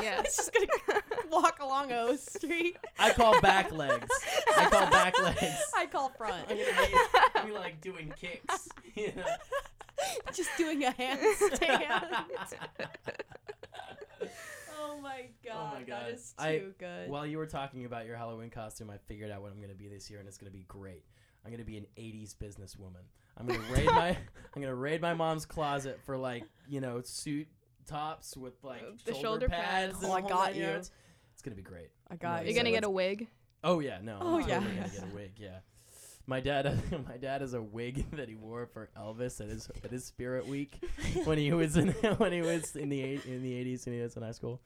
Yes. 0.00 0.36
just 0.36 0.50
gonna 0.54 1.02
walk 1.30 1.58
along 1.60 1.92
O 1.92 2.16
Street. 2.16 2.78
I 2.98 3.10
call 3.10 3.38
back 3.42 3.70
legs. 3.70 4.08
I 4.56 4.70
call 4.70 4.88
back 4.90 5.20
legs. 5.22 5.56
I 5.76 5.86
call 5.86 6.08
front. 6.16 6.46
I'm 6.48 6.56
gonna 6.56 7.42
be, 7.44 7.48
be 7.48 7.52
like 7.52 7.82
doing 7.82 8.14
kicks. 8.18 8.68
You 8.94 9.12
know? 9.14 9.24
just 10.34 10.50
doing 10.56 10.84
a 10.84 10.90
handstand. 10.92 12.24
oh 14.78 14.98
my 15.02 15.26
god, 15.44 15.54
oh 15.54 15.74
my 15.78 15.82
God. 15.82 16.02
that 16.06 16.10
is 16.10 16.34
too 16.38 16.44
I- 16.44 16.62
good. 16.78 17.10
While 17.10 17.26
you 17.26 17.38
were 17.38 17.46
talking 17.46 17.84
about 17.84 18.06
your 18.06 18.16
Halloween 18.16 18.50
costume, 18.50 18.90
I 18.90 18.98
figured 19.06 19.30
out 19.30 19.42
what 19.42 19.52
I'm 19.52 19.60
gonna 19.60 19.74
be 19.74 19.88
this 19.88 20.10
year, 20.10 20.18
and 20.18 20.28
it's 20.28 20.38
gonna 20.38 20.50
be 20.50 20.64
great. 20.68 21.04
I'm 21.44 21.50
gonna 21.50 21.64
be 21.64 21.76
an 21.78 21.86
'80s 21.98 22.34
businesswoman. 22.34 23.04
I'm 23.36 23.46
gonna 23.46 23.60
raid 23.72 23.86
my 23.86 24.08
I'm 24.56 24.62
gonna 24.62 24.74
raid 24.74 25.00
my 25.00 25.14
mom's 25.14 25.44
closet 25.46 26.00
for 26.04 26.16
like 26.16 26.44
you 26.68 26.80
know 26.80 27.00
suit 27.02 27.48
tops 27.86 28.36
with 28.36 28.54
like 28.62 28.82
The 29.04 29.12
shoulder, 29.12 29.22
shoulder 29.26 29.48
pads. 29.48 29.94
pads. 29.94 30.04
Oh, 30.04 30.12
I 30.12 30.20
got 30.22 30.54
you. 30.54 30.62
yards. 30.62 30.90
It's 31.34 31.42
gonna 31.42 31.56
be 31.56 31.62
great. 31.62 31.90
I 32.10 32.16
got 32.16 32.44
You're 32.44 32.52
You're 32.52 32.62
gonna 32.62 32.70
So 32.70 32.74
get 32.74 32.84
a 32.84 32.90
wig. 32.90 33.26
Oh 33.62 33.80
yeah, 33.80 33.98
no. 34.02 34.18
Oh, 34.20 34.36
I'm 34.40 34.48
yeah. 34.48 34.58
totally 34.58 34.76
gonna 34.76 34.88
get 34.88 35.02
a 35.04 35.14
wig. 35.14 35.32
Yeah. 35.36 35.58
My 36.26 36.40
dad, 36.40 36.80
my 37.08 37.16
dad 37.16 37.40
has 37.42 37.54
a 37.54 37.62
wig 37.62 38.10
that 38.12 38.28
he 38.28 38.34
wore 38.34 38.66
for 38.66 38.88
Elvis 38.98 39.40
at 39.40 39.48
his 39.48 39.68
at 39.84 39.90
his 39.90 40.04
Spirit 40.04 40.46
Week 40.46 40.82
when 41.24 41.38
he 41.38 41.52
was 41.52 41.76
in 41.76 41.88
when 42.18 42.32
he 42.32 42.40
was 42.40 42.76
in 42.76 42.88
the 42.88 43.02
eight, 43.02 43.26
in 43.26 43.42
the 43.42 43.54
eighties 43.54 43.86
and 43.86 43.94
he 43.94 44.02
was 44.02 44.16
in 44.16 44.22
high 44.22 44.32
school. 44.32 44.60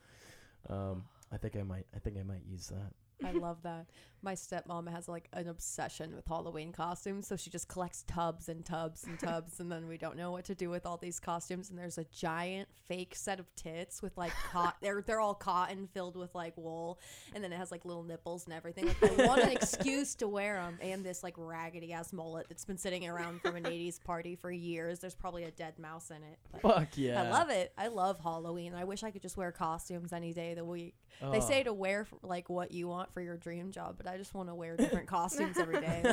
Um, 0.69 1.05
I 1.33 1.37
think 1.37 1.57
I 1.57 1.63
might 1.63 1.87
I 1.95 1.99
think 1.99 2.17
I 2.19 2.23
might 2.23 2.43
use 2.49 2.69
that. 2.69 3.27
I 3.27 3.33
love 3.33 3.59
that. 3.65 3.87
My 4.23 4.35
stepmom 4.35 4.91
has 4.91 5.07
like 5.09 5.29
an 5.33 5.49
obsession 5.49 6.15
with 6.17 6.27
Halloween 6.27 6.73
costumes, 6.73 7.27
so 7.29 7.37
she 7.37 7.51
just 7.51 7.69
collects 7.69 8.05
tubs 8.09 8.49
and 8.49 8.65
tubs 8.65 9.05
and 9.05 9.19
tubs, 9.19 9.61
and 9.61 9.71
then 9.71 9.87
we 9.87 9.97
don't 9.97 10.17
know 10.17 10.33
what 10.33 10.45
to 10.47 10.55
do 10.55 10.71
with 10.71 10.85
all 10.87 10.97
these 10.97 11.21
costumes. 11.21 11.71
And 11.71 11.79
there's 11.79 11.99
a 11.99 12.05
giant 12.13 12.69
fake 12.89 13.15
set 13.15 13.39
of 13.39 13.55
tits 13.55 14.03
with 14.03 14.17
like 14.17 14.33
cot. 14.51 14.77
They're 14.83 15.03
they're 15.07 15.21
all 15.21 15.35
cotton 15.35 15.87
filled 15.95 16.17
with 16.17 16.35
like 16.35 16.57
wool, 16.57 16.99
and 17.35 17.45
then 17.45 17.53
it 17.53 17.57
has 17.57 17.71
like 17.71 17.85
little 17.85 18.03
nipples 18.03 18.45
and 18.47 18.55
everything. 18.55 18.87
Like 18.87 19.21
I 19.21 19.27
want 19.27 19.43
an 19.43 19.51
excuse 19.51 20.15
to 20.17 20.27
wear 20.27 20.57
them, 20.57 20.79
and 20.83 21.05
this 21.05 21.23
like 21.23 21.35
raggedy 21.37 21.93
ass 21.93 22.13
mullet 22.13 22.47
that's 22.49 22.65
been 22.65 22.79
sitting 22.79 23.07
around 23.09 23.41
from 23.43 23.55
an 23.55 23.65
'80s 23.65 24.03
party 24.03 24.35
for 24.35 24.51
years. 24.51 24.99
There's 24.99 25.15
probably 25.15 25.45
a 25.45 25.51
dead 25.53 25.79
mouse 25.79 26.11
in 26.11 26.17
it. 26.17 26.39
Fuck 26.61 26.97
yeah! 26.99 27.23
I 27.23 27.31
love 27.31 27.51
it. 27.51 27.73
I 27.79 27.87
love 27.87 28.19
Halloween. 28.21 28.75
I 28.75 28.83
wish 28.85 29.05
I 29.05 29.11
could 29.13 29.23
just 29.23 29.37
wear 29.37 29.53
costumes 29.53 30.13
any 30.13 30.33
day 30.33 30.51
of 30.51 30.57
the 30.57 30.65
week. 30.65 30.97
They 31.21 31.27
Oh. 31.39 31.41
say 31.41 31.63
to 31.63 31.73
wear 31.73 32.07
like 32.23 32.49
what 32.49 32.73
you 32.73 32.89
want 32.89 33.13
for 33.13 33.21
your 33.21 33.37
dream 33.37 33.71
job, 33.71 33.95
but 33.97 34.08
I 34.09 34.17
just 34.17 34.35
want 34.35 34.49
to 34.49 34.55
wear 34.55 34.77
different 34.77 35.07
costumes 35.07 35.59
every 35.59 35.81
day. 35.81 36.03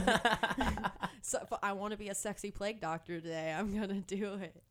so 1.22 1.40
if 1.42 1.58
I 1.64 1.74
want 1.74 1.92
to 1.92 1.98
be 1.98 2.10
a 2.10 2.16
sexy 2.16 2.52
plague 2.52 2.82
doctor 2.82 3.20
today, 3.20 3.56
I'm 3.58 3.78
gonna 3.78 4.02
do 4.02 4.36
it. 4.36 4.62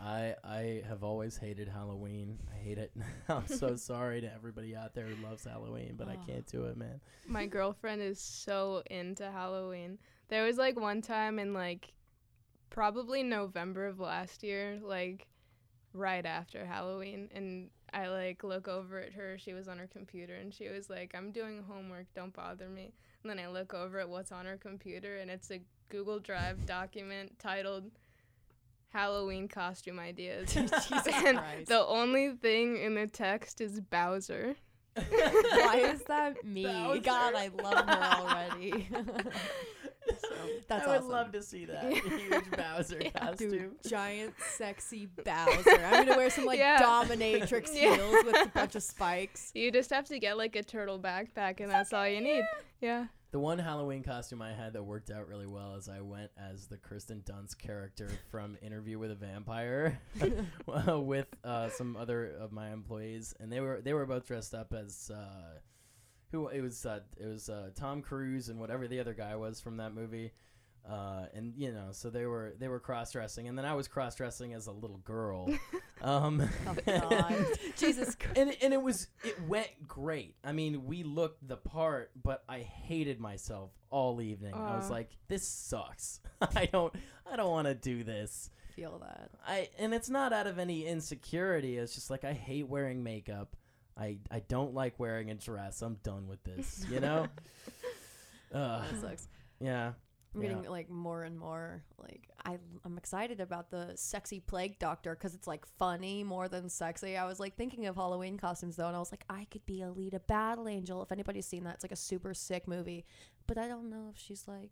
I 0.00 0.34
I 0.44 0.82
have 0.88 1.02
always 1.02 1.36
hated 1.36 1.68
Halloween. 1.68 2.38
I 2.52 2.56
hate 2.56 2.78
it. 2.78 2.92
I'm 3.28 3.46
so 3.46 3.76
sorry 3.76 4.20
to 4.20 4.32
everybody 4.32 4.76
out 4.76 4.94
there 4.94 5.06
who 5.06 5.22
loves 5.24 5.44
Halloween, 5.44 5.94
but 5.96 6.08
I 6.08 6.16
can't 6.26 6.46
do 6.46 6.64
it, 6.64 6.76
man. 6.76 7.00
My 7.26 7.46
girlfriend 7.46 8.02
is 8.02 8.20
so 8.20 8.82
into 8.90 9.30
Halloween. 9.30 9.98
There 10.28 10.44
was 10.44 10.56
like 10.56 10.78
one 10.78 11.02
time 11.02 11.38
in 11.38 11.52
like 11.52 11.92
probably 12.70 13.22
November 13.22 13.86
of 13.86 14.00
last 14.00 14.42
year, 14.42 14.78
like 14.82 15.26
right 15.94 16.26
after 16.26 16.66
Halloween, 16.66 17.30
and 17.34 17.70
I 17.92 18.08
like 18.08 18.42
look 18.44 18.68
over 18.68 18.98
at 19.00 19.12
her. 19.14 19.38
She 19.38 19.54
was 19.54 19.68
on 19.68 19.78
her 19.78 19.86
computer 19.86 20.34
and 20.34 20.52
she 20.52 20.68
was 20.68 20.90
like, 20.90 21.14
"I'm 21.14 21.30
doing 21.30 21.62
homework. 21.66 22.06
Don't 22.14 22.34
bother 22.34 22.68
me." 22.68 22.92
And 23.22 23.30
then 23.30 23.38
I 23.38 23.48
look 23.48 23.72
over 23.72 24.00
at 24.00 24.08
what's 24.08 24.32
on 24.32 24.44
her 24.44 24.56
computer, 24.56 25.16
and 25.16 25.30
it's 25.30 25.50
a 25.50 25.60
Google 25.88 26.18
Drive 26.18 26.66
document 26.66 27.38
titled 27.38 27.90
Halloween 28.92 29.48
costume 29.48 29.98
ideas. 29.98 30.54
And 30.56 31.38
Christ. 31.38 31.68
the 31.68 31.84
only 31.86 32.32
thing 32.32 32.76
in 32.78 32.94
the 32.94 33.06
text 33.06 33.60
is 33.60 33.80
Bowser. 33.80 34.56
Why 34.96 35.90
is 35.92 36.02
that 36.04 36.44
me? 36.44 36.64
Bowser. 36.64 37.00
God, 37.00 37.34
I 37.34 37.50
love 37.62 37.88
her 37.88 38.02
already. 38.02 38.88
That's 40.68 40.84
I 40.86 40.88
would 40.90 40.96
awesome. 40.98 41.10
love 41.10 41.32
to 41.32 41.42
see 41.42 41.64
that 41.66 41.92
huge 41.92 42.50
Bowser 42.56 42.98
Yeah. 43.02 43.10
costume. 43.10 43.50
Dude, 43.50 43.70
giant 43.86 44.34
sexy 44.56 45.06
Bowser. 45.06 45.70
I'm 45.84 46.06
gonna 46.06 46.16
wear 46.16 46.30
some 46.30 46.44
like 46.46 46.58
Yeah. 46.58 46.78
dominatrix 46.80 47.70
Yeah. 47.74 47.96
heels 47.96 48.24
with 48.24 48.36
a 48.46 48.50
bunch 48.54 48.74
of 48.76 48.82
spikes. 48.82 49.50
You 49.54 49.70
just 49.70 49.90
have 49.90 50.06
to 50.06 50.18
get 50.18 50.36
like 50.36 50.56
a 50.56 50.62
turtle 50.62 50.98
backpack, 50.98 51.60
and 51.60 51.70
that's 51.70 51.92
all 51.92 52.06
you 52.08 52.20
need. 52.20 52.44
Yeah. 52.80 53.06
The 53.30 53.40
one 53.40 53.58
Halloween 53.58 54.04
costume 54.04 54.40
I 54.40 54.52
had 54.52 54.74
that 54.74 54.84
worked 54.84 55.10
out 55.10 55.26
really 55.26 55.46
well 55.48 55.74
is 55.74 55.88
I 55.88 56.00
went 56.00 56.30
as 56.38 56.68
the 56.68 56.76
Kristen 56.76 57.20
Dunst 57.26 57.58
character 57.58 58.08
from 58.30 58.56
Interview 58.62 58.96
with 59.00 59.10
a 59.10 59.16
Vampire 59.16 59.98
with 60.88 61.26
uh, 61.42 61.68
some 61.70 61.96
other 61.96 62.26
of 62.40 62.52
my 62.52 62.70
employees, 62.72 63.34
and 63.40 63.50
they 63.50 63.58
were 63.58 63.80
they 63.82 63.92
were 63.92 64.06
both 64.06 64.26
dressed 64.26 64.54
up 64.54 64.72
as 64.72 65.10
uh, 65.12 65.58
who 66.34 66.48
it 66.48 66.60
was 66.60 66.84
uh, 66.84 67.00
it 67.16 67.26
was 67.26 67.48
uh, 67.48 67.70
Tom 67.76 68.02
Cruise 68.02 68.48
and 68.48 68.58
whatever 68.58 68.88
the 68.88 68.98
other 69.00 69.14
guy 69.14 69.36
was 69.36 69.60
from 69.60 69.76
that 69.76 69.94
movie. 69.94 70.32
Uh, 70.88 71.26
and 71.32 71.54
you 71.56 71.72
know, 71.72 71.88
so 71.92 72.10
they 72.10 72.26
were 72.26 72.54
they 72.58 72.68
were 72.68 72.80
cross 72.80 73.12
dressing, 73.12 73.48
and 73.48 73.56
then 73.56 73.64
I 73.64 73.72
was 73.74 73.88
cross 73.88 74.16
dressing 74.16 74.52
as 74.52 74.66
a 74.66 74.72
little 74.72 74.98
girl. 74.98 75.48
um, 76.02 76.46
Oh 76.66 76.74
God, 76.84 77.46
Jesus 77.76 78.14
Christ. 78.16 78.36
and 78.36 78.54
and 78.60 78.74
it 78.74 78.82
was 78.82 79.06
it 79.22 79.40
went 79.48 79.88
great. 79.88 80.34
I 80.44 80.52
mean, 80.52 80.84
we 80.84 81.02
looked 81.02 81.46
the 81.46 81.56
part, 81.56 82.10
but 82.20 82.42
I 82.48 82.58
hated 82.58 83.18
myself 83.18 83.70
all 83.90 84.20
evening. 84.20 84.54
I 84.54 84.76
was 84.76 84.90
like, 84.90 85.10
this 85.28 85.46
sucks. 85.48 86.20
I 86.40 86.66
don't 86.66 86.94
I 87.30 87.36
don't 87.36 87.50
want 87.50 87.68
to 87.68 87.74
do 87.74 88.04
this. 88.04 88.50
Feel 88.76 88.98
that. 88.98 89.30
I 89.46 89.70
and 89.78 89.94
it's 89.94 90.10
not 90.10 90.34
out 90.34 90.46
of 90.48 90.58
any 90.58 90.84
insecurity. 90.84 91.78
It's 91.78 91.94
just 91.94 92.10
like 92.10 92.24
I 92.24 92.34
hate 92.34 92.68
wearing 92.68 93.02
makeup. 93.02 93.56
I 93.96 94.18
I 94.30 94.40
don't 94.40 94.74
like 94.74 94.98
wearing 94.98 95.30
a 95.30 95.34
dress. 95.34 95.82
I'm 95.82 95.94
done 96.02 96.26
with 96.28 96.42
this. 96.44 96.84
You 96.90 97.00
know. 97.00 97.26
uh, 98.54 98.82
That 98.90 99.00
sucks. 99.00 99.28
yeah. 99.60 99.92
I'm 100.34 100.42
Yeah. 100.42 100.48
getting 100.48 100.68
like 100.68 100.90
more 100.90 101.22
and 101.22 101.38
more 101.38 101.84
like 102.02 102.28
I 102.44 102.58
I'm 102.84 102.98
excited 102.98 103.40
about 103.40 103.70
the 103.70 103.92
sexy 103.94 104.40
plague 104.40 104.80
doctor 104.80 105.14
because 105.14 105.34
it's 105.36 105.46
like 105.46 105.64
funny 105.64 106.24
more 106.24 106.48
than 106.48 106.68
sexy. 106.68 107.16
I 107.16 107.24
was 107.24 107.38
like 107.38 107.54
thinking 107.56 107.86
of 107.86 107.94
Halloween 107.94 108.36
costumes 108.36 108.74
though, 108.74 108.88
and 108.88 108.96
I 108.96 108.98
was 108.98 109.12
like 109.12 109.24
I 109.30 109.46
could 109.50 109.64
be 109.64 109.82
a 109.82 109.86
Alita 109.86 110.26
Battle 110.26 110.66
Angel. 110.68 111.00
If 111.02 111.12
anybody's 111.12 111.46
seen 111.46 111.62
that, 111.64 111.74
it's 111.74 111.84
like 111.84 111.92
a 111.92 111.96
super 111.96 112.34
sick 112.34 112.66
movie, 112.66 113.04
but 113.46 113.58
I 113.58 113.68
don't 113.68 113.88
know 113.90 114.10
if 114.12 114.20
she's 114.20 114.48
like 114.48 114.70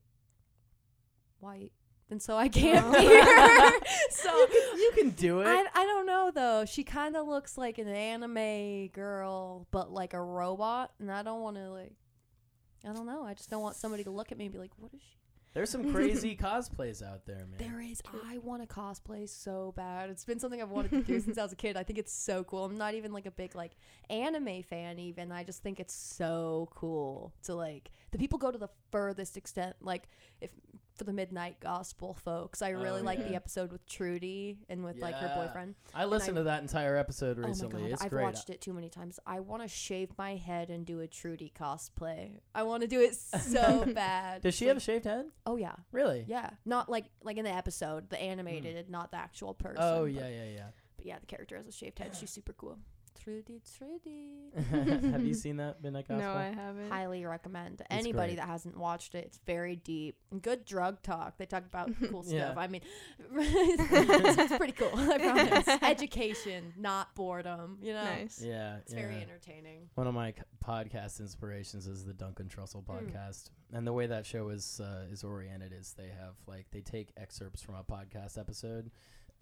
white, 1.39 1.73
and 2.13 2.23
so 2.23 2.37
I 2.37 2.49
can't 2.49 2.93
be 2.93 2.99
her. 3.07 3.71
so 4.11 4.47
You 4.77 4.93
can 4.95 5.11
do 5.11 5.41
it. 5.41 5.47
I, 5.49 5.65
I 5.75 5.85
don't 5.85 6.07
know 6.07 6.31
though. 6.33 6.65
She 6.67 6.85
kind 6.85 7.17
of 7.17 7.27
looks 7.27 7.59
like 7.59 7.79
an 7.79 7.89
anime 7.89 8.89
girl, 8.89 9.67
but 9.71 9.91
like 9.91 10.13
a 10.15 10.23
robot, 10.23 10.93
and 11.01 11.11
I 11.11 11.23
don't 11.23 11.41
want 11.41 11.57
to 11.57 11.71
like. 11.71 11.95
I 12.89 12.93
don't 12.93 13.07
know. 13.07 13.25
I 13.25 13.35
just 13.35 13.49
don't 13.49 13.63
want 13.63 13.77
somebody 13.77 14.05
to 14.05 14.11
look 14.11 14.33
at 14.33 14.39
me 14.39 14.45
and 14.47 14.53
be 14.53 14.59
like, 14.59 14.73
"What 14.77 14.93
is 14.93 15.01
she?" 15.01 15.17
There's 15.55 15.69
some 15.71 15.93
crazy 15.93 16.35
cosplays 16.35 17.03
out 17.03 17.27
there, 17.27 17.47
man. 17.47 17.57
There 17.59 17.81
is. 17.81 18.03
I 18.27 18.39
want 18.39 18.67
to 18.67 18.75
cosplay 18.75 19.29
so 19.29 19.75
bad. 19.77 20.09
It's 20.09 20.25
been 20.25 20.39
something 20.39 20.63
I've 20.63 20.71
wanted 20.71 20.93
to 20.93 21.03
do 21.03 21.21
since 21.21 21.37
I 21.37 21.43
was 21.43 21.53
a 21.53 21.57
kid. 21.57 21.77
I 21.77 21.83
think 21.83 21.99
it's 21.99 22.13
so 22.13 22.43
cool. 22.43 22.65
I'm 22.65 22.79
not 22.79 22.95
even 22.95 23.13
like 23.13 23.27
a 23.27 23.31
big 23.31 23.55
like 23.55 23.73
anime 24.09 24.63
fan 24.63 24.99
even. 24.99 25.31
I 25.31 25.45
just 25.45 25.63
think 25.63 25.79
it's 25.79 25.95
so 25.95 26.69
cool 26.75 27.35
to 27.45 27.55
like 27.55 27.91
the 28.13 28.19
people 28.19 28.39
go 28.39 28.51
to 28.51 28.59
the 28.59 28.71
furthest 28.91 29.37
extent 29.37 29.77
like 29.83 30.09
if 30.41 30.51
for 31.03 31.07
the 31.07 31.13
midnight 31.13 31.59
gospel 31.59 32.15
folks. 32.15 32.63
I 32.63 32.71
really 32.71 33.01
Oh, 33.01 33.05
like 33.05 33.19
the 33.27 33.35
episode 33.35 33.73
with 33.73 33.85
Trudy 33.87 34.59
and 34.69 34.85
with 34.85 34.99
like 34.99 35.17
her 35.17 35.27
Yeah. 35.27 35.45
boyfriend. 35.47 35.75
I 35.93 36.05
listened 36.05 36.37
to 36.37 36.45
that 36.45 36.63
entire 36.63 36.97
episode 36.97 37.41
Oh 37.41 37.49
recently. 37.49 37.83
my 37.83 37.89
god, 37.89 37.93
it's 37.95 38.03
I've 38.05 38.11
great. 38.11 38.23
watched 38.23 38.51
it 38.51 38.61
too 38.61 38.73
many 38.73 38.89
times. 38.89 39.19
I 39.27 39.41
want 39.41 39.63
to 39.63 39.69
shave 39.69 40.11
my 40.17 40.37
head 40.37 40.71
and 40.71 40.87
do 40.87 41.01
a 41.01 41.09
Trudy 41.09 41.53
cosplay. 41.59 42.41
I 42.55 42.63
want 42.63 42.83
to 42.83 42.89
do 42.89 43.01
it 43.01 43.17
so 43.17 43.85
bad. 43.95 44.43
Does 44.43 44.55
she 44.55 44.67
have 44.67 44.77
a 44.77 44.81
shaved 44.81 45.07
head? 45.07 45.27
Oh 45.45 45.57
yeah. 45.57 45.75
Really? 45.91 46.25
Yeah, 46.29 46.51
not 46.65 46.89
like 46.89 47.07
like 47.25 47.37
in 47.37 47.45
the 47.45 47.51
episode, 47.55 48.09
the 48.09 48.17
hmm. 48.17 48.23
animated, 48.25 48.89
not 48.89 49.11
the 49.11 49.17
actual 49.19 49.55
person. 49.55 49.79
Oh 49.81 50.03
but- 50.03 50.13
yeah, 50.13 50.29
yeah, 50.29 50.45
yeah. 50.55 50.67
But 50.97 51.07
yeah, 51.07 51.19
the 51.19 51.27
character 51.27 51.57
has 51.57 51.67
a 51.67 51.73
shaved 51.73 51.99
head. 51.99 52.15
She's 52.15 52.31
super 52.31 52.53
cool. 52.53 52.79
Trudy, 53.23 53.61
Trudy. 53.79 55.11
Have 55.13 55.25
you 55.25 55.35
seen 55.35 55.57
that 55.59 55.83
Midnight 55.83 56.09
Gospel? 56.09 56.27
No, 56.27 56.35
I 56.35 56.47
haven't. 56.47 56.91
Highly 56.91 57.25
recommend. 57.25 57.83
Anybody 57.91 58.31
great. 58.35 58.37
that 58.39 58.49
hasn't 58.49 58.77
watched 58.77 59.15
it, 59.15 59.25
it's 59.27 59.39
very 59.47 59.77
deep. 59.77 60.17
Good 60.41 60.65
drug 60.65 61.03
talk. 61.03 61.39
They 61.39 61.47
talk 61.47 61.65
about 61.65 61.91
cool 62.11 62.23
stuff. 62.25 62.57
I 62.57 62.67
mean, 62.67 62.81
it's, 63.37 64.39
it's 64.39 64.57
pretty 64.57 64.73
cool. 64.73 64.91
I 64.95 65.19
promise. 65.19 65.69
Education, 65.83 66.73
not 66.77 67.15
boredom. 67.15 67.79
You 67.81 67.93
know, 67.95 68.03
Nice. 68.05 68.43
Yeah, 68.45 68.79
it's 68.79 68.93
yeah. 68.93 69.01
very 69.01 69.23
entertaining. 69.23 69.89
One 69.95 70.07
of 70.09 70.15
my 70.15 70.33
c- 70.33 70.39
podcast 70.65 71.21
inspirations 71.21 71.87
is 71.87 72.05
the 72.05 72.15
Duncan 72.15 72.49
Trussell 72.49 72.83
Mm. 72.85 73.13
podcast, 73.13 73.51
and 73.73 73.87
the 73.87 73.93
way 73.93 74.07
that 74.07 74.27
show 74.27 74.49
is 74.49 74.81
uh, 74.83 75.07
is 75.13 75.23
oriented 75.23 75.73
is 75.73 75.95
they 75.97 76.09
have 76.09 76.35
like 76.49 76.67
they 76.73 76.81
take 76.81 77.13
excerpts 77.17 77.63
from 77.63 77.77
a 77.77 77.85
podcast 77.85 78.37
episode, 78.39 78.91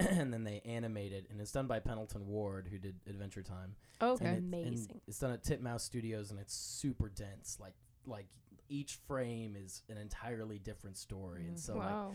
and 0.11 0.33
then 0.33 0.45
they 0.45 0.61
animate 0.65 1.13
it, 1.13 1.27
and 1.31 1.41
it's 1.41 1.53
done 1.53 1.67
by 1.67 1.79
Pendleton 1.81 2.27
Ward, 2.27 2.69
who 2.71 2.79
did 2.79 2.97
Adventure 3.09 3.43
Time. 3.43 3.75
Oh, 4.01 4.17
And 4.21 4.23
okay. 4.23 4.31
it- 4.33 4.37
and 4.39 4.55
Amazing. 4.69 5.01
it's 5.07 5.19
done 5.19 5.33
at 5.33 5.43
Titmouse 5.43 5.83
Studios, 5.85 6.31
and 6.31 6.41
it's 6.41 6.55
super 6.55 7.09
dense. 7.09 7.59
Like 7.61 7.75
like 8.07 8.27
each 8.69 8.95
frame 9.07 9.57
is 9.57 9.83
an 9.89 9.99
entirely 9.99 10.59
different 10.59 10.97
story, 10.97 11.43
and 11.47 11.57
Mhm. 11.57 11.61
so 11.61 11.75
like 11.77 11.91
wow. 11.91 12.15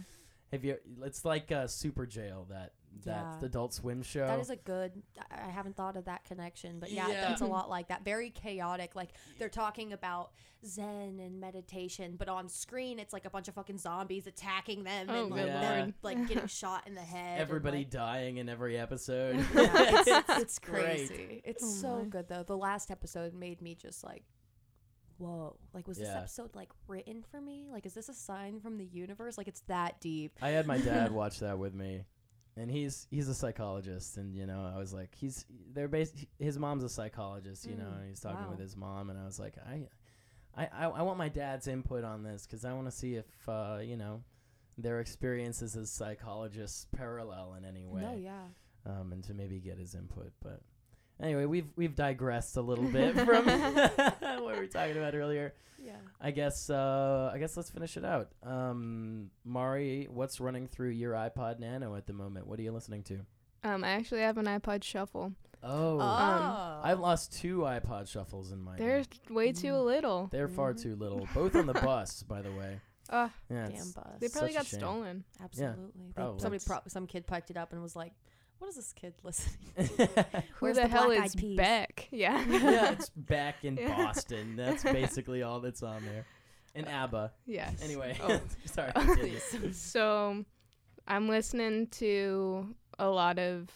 have 0.52 0.64
you? 0.66 0.78
It's 1.04 1.24
like 1.26 1.52
uh, 1.52 1.66
Superjail 1.66 2.48
that 2.50 2.74
that 3.04 3.38
Yeah. 3.42 3.46
Adult 3.46 3.74
Swim 3.74 4.02
show. 4.04 4.26
That 4.28 4.40
is 4.40 4.50
a 4.50 4.56
good. 4.56 4.92
I 5.32 5.46
I 5.48 5.50
haven't 5.52 5.76
thought 5.76 5.96
of 5.98 6.06
that 6.06 6.24
connection, 6.26 6.80
but 6.80 6.92
yeah, 6.92 7.08
Yeah. 7.10 7.28
that's 7.30 7.42
a 7.42 7.46
lot 7.46 7.70
like 7.76 7.90
that. 7.90 8.04
Very 8.06 8.30
chaotic. 8.30 8.96
Like 8.96 9.10
they're 9.38 9.50
talking 9.50 9.94
about 9.94 10.32
Zen 10.66 11.20
and 11.20 11.40
meditation, 11.40 12.16
but 12.18 12.28
on 12.30 12.50
screen 12.50 12.98
it's 13.00 13.14
like 13.14 13.26
a 13.26 13.30
bunch 13.30 13.48
of 13.48 13.54
fucking 13.56 13.78
zombies 13.78 14.26
attacking 14.28 14.84
them 14.84 15.08
Oh, 15.10 15.22
and 15.24 15.30
like, 15.32 15.42
good 15.44 15.50
them, 15.54 15.94
like 16.02 16.28
getting 16.28 16.48
shot 16.48 16.88
in 16.88 16.96
the 16.96 17.02
head. 17.16 17.34
and, 17.34 17.42
Everybody 17.42 17.80
like- 17.80 17.90
dying 17.92 18.38
in 18.38 18.50
every 18.50 18.78
episode. 18.78 19.36
yeah, 19.54 19.70
it's, 19.76 20.30
it's 20.30 20.60
great. 20.60 21.08
crazy. 21.08 21.42
It's 21.44 21.64
Oh 21.64 21.68
so 21.68 21.98
my. 22.00 22.06
good 22.06 22.28
though. 22.30 22.44
The 22.44 22.58
last 22.58 22.90
episode 22.92 23.34
made 23.34 23.62
me 23.62 23.76
just 23.76 24.04
like, 24.04 24.24
whoa! 25.18 25.56
Like, 25.74 25.88
was 25.88 25.98
this 25.98 26.10
episode 26.10 26.56
like 26.56 26.70
written 26.88 27.24
for 27.30 27.40
me? 27.40 27.68
Like, 27.72 27.86
is 27.86 27.94
this 27.94 28.10
a 28.10 28.14
sign 28.14 28.60
from 28.60 28.78
the 28.78 28.86
universe? 28.86 29.38
Like, 29.38 29.48
it's 29.48 29.62
that 29.68 30.02
deep. 30.02 30.34
I 30.42 30.50
had 30.50 30.66
my 30.68 30.78
dad 30.78 31.12
watch 31.12 31.40
that 31.40 31.58
with 31.60 31.74
me, 31.74 32.04
and 32.58 32.70
he's 32.72 33.08
he's 33.12 33.28
a 33.28 33.34
psychologist, 33.36 34.18
and 34.18 34.36
you 34.36 34.46
know 34.46 34.72
I 34.74 34.78
was 34.78 34.94
like 34.94 35.14
he's 35.16 35.46
they're 35.74 35.88
bas- 35.88 36.14
his 36.40 36.58
mom's 36.58 36.84
a 36.84 36.90
psychologist, 36.90 37.66
you 37.66 37.76
know, 37.76 37.86
Mm, 37.86 38.00
and 38.00 38.10
he's 38.10 38.20
talking 38.20 38.44
wow. 38.46 38.52
with 38.52 38.60
his 38.60 38.76
mom, 38.78 39.10
and 39.10 39.20
I 39.20 39.26
was 39.26 39.40
like 39.40 39.56
I, 39.68 39.88
I 40.56 40.68
I, 40.72 40.86
I 40.88 41.02
want 41.02 41.18
my 41.18 41.30
dad's 41.30 41.68
input 41.68 42.04
on 42.04 42.24
this 42.24 42.46
because 42.46 42.64
I 42.66 42.74
want 42.74 42.86
to 42.88 42.92
see 42.92 43.16
if 43.16 43.26
uh, 43.50 43.80
you 43.82 43.98
know 43.98 44.24
their 44.78 45.00
experiences 45.00 45.76
as 45.76 45.90
psychologists 45.92 46.88
parallel 46.96 47.56
in 47.58 47.64
any 47.66 47.86
way, 47.86 48.02
No, 48.02 48.14
yeah. 48.16 48.44
um, 48.86 49.12
and 49.14 49.24
to 49.26 49.34
maybe 49.34 49.60
get 49.60 49.78
his 49.78 49.96
input, 49.96 50.32
but. 50.44 50.62
Anyway, 51.22 51.46
we've 51.46 51.68
we've 51.76 51.96
digressed 51.96 52.58
a 52.58 52.62
little 52.62 52.86
bit 52.86 53.14
from 53.26 53.46
what 53.46 54.46
we 54.46 54.60
were 54.60 54.68
talking 54.68 54.98
about 54.98 55.16
earlier. 55.16 55.54
Yeah. 55.84 55.94
I 56.20 56.32
guess 56.32 56.70
uh, 56.70 57.32
I 57.34 57.38
guess 57.38 57.56
let's 57.56 57.70
finish 57.70 57.96
it 57.96 58.04
out. 58.06 58.30
Um, 58.44 59.30
Mari, 59.44 60.08
what's 60.10 60.40
running 60.40 60.68
through 60.68 60.90
your 60.90 61.14
iPod 61.14 61.60
Nano 61.60 61.96
at 61.96 62.08
the 62.08 62.14
moment? 62.14 62.48
What 62.48 62.60
are 62.60 62.64
you 62.64 62.72
listening 62.72 63.04
to? 63.04 63.20
Um, 63.64 63.84
I 63.84 63.90
actually 63.90 64.22
have 64.22 64.38
an 64.38 64.46
iPod 64.46 64.84
Shuffle. 64.84 65.34
Oh, 65.64 66.00
Oh. 66.00 66.82
I've 66.84 67.00
lost 67.00 67.34
two 67.40 67.60
iPod 67.60 68.08
shuffles 68.08 68.52
in 68.52 68.62
my. 68.62 68.76
They're 68.78 69.04
way 69.30 69.52
too 69.52 69.72
Mm. 69.74 69.86
little. 69.86 70.28
They're 70.32 70.48
far 70.48 70.74
Mhm. 70.74 70.82
too 70.84 70.96
little. 70.96 71.28
Both 71.34 71.56
on 71.56 71.66
the 71.66 71.74
bus, 71.90 72.22
by 72.24 72.42
the 72.44 72.52
way. 72.52 72.80
Uh, 73.10 73.30
Yeah, 73.50 73.68
Damn 73.68 73.92
bus. 73.92 74.20
they 74.20 74.30
probably 74.30 74.52
Such 74.54 74.72
got 74.72 74.80
stolen. 74.80 75.24
Absolutely. 75.42 75.86
They- 76.08 76.14
probably. 76.14 76.40
somebody, 76.42 76.64
pro- 76.66 76.82
some 76.88 77.08
kid 77.08 77.26
picked 77.26 77.50
it 77.52 77.58
up 77.58 77.72
and 77.74 77.82
was 77.82 77.96
like, 77.96 78.14
"What 78.66 78.70
is 78.70 78.76
this 78.78 78.94
kid 78.94 79.14
listening?" 79.24 79.58
Who 79.78 79.86
Where's 80.60 80.78
the, 80.78 80.84
the 80.84 80.88
hell 80.88 81.12
is 81.12 81.20
Eyed 81.22 81.38
Peas? 81.40 81.58
Beck? 81.58 82.08
Yeah. 82.12 82.44
yeah, 82.50 82.92
it's 82.94 83.10
back 83.10 83.64
in 83.64 83.78
Yeah. 83.78 83.96
Boston. 83.96 84.56
That's 84.56 84.84
basically 84.84 85.44
all 85.44 85.60
that's 85.60 85.84
on 85.84 86.04
there. 86.06 86.26
And 86.74 86.88
ABBA. 86.88 87.32
yes. 87.46 87.80
Anyway, 87.84 88.18
Oh. 88.22 88.42
sorry. 88.66 88.92
continue. 88.94 89.40
so 89.72 90.44
I'm 91.08 91.30
listening 91.30 91.88
to 92.02 92.74
a 92.98 93.08
lot 93.08 93.38
of 93.40 93.70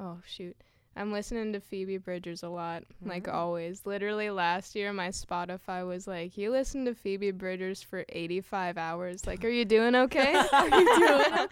oh 0.00 0.18
shoot. 0.26 0.56
I'm 0.96 1.10
listening 1.10 1.52
to 1.54 1.60
Phoebe 1.60 1.98
Bridgers 1.98 2.42
a 2.44 2.48
lot, 2.48 2.84
like 3.04 3.24
Mhm. 3.24 3.34
always. 3.34 3.84
Literally 3.86 4.30
last 4.30 4.74
year 4.76 4.92
my 4.92 5.08
Spotify 5.08 5.86
was 5.86 6.06
like, 6.06 6.36
You 6.36 6.50
listen 6.50 6.84
to 6.84 6.94
Phoebe 6.94 7.30
Bridgers 7.30 7.82
for 7.82 8.04
eighty 8.10 8.40
five 8.40 8.76
hours. 8.78 9.26
Like, 9.26 9.44
are 9.44 9.48
you 9.48 9.64
doing 9.64 9.94
okay? 9.94 10.34
are 10.52 10.68
you 10.80 10.96
doing 10.98 11.20
okay? 11.20 11.46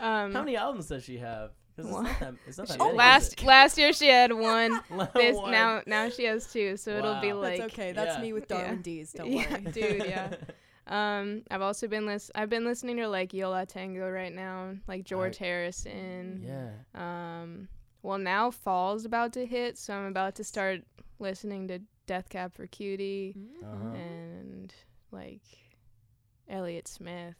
Um 0.00 0.32
How 0.32 0.40
many 0.40 0.56
albums 0.56 0.86
does 0.88 1.04
she 1.04 1.18
have? 1.18 1.50
'Cause 1.76 1.86
it's 1.86 1.94
not 1.94 2.20
that, 2.20 2.34
it's 2.46 2.58
not 2.58 2.68
that 2.68 2.78
many, 2.78 2.90
is 2.90 2.96
last 2.96 3.42
last 3.42 3.78
year 3.78 3.92
she 3.92 4.08
had 4.08 4.32
one. 4.32 4.80
This 5.14 5.36
One. 5.36 5.50
now 5.50 5.82
now 5.86 6.08
she 6.08 6.24
has 6.24 6.50
two, 6.52 6.76
so 6.76 6.90
it'll 6.96 7.20
be 7.20 7.32
like 7.32 7.58
That's 7.58 7.72
okay. 7.74 7.92
That's 7.92 8.16
yeah. 8.16 8.22
me 8.22 8.32
with 8.32 8.46
Yeah. 8.48 8.58
Darwin 8.60 8.82
Deez. 8.82 9.12
Don't 9.12 9.32
Yeah. 9.32 9.50
worry. 9.50 9.72
dude, 9.72 10.04
yeah. 10.06 10.34
Um, 10.86 11.44
I've 11.50 11.62
also 11.62 11.88
been 11.88 12.04
lis- 12.04 12.30
I've 12.34 12.50
been 12.50 12.66
listening 12.66 12.98
to 12.98 13.08
like 13.08 13.32
Yo 13.32 13.48
La 13.48 13.64
Tengo 13.64 14.06
right 14.10 14.32
now, 14.32 14.74
like 14.86 15.04
George 15.04 15.38
Harrison. 15.38 16.42
yeah. 16.46 16.70
Um, 16.94 17.68
well 18.02 18.18
now 18.18 18.50
fall's 18.50 19.06
about 19.06 19.32
to 19.32 19.46
hit, 19.46 19.78
so 19.78 19.94
I'm 19.94 20.04
about 20.06 20.34
to 20.34 20.44
start 20.44 20.82
listening 21.18 21.68
to 21.68 21.78
Death 22.06 22.28
Cab 22.28 22.52
for 22.54 22.66
Cutie 22.66 23.34
Uh-huh. 23.64 23.94
and 23.96 24.74
like 25.10 25.40
Elliott 26.50 26.86
Smith, 26.86 27.34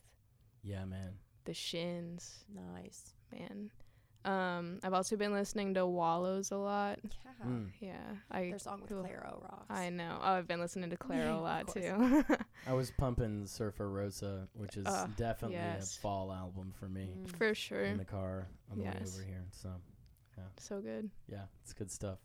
Yeah, 0.62 0.86
man. 0.86 1.18
The 1.44 1.52
Shins, 1.52 2.44
Nice. 2.48 3.12
man. 3.30 3.70
Um, 4.24 4.78
I've 4.82 4.94
also 4.94 5.16
been 5.16 5.32
listening 5.32 5.74
to 5.74 5.86
Wallows 5.86 6.50
a 6.50 6.56
lot. 6.56 6.98
Yeah. 7.02 7.46
Mm. 7.46 7.66
Yeah, 7.80 7.96
I 8.30 8.48
Their 8.48 8.58
song 8.58 8.80
with 8.80 8.88
cool. 8.90 9.02
Clairo 9.02 9.42
rocks. 9.42 9.66
I 9.68 9.90
know. 9.90 10.18
Oh, 10.22 10.32
I've 10.32 10.46
been 10.48 10.60
listening 10.60 10.88
to 10.90 10.96
Clairo 10.96 11.38
a 11.38 11.40
lot 11.42 11.68
too. 11.68 12.24
I 12.66 12.72
was 12.72 12.90
pumping 12.96 13.46
Surfer 13.46 13.90
Rosa, 13.90 14.48
which 14.54 14.76
is 14.78 14.86
Uh, 14.86 15.08
definitely 15.16 15.56
yes. 15.58 15.96
a 15.96 16.00
fall 16.00 16.32
album 16.32 16.72
for 16.78 16.88
me 16.88 17.10
Mm. 17.26 17.36
For 17.36 17.54
sure. 17.54 17.84
in 17.84 17.98
the 17.98 18.04
car 18.06 18.46
on 18.70 18.78
the 18.78 18.84
way 18.84 18.90
over 18.90 19.22
here. 19.24 19.44
So 19.50 19.68
So 20.58 20.80
good. 20.80 21.10
yeah, 21.28 21.44
it's 21.62 21.74
good 21.74 21.90
stuff. 21.90 22.18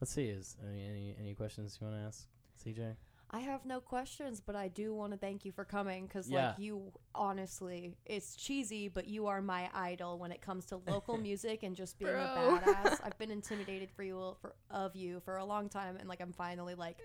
Let's 0.00 0.12
see. 0.12 0.26
Is 0.26 0.56
any 0.68 0.84
any, 0.84 1.16
any 1.20 1.34
questions 1.34 1.78
you 1.80 1.86
want 1.86 2.00
to 2.00 2.06
ask, 2.06 2.26
CJ? 2.64 2.96
I 3.30 3.40
have 3.40 3.64
no 3.66 3.80
questions, 3.80 4.40
but 4.40 4.54
I 4.54 4.68
do 4.68 4.94
want 4.94 5.12
to 5.12 5.18
thank 5.18 5.44
you 5.44 5.50
for 5.52 5.64
coming 5.64 6.06
because, 6.06 6.30
Yeah. 6.30 6.50
like, 6.50 6.58
you 6.58 6.92
honestly, 7.14 7.96
it's 8.04 8.36
cheesy, 8.36 8.88
but 8.88 9.08
you 9.08 9.26
are 9.26 9.42
my 9.42 9.68
idol 9.74 10.18
when 10.18 10.30
it 10.30 10.40
comes 10.40 10.64
to 10.66 10.76
local 10.76 11.18
music 11.18 11.62
and 11.64 11.74
just 11.74 11.98
being 11.98 12.10
Bro. 12.12 12.22
a 12.22 12.38
badass. 12.38 13.00
I've 13.04 13.18
been 13.18 13.32
intimidated 13.32 13.90
for 13.90 14.04
you 14.04 14.36
for 14.40 14.54
of 14.70 14.94
you 14.94 15.20
for 15.20 15.36
a 15.38 15.44
long 15.44 15.68
time, 15.68 15.96
and 15.96 16.08
like, 16.08 16.20
I'm 16.20 16.32
finally 16.32 16.74
like, 16.76 16.98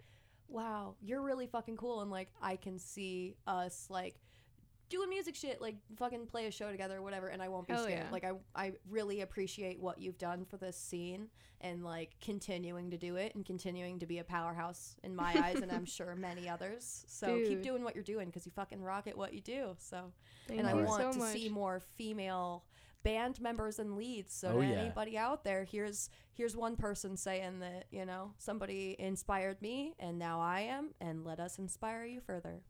wow, 0.48 0.96
you're 1.02 1.22
really 1.22 1.48
fucking 1.48 1.78
cool, 1.78 2.02
and 2.02 2.12
like, 2.12 2.30
I 2.42 2.56
can 2.56 2.78
see 2.78 3.36
us 3.48 3.88
like 3.90 4.16
doing 4.92 5.10
music 5.10 5.36
shit, 5.36 5.60
like 5.60 5.76
fucking 5.98 6.28
play 6.28 6.46
a 6.46 6.52
show 6.52 6.70
together 6.72 6.98
or 6.98 7.02
whatever, 7.02 7.28
and 7.30 7.42
I 7.42 7.48
won't 7.50 7.66
be 7.68 7.74
Hell 7.74 7.86
scared. 7.86 8.04
yeah. 8.06 8.12
Like, 8.12 8.24
I 8.24 8.34
I 8.56 8.74
really 8.90 9.22
appreciate 9.22 9.80
what 9.80 10.00
you've 10.00 10.20
done 10.20 10.46
for 10.46 10.58
this 10.58 10.78
scene 10.78 11.30
and 11.62 11.84
like 11.84 12.16
continuing 12.22 12.92
to 12.92 12.98
do 12.98 13.16
it 13.16 13.34
and 13.36 13.46
continuing 13.46 13.98
to 14.00 14.06
be 14.06 14.20
a 14.20 14.24
powerhouse 14.24 14.96
in 15.04 15.16
my 15.16 15.34
eyes 15.44 15.62
and 15.62 15.72
I'm 15.72 15.86
sure 15.98 16.16
many 16.16 16.48
others. 16.50 17.04
So 17.08 17.38
keep 17.38 17.48
Dude. 17.48 17.62
doing 17.64 17.84
what 17.84 17.96
you're 17.96 18.04
doing 18.04 18.28
because 18.28 18.46
you 18.46 18.52
fucking 18.56 18.82
rock 18.84 19.08
at 19.08 19.18
what 19.18 19.34
you 19.34 19.42
do. 19.42 19.76
So 19.80 20.12
Thank 20.48 20.60
and 20.60 20.68
I 20.68 20.72
you 20.74 20.78
Alright. 20.80 20.90
want 20.90 21.02
so 21.04 21.12
to 21.14 21.20
much. 21.26 21.34
see 21.34 21.50
more 21.50 21.80
female 21.98 22.66
band 23.04 23.40
members 23.42 23.80
and 23.80 23.96
leads. 23.96 24.34
So 24.34 24.50
Oh, 24.56 24.62
to 24.62 24.68
yeah. 24.68 24.74
anybody 24.82 25.18
out 25.18 25.44
there, 25.44 25.64
here's 25.64 26.10
here's 26.34 26.56
one 26.56 26.76
person 26.76 27.16
saying 27.16 27.60
that 27.60 27.86
you 27.92 28.06
know 28.06 28.34
somebody 28.40 28.96
inspired 29.00 29.62
me 29.62 29.94
and 30.00 30.18
now 30.20 30.40
I 30.42 30.62
am, 30.62 30.94
and 31.00 31.24
let 31.24 31.40
us 31.40 31.58
inspire 31.60 32.06
you 32.06 32.22
further. 32.22 32.62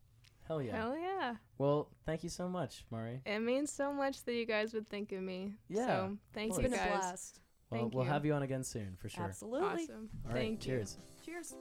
Hell 0.48 0.60
yeah. 0.62 0.76
Hell 0.76 0.96
yeah. 0.96 1.34
Well, 1.58 1.88
thank 2.04 2.22
you 2.24 2.28
so 2.30 2.48
much, 2.48 2.84
Mari. 2.90 3.20
It 3.24 3.38
means 3.40 3.70
so 3.72 3.92
much 3.92 4.24
that 4.24 4.34
you 4.34 4.44
guys 4.46 4.74
would 4.74 4.88
think 4.88 5.12
of 5.12 5.22
me. 5.22 5.54
Yeah, 5.68 5.86
So 5.86 6.18
thank 6.32 6.48
It's 6.48 6.56
course. 6.58 6.64
you 6.64 6.70
been 6.70 6.78
a 6.78 6.82
guys. 6.82 6.98
blast. 7.00 7.40
Well, 7.70 7.80
Thank 7.80 7.94
we'll 7.94 8.04
you. 8.04 8.10
have 8.10 8.26
you 8.26 8.34
on 8.34 8.42
again 8.42 8.64
soon 8.64 8.96
for 9.00 9.08
sure. 9.08 9.24
Absolutely. 9.24 9.84
Awesome. 9.84 10.10
All 10.26 10.32
right, 10.32 10.40
Thank 10.40 10.66
you. 10.66 10.72
cheers. 10.74 10.98
Cheers. 11.24 11.54